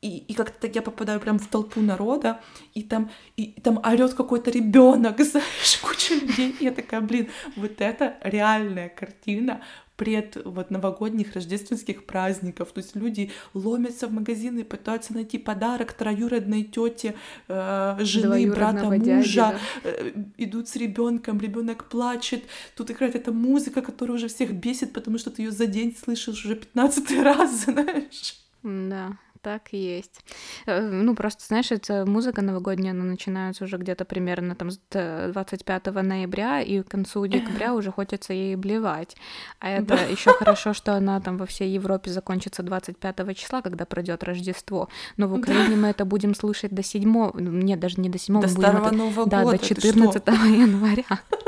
и, 0.00 0.18
и 0.18 0.34
как-то 0.34 0.60
так 0.60 0.74
я 0.74 0.82
попадаю 0.82 1.20
прям 1.20 1.38
в 1.38 1.46
толпу 1.48 1.80
народа, 1.80 2.40
и 2.74 2.82
там, 2.82 3.10
и, 3.36 3.44
и 3.44 3.60
там 3.60 3.80
орет 3.84 4.14
какой-то 4.14 4.50
ребенок, 4.50 5.20
знаешь, 5.24 5.78
куча 5.82 6.14
людей. 6.14 6.54
И 6.60 6.64
я 6.64 6.72
такая, 6.72 7.00
блин, 7.00 7.28
вот 7.56 7.80
это 7.80 8.16
реальная 8.22 8.88
картина 8.88 9.62
пред 10.02 10.36
вот 10.44 10.72
новогодних 10.72 11.34
рождественских 11.34 12.06
праздников. 12.06 12.72
То 12.72 12.80
есть 12.80 12.96
люди 12.96 13.30
ломятся 13.54 14.08
в 14.08 14.12
магазины, 14.12 14.64
пытаются 14.64 15.14
найти 15.14 15.38
подарок 15.38 15.92
троюродной 15.92 16.64
тете, 16.64 17.14
э, 17.46 17.98
жены, 18.00 18.50
брата, 18.50 18.86
мужа, 18.86 18.98
дяди, 18.98 19.36
да. 19.36 19.54
э, 19.84 20.12
идут 20.38 20.68
с 20.68 20.74
ребенком, 20.74 21.38
ребенок 21.38 21.88
плачет. 21.88 22.42
Тут 22.76 22.90
играет 22.90 23.14
эта 23.14 23.30
музыка, 23.30 23.80
которая 23.80 24.16
уже 24.16 24.26
всех 24.26 24.52
бесит, 24.52 24.92
потому 24.92 25.18
что 25.18 25.30
ты 25.30 25.42
ее 25.42 25.52
за 25.52 25.68
день 25.68 25.94
слышишь 25.96 26.44
уже 26.44 26.56
15 26.56 27.22
раз, 27.22 27.64
знаешь. 27.64 28.34
Да 28.64 29.16
так 29.42 29.72
и 29.72 29.76
есть. 29.76 30.20
Э, 30.66 30.80
ну, 30.80 31.14
просто, 31.14 31.44
знаешь, 31.46 31.70
эта 31.70 32.06
музыка 32.06 32.42
новогодняя, 32.42 32.92
она 32.92 33.04
начинается 33.04 33.64
уже 33.64 33.76
где-то 33.76 34.04
примерно 34.04 34.54
там 34.54 34.70
с 34.70 34.78
25 34.90 35.86
ноября, 35.86 36.60
и 36.60 36.82
к 36.82 36.88
концу 36.88 37.26
декабря 37.26 37.74
уже 37.74 37.90
хочется 37.90 38.32
ей 38.32 38.56
блевать. 38.56 39.16
А 39.58 39.68
это 39.68 39.94
еще 39.94 40.32
хорошо, 40.32 40.72
что 40.72 40.94
она 40.94 41.20
там 41.20 41.36
во 41.36 41.46
всей 41.46 41.70
Европе 41.70 42.10
закончится 42.10 42.62
25 42.62 43.36
числа, 43.36 43.62
когда 43.62 43.84
пройдет 43.84 44.22
Рождество. 44.24 44.88
Но 45.16 45.28
в 45.28 45.34
Украине 45.34 45.76
мы 45.76 45.88
это 45.88 46.04
будем 46.04 46.34
слышать 46.34 46.72
до 46.72 46.82
7 46.82 47.02
нет, 47.34 47.80
даже 47.80 48.00
не 48.00 48.08
до 48.08 48.18
7 48.18 48.40
до 48.40 48.48
будем 48.48 48.76
это, 48.76 48.94
Нового 48.94 49.26
да, 49.26 49.42
года, 49.42 49.58
до 49.58 49.64
14 49.64 50.26
января. 50.28 51.04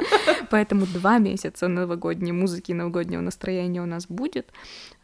Поэтому 0.51 0.87
два 0.87 1.19
месяца 1.19 1.69
новогодней 1.69 2.33
музыки, 2.33 2.73
новогоднего 2.73 3.21
настроения 3.21 3.83
у 3.83 3.87
нас 3.87 4.07
будет. 4.07 4.53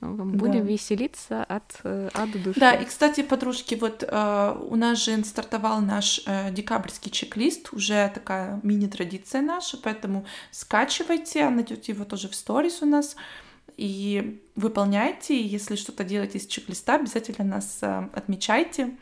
Будем 0.01 0.65
да. 0.65 0.73
веселиться 0.73 1.45
от, 1.45 1.81
э, 1.85 2.09
от 2.13 2.43
души. 2.43 2.59
Да, 2.61 2.73
и, 2.73 2.85
кстати, 2.85 3.23
подружки, 3.23 3.75
вот 3.75 4.05
э, 4.07 4.57
у 4.69 4.77
нас 4.77 5.05
же 5.05 5.23
стартовал 5.25 5.81
наш 5.81 6.23
э, 6.27 6.51
декабрьский 6.53 7.11
чек-лист, 7.11 7.73
уже 7.73 8.11
такая 8.15 8.61
мини-традиция 8.63 9.43
наша, 9.43 9.77
поэтому 9.77 10.25
скачивайте, 10.51 11.49
найдете 11.49 11.93
его 11.93 12.05
тоже 12.05 12.29
в 12.29 12.35
сторис 12.35 12.83
у 12.83 12.87
нас, 12.87 13.17
и 13.77 14.43
выполняйте, 14.57 15.41
если 15.41 15.77
что-то 15.77 16.05
делаете 16.05 16.39
из 16.39 16.47
чек-листа, 16.47 16.97
обязательно 16.97 17.45
нас 17.45 17.79
э, 17.83 18.09
отмечайте, 18.13 18.97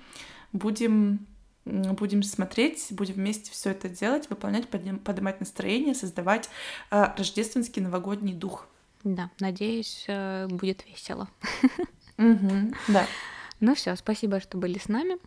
будем 0.52 1.26
будем 1.64 2.22
смотреть, 2.22 2.88
будем 2.90 3.14
вместе 3.14 3.50
все 3.50 3.70
это 3.70 3.88
делать, 3.88 4.30
выполнять, 4.30 4.68
поднимать 4.68 5.40
настроение, 5.40 5.94
создавать 5.94 6.48
э, 6.90 7.06
рождественский 7.16 7.82
новогодний 7.82 8.34
дух. 8.34 8.66
Да, 9.04 9.30
надеюсь, 9.38 10.04
э, 10.08 10.46
будет 10.48 10.84
весело. 10.86 11.28
да. 12.16 13.06
Ну 13.60 13.74
все, 13.74 13.96
спасибо, 13.96 14.40
что 14.40 14.56
были 14.56 14.78
с 14.78 14.88
нами. 14.88 15.18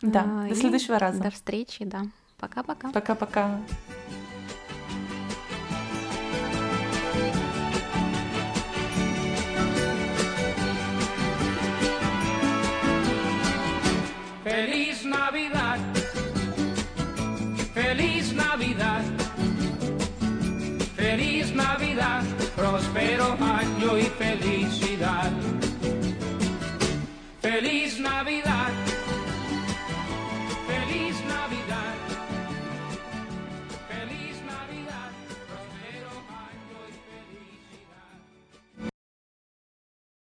Да, 0.00 0.24
а, 0.26 0.48
до 0.48 0.54
следующего 0.54 0.98
раза. 0.98 1.22
До 1.22 1.30
встречи, 1.30 1.84
да. 1.84 2.06
Пока-пока. 2.38 2.90
Пока-пока. 2.92 3.60
próspero 22.58 23.36
año 23.40 23.96
y 23.96 24.02
feliz 24.02 24.87